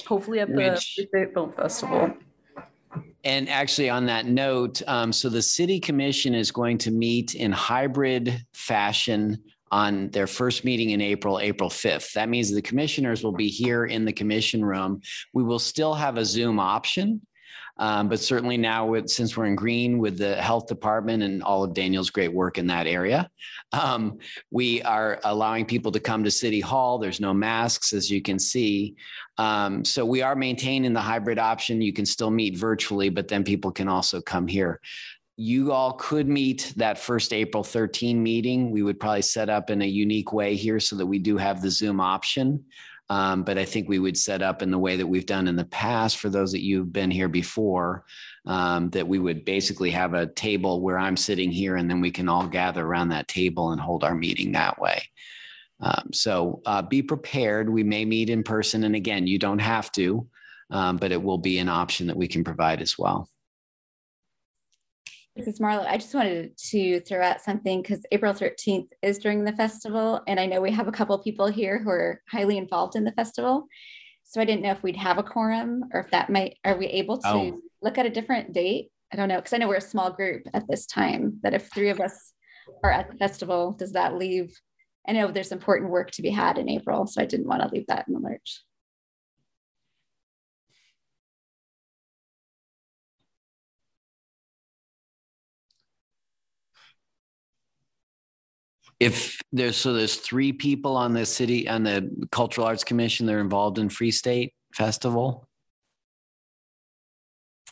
Hopefully 0.06 0.42
at 0.42 0.50
the 0.50 0.76
State 0.76 1.34
Film 1.34 1.54
Festival. 1.54 2.14
And 3.24 3.50
actually, 3.50 3.90
on 3.90 4.06
that 4.08 4.26
note, 4.26 4.82
um, 4.88 5.14
so 5.14 5.30
the 5.30 5.42
city 5.42 5.80
commission 5.80 6.36
is 6.36 6.52
going 6.52 6.78
to 6.80 6.92
meet 6.92 7.36
in 7.36 7.52
hybrid 7.52 8.46
fashion 8.54 9.42
on 9.72 10.10
their 10.10 10.28
first 10.28 10.64
meeting 10.64 10.92
in 10.92 11.02
April, 11.02 11.40
April 11.40 11.70
5th. 11.70 12.14
That 12.14 12.30
means 12.30 12.54
the 12.54 12.62
commissioners 12.62 13.24
will 13.24 13.32
be 13.32 13.48
here 13.48 13.86
in 13.86 14.06
the 14.06 14.14
commission 14.14 14.64
room. 14.64 15.02
We 15.34 15.44
will 15.44 15.58
still 15.58 15.96
have 15.96 16.18
a 16.18 16.26
Zoom 16.26 16.60
option. 16.60 17.22
Um, 17.78 18.08
but 18.08 18.20
certainly 18.20 18.58
now, 18.58 18.86
with, 18.86 19.10
since 19.10 19.36
we're 19.36 19.46
in 19.46 19.56
green 19.56 19.98
with 19.98 20.18
the 20.18 20.36
health 20.36 20.68
department 20.68 21.24
and 21.24 21.42
all 21.42 21.64
of 21.64 21.74
Daniel's 21.74 22.12
great 22.12 22.32
work 22.32 22.58
in 22.58 22.68
that 22.68 22.86
area, 22.86 23.30
um, 23.72 24.20
we 24.52 24.82
are 24.84 25.20
allowing 25.24 25.66
people 25.66 25.92
to 25.92 26.00
come 26.00 26.24
to 26.24 26.32
City 26.32 26.60
Hall. 26.60 27.00
There's 27.00 27.20
no 27.20 27.34
masks, 27.34 27.94
as 27.94 28.12
you 28.12 28.22
can 28.22 28.38
see. 28.38 28.96
Um, 29.38 29.84
so 29.84 30.06
we 30.06 30.22
are 30.22 30.36
maintaining 30.36 30.94
the 30.94 31.02
hybrid 31.02 31.40
option. 31.40 31.82
You 31.82 31.94
can 31.94 32.06
still 32.06 32.30
meet 32.30 32.58
virtually, 32.58 33.10
but 33.10 33.28
then 33.28 33.44
people 33.44 33.72
can 33.72 33.88
also 33.88 34.22
come 34.22 34.48
here. 34.48 34.80
You 35.36 35.72
all 35.72 35.94
could 35.94 36.30
meet 36.30 36.74
that 36.78 37.00
first 37.00 37.34
April 37.34 37.64
13 37.64 38.22
meeting. 38.22 38.70
We 38.70 38.84
would 38.84 39.00
probably 39.00 39.24
set 39.24 39.50
up 39.50 39.72
in 39.72 39.82
a 39.82 39.86
unique 39.86 40.32
way 40.32 40.56
here 40.56 40.80
so 40.80 40.96
that 40.98 41.08
we 41.08 41.18
do 41.18 41.38
have 41.38 41.60
the 41.60 41.72
Zoom 41.72 42.00
option. 42.00 42.64
Um, 43.10 43.44
but 43.44 43.58
I 43.58 43.66
think 43.66 43.88
we 43.88 44.00
would 44.00 44.18
set 44.18 44.42
up 44.42 44.62
in 44.62 44.72
the 44.72 44.80
way 44.80 44.96
that 44.96 45.08
we've 45.08 45.26
done 45.26 45.48
in 45.48 45.56
the 45.56 45.66
past 45.66 46.18
for 46.18 46.30
those 46.30 46.52
that 46.54 46.64
you've 46.64 46.94
been 46.94 47.12
here 47.12 47.28
before, 47.28 48.06
um, 48.46 48.90
that 48.92 49.08
we 49.08 49.20
would 49.20 49.46
basically 49.46 49.92
have 49.92 50.14
a 50.14 50.28
table 50.28 50.82
where 50.82 50.98
I'm 50.98 51.18
sitting 51.18 51.52
here 51.52 51.76
and 51.76 51.90
then 51.90 52.02
we 52.02 52.12
can 52.12 52.30
all 52.30 52.48
gather 52.48 52.86
around 52.86 53.10
that 53.10 53.28
table 53.28 53.72
and 53.72 53.82
hold 53.82 54.04
our 54.04 54.16
meeting 54.16 54.54
that 54.54 54.80
way. 54.80 55.04
Um, 55.82 56.12
so 56.14 56.62
uh, 56.66 56.82
be 56.82 57.02
prepared. 57.02 57.70
We 57.70 57.84
may 57.84 58.06
meet 58.06 58.30
in 58.30 58.44
person. 58.44 58.86
And 58.86 58.96
again, 58.96 59.28
you 59.28 59.38
don't 59.38 59.60
have 59.60 59.92
to, 59.94 60.28
um, 60.70 60.98
but 60.98 61.12
it 61.12 61.22
will 61.22 61.38
be 61.38 61.60
an 61.60 61.70
option 61.70 62.08
that 62.08 62.18
we 62.18 62.28
can 62.28 62.44
provide 62.44 62.82
as 62.82 62.98
well. 62.98 63.30
This 65.36 65.48
is 65.48 65.60
Marlo. 65.60 65.84
I 65.88 65.98
just 65.98 66.14
wanted 66.14 66.56
to 66.70 67.00
throw 67.02 67.22
out 67.24 67.42
something 67.42 67.82
because 67.82 68.06
April 68.12 68.34
13th 68.34 68.90
is 69.02 69.18
during 69.18 69.44
the 69.44 69.52
festival. 69.54 70.22
And 70.28 70.40
I 70.40 70.46
know 70.46 70.62
we 70.62 70.70
have 70.72 70.88
a 70.88 70.92
couple 70.92 71.18
people 71.18 71.48
here 71.48 71.80
who 71.80 71.90
are 71.90 72.22
highly 72.30 72.56
involved 72.58 72.96
in 72.96 73.04
the 73.04 73.14
festival. 73.14 73.66
So 74.26 74.40
I 74.40 74.46
didn't 74.46 74.62
know 74.62 74.70
if 74.72 74.84
we'd 74.84 74.96
have 74.96 75.18
a 75.18 75.24
quorum 75.24 75.86
or 75.92 76.02
if 76.02 76.12
that 76.12 76.30
might, 76.30 76.58
are 76.64 76.78
we 76.78 76.86
able 76.88 77.18
to 77.18 77.28
Oh. 77.28 77.62
look 77.82 77.98
at 77.98 78.06
a 78.06 78.12
different 78.12 78.54
date? 78.54 78.90
I 79.12 79.16
don't 79.16 79.28
know. 79.28 79.38
Because 79.38 79.54
I 79.54 79.58
know 79.58 79.68
we're 79.68 79.76
a 79.78 79.82
small 79.82 80.12
group 80.12 80.44
at 80.54 80.68
this 80.68 80.86
time, 80.86 81.40
that 81.42 81.56
if 81.56 81.68
three 81.74 81.90
of 81.90 82.00
us 82.00 82.34
are 82.84 82.92
at 82.92 83.10
the 83.10 83.18
festival, 83.18 83.72
does 83.74 83.94
that 83.94 84.16
leave? 84.16 84.56
I 85.08 85.14
know 85.14 85.32
there's 85.32 85.52
important 85.52 85.90
work 85.90 86.12
to 86.12 86.22
be 86.22 86.30
had 86.30 86.60
in 86.60 86.70
April. 86.70 87.08
So 87.08 87.22
I 87.22 87.26
didn't 87.26 87.48
want 87.48 87.64
to 87.64 87.70
leave 87.70 87.88
that 87.88 88.08
in 88.08 88.14
the 88.14 88.20
lurch. 88.20 88.62
If 99.00 99.42
there's 99.52 99.78
so 99.78 99.94
there's 99.94 100.16
three 100.16 100.54
people 100.54 100.96
on 100.96 101.14
the 101.14 101.26
city 101.26 101.68
on 101.68 101.84
the 101.84 102.28
Cultural 102.32 102.68
Arts 102.68 102.84
Commission 102.84 103.26
they're 103.26 103.42
involved 103.42 103.78
in 103.78 103.90
Free 103.90 104.12
State 104.12 104.54
Festival. 104.74 105.48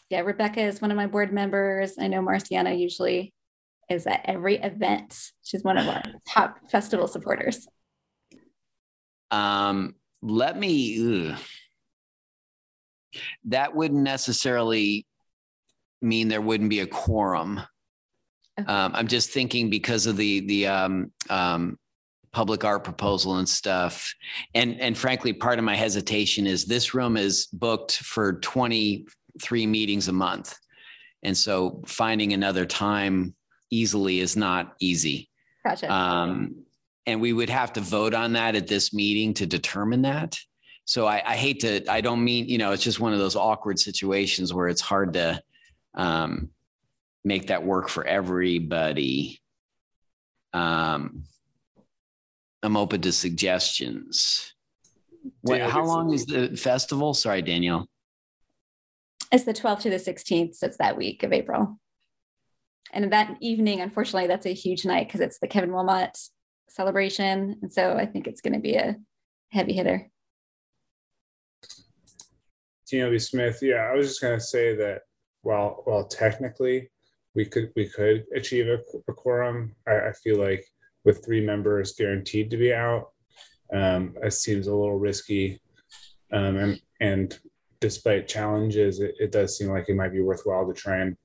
Yeah, 0.10 0.22
Rebecca 0.22 0.62
is 0.62 0.82
one 0.82 0.92
of 0.92 0.98
my 0.98 1.08
board 1.08 1.32
members. 1.32 1.94
I 1.98 2.08
know 2.08 2.22
Marciana 2.22 2.74
usually 2.74 3.34
is 3.90 4.06
at 4.08 4.22
every 4.26 4.58
event. 4.58 5.18
She's 5.44 5.64
one 5.64 5.78
of 5.78 5.88
our 5.88 6.04
top 6.28 6.70
festival 6.70 7.08
supporters. 7.08 7.68
Um, 9.32 9.96
let 10.22 10.58
me. 10.58 11.30
ugh. 11.32 11.40
That 13.46 13.76
wouldn't 13.76 14.04
necessarily 14.04 15.06
mean 16.02 16.28
there 16.28 16.42
wouldn't 16.42 16.70
be 16.70 16.80
a 16.80 16.88
quorum. 16.88 17.62
Okay. 18.60 18.72
Um, 18.72 18.92
I'm 18.96 19.08
just 19.08 19.30
thinking 19.30 19.70
because 19.70 20.06
of 20.06 20.18
the 20.18 20.42
the 20.42 20.68
um, 20.68 21.12
um, 21.30 21.80
public 22.32 22.64
art 22.64 22.84
proposal 22.84 23.38
and 23.38 23.48
stuff, 23.48 24.14
and 24.54 24.80
and 24.80 24.98
frankly, 24.98 25.34
part 25.34 25.60
of 25.60 25.66
my 25.66 25.76
hesitation 25.76 26.48
is 26.48 26.66
this 26.66 26.94
room 26.94 27.18
is 27.18 27.48
booked 27.48 27.98
for 27.98 28.34
23 28.34 29.68
meetings 29.68 30.08
a 30.08 30.14
month, 30.14 30.58
and 31.24 31.36
so 31.38 31.82
finding 31.86 32.34
another 32.34 32.66
time 32.66 33.36
easily 33.70 34.20
is 34.20 34.36
not 34.36 34.76
easy. 34.80 35.30
Gotcha. 35.64 35.92
Um, 35.92 36.56
and 37.08 37.22
we 37.22 37.34
would 37.34 37.50
have 37.50 37.74
to 37.74 37.82
vote 37.82 38.14
on 38.14 38.34
that 38.34 38.56
at 38.56 38.68
this 38.68 38.94
meeting 38.94 39.34
to 39.36 39.46
determine 39.46 40.04
that. 40.04 40.38
So 40.86 41.08
I, 41.08 41.22
I 41.26 41.36
hate 41.36 41.62
to, 41.62 41.90
I 41.90 42.02
don't 42.02 42.24
mean, 42.24 42.48
you 42.48 42.58
know, 42.58 42.72
it's 42.72 42.84
just 42.84 43.00
one 43.00 43.14
of 43.14 43.20
those 43.20 43.36
awkward 43.36 43.80
situations 43.80 44.54
where 44.54 44.68
it's 44.68 44.82
hard 44.82 45.14
to 45.14 45.42
um, 45.96 46.50
make 47.24 47.48
that 47.48 47.64
work 47.64 47.90
for 47.90 48.06
everybody. 48.06 49.40
Um, 50.54 51.24
I'm 52.64 52.78
open 52.78 53.02
to 53.02 53.12
suggestions. 53.12 54.54
What, 55.42 55.58
Yeah, 55.60 55.70
how 55.70 55.86
long 55.86 56.14
is- 56.14 56.22
is 56.22 56.28
the 56.28 56.58
festival? 56.58 57.14
Sorry, 57.14 57.42
Danielle. 57.42 57.88
It's 59.32 59.46
the 59.46 59.54
12th 59.54 59.82
to 59.82 59.90
the 59.90 60.00
16th. 60.00 60.56
So 60.56 60.68
it's 60.68 60.78
that 60.78 60.98
week 60.98 61.24
of 61.24 61.32
April. 61.32 61.80
And 62.92 63.12
that 63.14 63.38
evening, 63.40 63.80
unfortunately, 63.80 64.28
that's 64.28 64.46
a 64.46 64.54
huge 64.54 64.84
night 64.86 65.08
because 65.08 65.22
it's 65.22 65.40
the 65.40 65.48
Kevin 65.48 65.70
Willmott 65.70 66.30
celebration. 66.70 67.58
And 67.62 67.72
so 67.72 67.96
I 67.96 68.06
think 68.06 68.28
it's 68.28 68.42
going 68.42 68.54
to 68.54 68.60
be 68.60 68.76
a 68.76 68.98
heavy 69.50 69.74
hitter. 69.74 70.10
Tina 72.88 73.10
B. 73.10 73.20
Smith. 73.20 73.60
Yeah, 73.62 73.90
I 73.90 73.94
was 73.94 74.08
just 74.10 74.22
gonna 74.22 74.38
say 74.38 74.76
that 74.76 75.04
while 75.44 75.82
while 75.86 76.06
technically 76.06 76.92
we 77.36 77.46
could 77.46 77.72
we 77.76 77.88
could 77.88 78.26
achieve 78.36 78.68
a, 78.68 78.80
a 79.10 79.14
quorum, 79.14 79.76
I, 79.88 80.10
I 80.10 80.14
feel 80.24 80.38
like 80.38 80.66
with 81.06 81.24
three 81.24 81.44
members 81.46 81.94
guaranteed 81.94 82.50
to 82.52 82.58
be 82.58 82.74
out, 82.74 83.10
um, 83.74 84.16
it 84.22 84.34
seems 84.34 84.68
a 84.68 84.76
little 84.76 85.00
risky. 85.00 85.62
Um, 86.34 86.58
and 86.58 86.82
and 87.00 87.40
despite 87.80 88.28
challenges, 88.28 89.00
it, 89.00 89.16
it 89.20 89.32
does 89.32 89.58
seem 89.58 89.70
like 89.70 89.90
it 89.90 89.96
might 89.96 90.14
be 90.14 90.22
worthwhile 90.22 90.68
to 90.68 90.74
try 90.74 90.98
and 90.98 91.18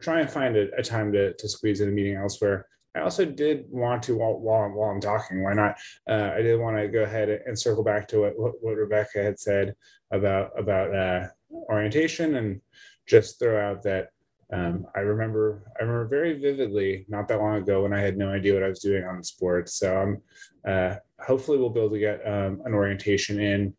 try 0.00 0.20
and 0.20 0.30
find 0.30 0.56
a, 0.56 0.72
a 0.76 0.82
time 0.82 1.12
to, 1.12 1.34
to 1.34 1.48
squeeze 1.48 1.80
in 1.80 1.88
a 1.88 1.92
meeting 1.92 2.16
elsewhere. 2.16 2.66
I 2.96 3.00
also 3.00 3.24
did 3.24 3.64
want 3.70 4.04
to, 4.04 4.16
while, 4.16 4.38
while, 4.38 4.62
I'm, 4.62 4.74
while 4.74 4.90
I'm 4.90 5.00
talking, 5.00 5.42
why 5.42 5.52
not? 5.52 5.76
Uh, 6.08 6.30
I 6.32 6.42
did 6.42 6.60
want 6.60 6.76
to 6.76 6.86
go 6.86 7.02
ahead 7.02 7.28
and 7.28 7.58
circle 7.58 7.82
back 7.82 8.06
to 8.08 8.20
what, 8.20 8.38
what, 8.38 8.52
what 8.60 8.76
Rebecca 8.76 9.20
had 9.20 9.40
said 9.40 9.74
about, 10.12 10.56
about 10.56 10.94
uh, 10.94 11.26
orientation 11.50 12.36
and 12.36 12.60
just 13.08 13.40
throw 13.40 13.60
out 13.60 13.82
that 13.82 14.10
um, 14.54 14.86
I 14.94 15.00
remember 15.00 15.62
I 15.78 15.82
remember 15.82 16.06
very 16.06 16.38
vividly 16.38 17.06
not 17.08 17.26
that 17.26 17.40
long 17.40 17.56
ago 17.56 17.82
when 17.82 17.92
I 17.92 18.00
had 18.00 18.16
no 18.16 18.28
idea 18.28 18.54
what 18.54 18.62
I 18.62 18.68
was 18.68 18.78
doing 18.78 19.04
on 19.04 19.18
the 19.18 19.24
sport. 19.24 19.68
So 19.68 20.00
um, 20.00 20.22
uh, 20.66 20.96
hopefully 21.20 21.58
we'll 21.58 21.70
be 21.70 21.80
able 21.80 21.90
to 21.90 21.98
get 21.98 22.24
um, 22.24 22.62
an 22.64 22.72
orientation 22.72 23.40
in, 23.40 23.74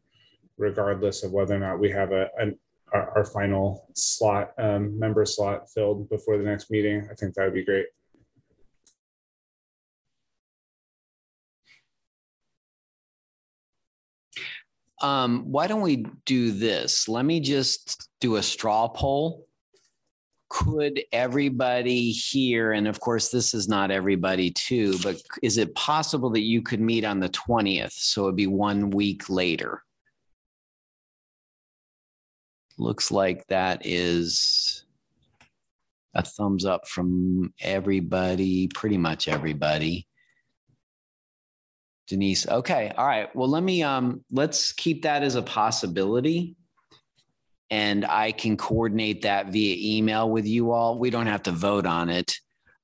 regardless 0.58 1.24
of 1.24 1.32
whether 1.32 1.56
or 1.56 1.60
not 1.60 1.80
we 1.80 1.90
have 1.92 2.12
a 2.12 2.28
an, 2.38 2.60
our, 2.92 3.18
our, 3.18 3.26
final 3.26 3.88
slot 3.94 4.52
um, 4.58 5.00
member 5.00 5.26
slot 5.26 5.70
filled 5.72 6.10
before 6.10 6.38
the 6.38 6.44
next 6.44 6.70
meeting. 6.70 7.08
I 7.10 7.16
think 7.16 7.36
that 7.36 7.46
would 7.46 7.54
be 7.54 7.64
great. 7.64 7.86
Um, 15.02 15.52
why 15.52 15.68
don't 15.68 15.82
we 15.82 16.06
do 16.26 16.52
this? 16.52 17.08
Let 17.08 17.24
me 17.24 17.40
just 17.40 18.10
do 18.20 18.36
a 18.36 18.44
straw 18.44 18.90
poll. 18.90 19.46
Could 20.56 21.04
everybody 21.12 22.12
here, 22.12 22.72
and 22.72 22.88
of 22.88 23.02
course, 23.02 23.28
this 23.28 23.54
is 23.54 23.68
not 23.68 23.92
everybody 23.92 24.52
too, 24.52 24.98
but 25.04 25.22
is 25.44 25.58
it 25.58 25.76
possible 25.76 26.30
that 26.30 26.44
you 26.44 26.62
could 26.62 26.80
meet 26.80 27.04
on 27.04 27.20
the 27.20 27.28
20th? 27.28 27.92
So 27.92 28.24
it'd 28.24 28.38
be 28.38 28.48
one 28.48 28.90
week 28.90 29.30
later. 29.30 29.84
Looks 32.78 33.12
like 33.12 33.46
that 33.48 33.82
is 33.84 34.86
a 36.14 36.24
thumbs 36.24 36.64
up 36.64 36.88
from 36.88 37.54
everybody, 37.60 38.70
pretty 38.70 38.98
much 38.98 39.28
everybody. 39.28 40.08
Denise. 42.08 42.48
Okay. 42.48 42.94
All 42.98 43.06
right. 43.06 43.36
Well, 43.36 43.50
let 43.50 43.64
me 43.64 43.84
um 43.84 44.24
let's 44.32 44.72
keep 44.72 45.02
that 45.02 45.22
as 45.22 45.36
a 45.36 45.42
possibility. 45.42 46.56
And 47.76 48.06
I 48.06 48.32
can 48.32 48.56
coordinate 48.56 49.24
that 49.24 49.48
via 49.48 49.76
email 49.98 50.30
with 50.30 50.46
you 50.46 50.72
all. 50.72 50.98
We 50.98 51.10
don't 51.10 51.28
have 51.28 51.44
to 51.44 51.52
vote 51.52 51.86
on 51.86 52.10
it. 52.10 52.30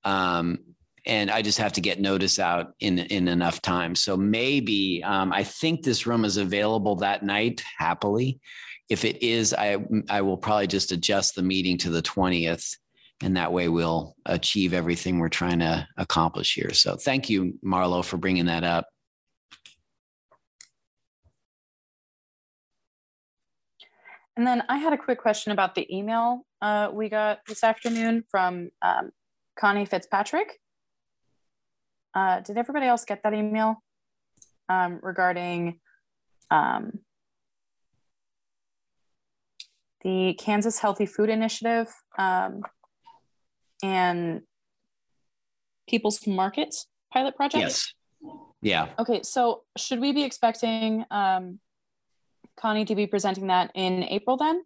Um, 0.04 0.58
and 1.06 1.32
I 1.32 1.42
just 1.42 1.60
have 1.60 1.74
to 1.74 1.82
get 1.82 2.00
notice 2.00 2.40
out 2.40 2.74
in 2.80 3.00
in 3.00 3.28
enough 3.28 3.62
time. 3.62 3.96
So 3.96 4.18
maybe 4.18 5.02
um, 5.04 5.32
I 5.42 5.44
think 5.44 5.76
this 5.84 6.06
room 6.06 6.26
is 6.26 6.38
available 6.38 6.96
that 6.98 7.24
night 7.24 7.64
happily. 7.78 8.40
If 8.90 9.06
it 9.06 9.24
is, 9.24 9.54
I 9.54 9.78
I 10.10 10.22
will 10.22 10.38
probably 10.38 10.68
just 10.68 10.92
adjust 10.92 11.36
the 11.36 11.42
meeting 11.54 11.78
to 11.80 11.90
the 11.90 12.02
twentieth, 12.02 12.66
and 13.24 13.38
that 13.38 13.54
way 13.54 13.70
we'll 13.70 14.16
achieve 14.26 14.74
everything 14.74 15.20
we're 15.20 15.30
trying 15.42 15.60
to 15.60 15.88
accomplish 15.96 16.54
here. 16.54 16.74
So 16.74 16.98
thank 16.98 17.30
you, 17.30 17.54
Marlo, 17.64 18.04
for 18.04 18.18
bringing 18.18 18.48
that 18.48 18.64
up. 18.64 18.86
And 24.42 24.48
then 24.48 24.64
I 24.70 24.80
had 24.80 24.92
a 24.92 24.98
quick 24.98 25.20
question 25.20 25.52
about 25.52 25.76
the 25.76 25.86
email 25.96 26.48
uh, 26.64 26.90
we 26.92 27.10
got 27.10 27.46
this 27.48 27.64
afternoon 27.64 28.24
from 28.32 28.72
um, 28.82 29.12
Connie 29.56 29.86
Fitzpatrick. 29.86 30.60
Uh, 32.16 32.40
did 32.40 32.58
everybody 32.58 32.88
else 32.88 33.06
get 33.06 33.22
that 33.22 33.36
email 33.36 33.84
um, 34.68 35.00
regarding 35.04 35.80
um, 36.50 37.02
the 40.04 40.34
Kansas 40.40 40.80
Healthy 40.80 41.06
Food 41.06 41.30
Initiative 41.30 41.94
um, 42.18 42.64
and 43.84 44.42
People's 45.88 46.26
Markets 46.26 46.88
pilot 47.14 47.36
project? 47.36 47.62
Yes. 47.62 47.94
Yeah. 48.64 48.88
Okay, 48.98 49.22
so 49.22 49.66
should 49.78 50.00
we 50.00 50.14
be 50.14 50.24
expecting 50.24 51.06
um, 51.12 51.60
Connie 52.57 52.86
to 52.86 52.95
be 52.95 53.07
presenting 53.07 53.48
that 53.48 53.72
in 53.76 54.03
April 54.03 54.38
then? 54.38 54.64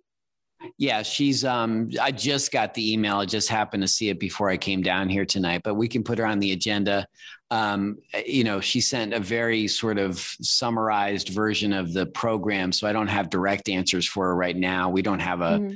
Yeah, 0.77 1.03
she's 1.03 1.45
um 1.45 1.89
I 2.01 2.11
just 2.11 2.51
got 2.51 2.73
the 2.73 2.93
email. 2.93 3.17
I 3.17 3.25
just 3.25 3.49
happened 3.49 3.83
to 3.83 3.87
see 3.87 4.09
it 4.09 4.19
before 4.19 4.49
I 4.49 4.57
came 4.57 4.81
down 4.81 5.09
here 5.09 5.25
tonight, 5.25 5.61
but 5.63 5.75
we 5.75 5.87
can 5.87 6.03
put 6.03 6.17
her 6.17 6.25
on 6.25 6.39
the 6.39 6.51
agenda. 6.51 7.07
Um, 7.51 7.97
you 8.25 8.43
know, 8.43 8.59
she 8.59 8.81
sent 8.81 9.13
a 9.13 9.19
very 9.19 9.67
sort 9.67 9.97
of 9.97 10.17
summarized 10.17 11.29
version 11.29 11.73
of 11.73 11.93
the 11.93 12.05
program, 12.05 12.71
so 12.71 12.87
I 12.87 12.93
don't 12.93 13.07
have 13.07 13.29
direct 13.29 13.69
answers 13.69 14.07
for 14.07 14.27
her 14.27 14.35
right 14.35 14.55
now. 14.55 14.89
We 14.89 15.01
don't 15.01 15.19
have 15.19 15.41
a 15.41 15.59
mm-hmm. 15.59 15.73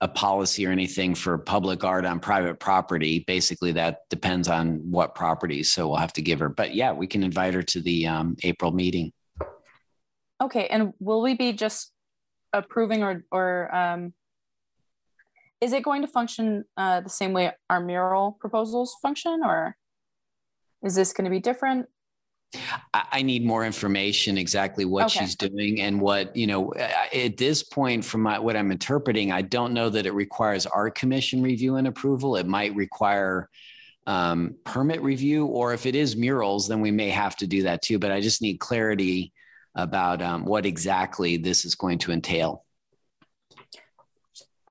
a 0.00 0.08
policy 0.08 0.66
or 0.66 0.70
anything 0.70 1.14
for 1.14 1.38
public 1.38 1.82
art 1.82 2.04
on 2.06 2.20
private 2.20 2.60
property. 2.60 3.24
Basically, 3.26 3.72
that 3.72 4.08
depends 4.10 4.48
on 4.48 4.90
what 4.90 5.14
properties. 5.14 5.72
So 5.72 5.88
we'll 5.88 5.96
have 5.96 6.12
to 6.14 6.22
give 6.22 6.38
her. 6.38 6.48
But 6.48 6.74
yeah, 6.74 6.92
we 6.92 7.06
can 7.06 7.24
invite 7.24 7.54
her 7.54 7.62
to 7.62 7.80
the 7.80 8.06
um, 8.06 8.36
April 8.42 8.72
meeting. 8.72 9.12
Okay, 10.42 10.66
and 10.66 10.92
will 10.98 11.22
we 11.22 11.34
be 11.34 11.52
just 11.52 11.92
approving 12.52 13.02
or 13.04 13.24
or 13.30 13.74
um, 13.74 14.12
is 15.60 15.72
it 15.72 15.84
going 15.84 16.02
to 16.02 16.08
function 16.08 16.64
uh, 16.76 17.00
the 17.00 17.08
same 17.08 17.32
way 17.32 17.52
our 17.70 17.80
mural 17.80 18.36
proposals 18.40 18.96
function, 19.00 19.42
or 19.44 19.76
is 20.82 20.96
this 20.96 21.12
going 21.12 21.24
to 21.26 21.30
be 21.30 21.38
different? 21.38 21.86
I 22.92 23.22
need 23.22 23.46
more 23.46 23.64
information 23.64 24.36
exactly 24.36 24.84
what 24.84 25.06
okay. 25.06 25.20
she's 25.20 25.36
doing 25.36 25.80
and 25.80 26.00
what 26.00 26.34
you 26.36 26.48
know. 26.48 26.74
At 26.74 27.36
this 27.36 27.62
point, 27.62 28.04
from 28.04 28.22
my, 28.22 28.38
what 28.40 28.56
I'm 28.56 28.72
interpreting, 28.72 29.30
I 29.30 29.42
don't 29.42 29.72
know 29.72 29.88
that 29.88 30.04
it 30.04 30.12
requires 30.12 30.66
our 30.66 30.90
commission 30.90 31.42
review 31.42 31.76
and 31.76 31.86
approval. 31.86 32.36
It 32.36 32.46
might 32.46 32.74
require 32.74 33.48
um, 34.06 34.56
permit 34.64 35.00
review, 35.00 35.46
or 35.46 35.72
if 35.72 35.86
it 35.86 35.94
is 35.94 36.16
murals, 36.16 36.66
then 36.66 36.80
we 36.80 36.90
may 36.90 37.10
have 37.10 37.36
to 37.36 37.46
do 37.46 37.62
that 37.62 37.80
too. 37.80 38.00
But 38.00 38.10
I 38.10 38.20
just 38.20 38.42
need 38.42 38.58
clarity 38.58 39.32
about 39.74 40.22
um, 40.22 40.44
what 40.44 40.66
exactly 40.66 41.36
this 41.36 41.64
is 41.64 41.74
going 41.74 41.98
to 41.98 42.12
entail. 42.12 42.64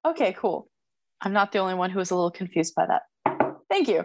Okay, 0.06 0.34
cool. 0.34 0.68
I'm 1.22 1.34
not 1.34 1.52
the 1.52 1.60
only 1.60 1.76
one 1.76 1.92
who 1.92 2.00
was 2.00 2.12
a 2.12 2.16
little 2.16 2.32
confused 2.32 2.74
by 2.76 2.88
that. 2.88 3.04
Thank 3.70 3.88
you. 3.88 4.04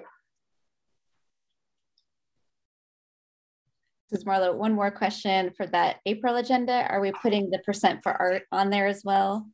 This 4.10 4.20
is 4.20 4.24
Marlo. 4.24 4.54
One 4.54 4.74
more 4.74 4.90
question 4.90 5.50
for 5.56 5.66
that 5.66 5.96
April 6.06 6.36
agenda. 6.36 6.86
Are 6.88 7.00
we 7.00 7.10
putting 7.10 7.50
the 7.50 7.58
percent 7.58 8.00
for 8.02 8.12
art 8.12 8.42
on 8.52 8.70
there 8.70 8.86
as 8.86 9.02
well? 9.04 9.48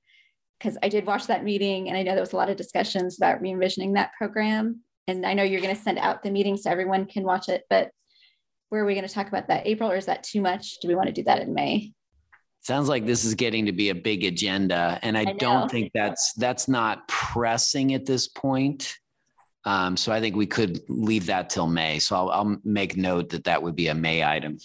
Because 0.59 0.77
I 0.83 0.89
did 0.89 1.07
watch 1.07 1.29
that 1.29 1.45
meeting 1.45 1.89
and 1.89 1.97
I 1.97 2.03
know 2.03 2.13
there 2.13 2.21
was 2.21 2.35
a 2.35 2.37
lot 2.37 2.51
of 2.51 2.57
discussions 2.57 3.17
about 3.17 3.41
re-envisioning 3.41 3.95
that 3.95 4.11
program. 4.19 4.81
And 5.09 5.25
I 5.25 5.35
know 5.35 5.43
you're 5.43 5.63
going 5.63 5.75
to 5.75 5.83
send 5.83 5.99
out 5.99 6.23
the 6.23 6.31
meeting 6.31 6.57
so 6.57 6.71
everyone 6.71 7.07
can 7.07 7.25
watch 7.25 7.49
it, 7.49 7.63
but 7.71 7.91
where 8.73 8.81
are 8.81 8.87
we 8.87 8.95
going 8.95 9.07
to 9.07 9.15
talk 9.15 9.29
about 9.29 9.49
that? 9.49 9.67
April, 9.67 9.91
or 9.91 9.97
is 9.97 10.07
that 10.07 10.23
too 10.23 10.41
much? 10.41 10.79
Do 10.81 10.89
we 10.89 10.95
want 10.95 11.09
to 11.09 11.13
do 11.13 11.23
that 11.25 11.43
in 11.43 11.53
May? 11.53 11.93
Sounds 12.63 12.89
like 12.89 13.05
this 13.05 13.23
is 13.23 13.35
getting 13.35 13.67
to 13.67 13.73
be 13.73 13.91
a 13.91 13.95
big 13.95 14.25
agenda, 14.25 14.99
and 15.03 15.19
I, 15.19 15.27
I 15.29 15.33
don't 15.35 15.71
think 15.71 15.91
that's 15.93 16.33
that's 16.39 16.69
not 16.69 17.07
pressing 17.07 17.93
at 17.93 18.07
this 18.07 18.29
point. 18.29 18.97
Um, 19.67 19.95
so 19.95 20.11
I 20.11 20.21
think 20.21 20.37
we 20.37 20.47
could 20.47 20.81
leave 20.89 21.27
that 21.27 21.51
till 21.51 21.67
May. 21.67 21.99
So 21.99 22.17
I'll, 22.17 22.31
I'll 22.31 22.57
make 22.65 22.97
note 22.97 23.29
that 23.29 23.45
that 23.45 23.63
would 23.63 23.77
be 23.77 23.89
a 23.89 23.95
May 23.95 24.25
item. 24.25 24.57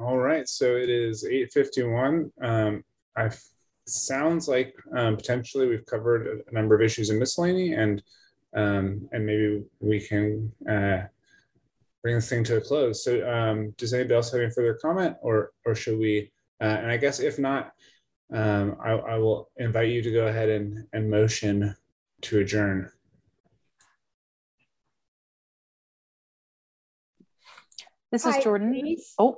All 0.00 0.16
right, 0.16 0.48
so 0.48 0.76
it 0.76 0.88
is 0.88 1.24
8.51. 1.24 2.30
Um, 2.42 2.84
I 3.16 3.28
sounds 3.86 4.48
like 4.48 4.74
um, 4.96 5.16
potentially 5.16 5.66
we've 5.66 5.84
covered 5.84 6.42
a 6.48 6.54
number 6.54 6.74
of 6.74 6.80
issues 6.80 7.10
in 7.10 7.18
miscellany 7.18 7.74
and 7.74 8.02
um, 8.56 9.08
and 9.12 9.26
maybe 9.26 9.62
we 9.80 10.00
can 10.00 10.50
uh, 10.68 11.02
bring 12.02 12.14
this 12.14 12.30
thing 12.30 12.44
to 12.44 12.56
a 12.56 12.60
close. 12.60 13.04
So 13.04 13.28
um, 13.30 13.74
does 13.76 13.92
anybody 13.92 14.14
else 14.14 14.32
have 14.32 14.40
any 14.40 14.50
further 14.50 14.78
comment 14.80 15.16
or 15.20 15.52
or 15.66 15.74
should 15.74 15.98
we, 15.98 16.32
uh, 16.62 16.64
and 16.64 16.90
I 16.90 16.96
guess 16.96 17.20
if 17.20 17.38
not, 17.38 17.72
um, 18.32 18.76
I, 18.82 18.92
I 18.92 19.18
will 19.18 19.50
invite 19.58 19.90
you 19.90 20.00
to 20.02 20.10
go 20.10 20.28
ahead 20.28 20.48
and, 20.48 20.86
and 20.94 21.10
motion 21.10 21.76
to 22.22 22.38
adjourn. 22.38 22.90
This 28.10 28.24
is 28.24 28.34
Hi, 28.34 28.40
Jordan. 28.40 28.72
Please. 28.72 29.14
Oh, 29.18 29.36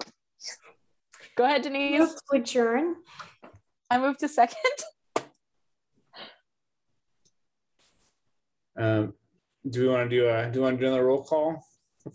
Go 1.37 1.45
ahead, 1.45 1.63
Denise. 1.63 1.99
Move 1.99 2.11
to 2.11 2.37
adjourn. 2.37 2.97
I 3.91 3.99
move 3.99 4.19
to 4.19 4.29
second. 4.29 4.57
Um, 8.75 9.13
do 9.69 9.83
we 9.83 9.89
want 9.89 10.09
to 10.09 10.17
do 10.17 10.27
a 10.29 10.51
do 10.51 10.61
we 10.61 10.65
want 10.65 10.79
to 10.79 10.81
do 10.81 10.87
another 10.87 11.05
roll 11.05 11.23
call? 11.23 11.63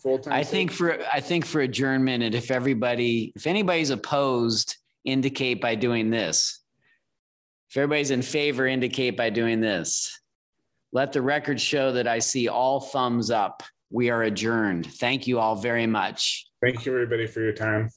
Full 0.01 0.19
time. 0.19 0.33
I 0.33 0.43
think 0.43 0.71
for 0.71 0.97
I 1.13 1.19
think 1.19 1.45
for 1.45 1.61
adjournment, 1.61 2.23
and 2.23 2.35
if 2.35 2.49
everybody, 2.49 3.31
if 3.35 3.47
anybody's 3.47 3.91
opposed, 3.91 4.75
indicate 5.05 5.61
by 5.61 5.75
doing 5.75 6.09
this. 6.09 6.59
If 7.69 7.77
everybody's 7.77 8.11
in 8.11 8.21
favor, 8.21 8.65
indicate 8.65 9.15
by 9.15 9.29
doing 9.29 9.61
this. 9.61 10.19
Let 10.91 11.13
the 11.13 11.21
record 11.21 11.61
show 11.61 11.91
that 11.93 12.07
I 12.07 12.19
see 12.19 12.47
all 12.47 12.79
thumbs 12.79 13.29
up. 13.29 13.63
We 13.89 14.09
are 14.09 14.23
adjourned. 14.23 14.87
Thank 14.87 15.27
you 15.27 15.39
all 15.39 15.55
very 15.55 15.87
much. 15.87 16.47
Thank 16.61 16.85
you, 16.85 16.93
everybody, 16.93 17.27
for 17.27 17.41
your 17.41 17.53
time. 17.53 17.89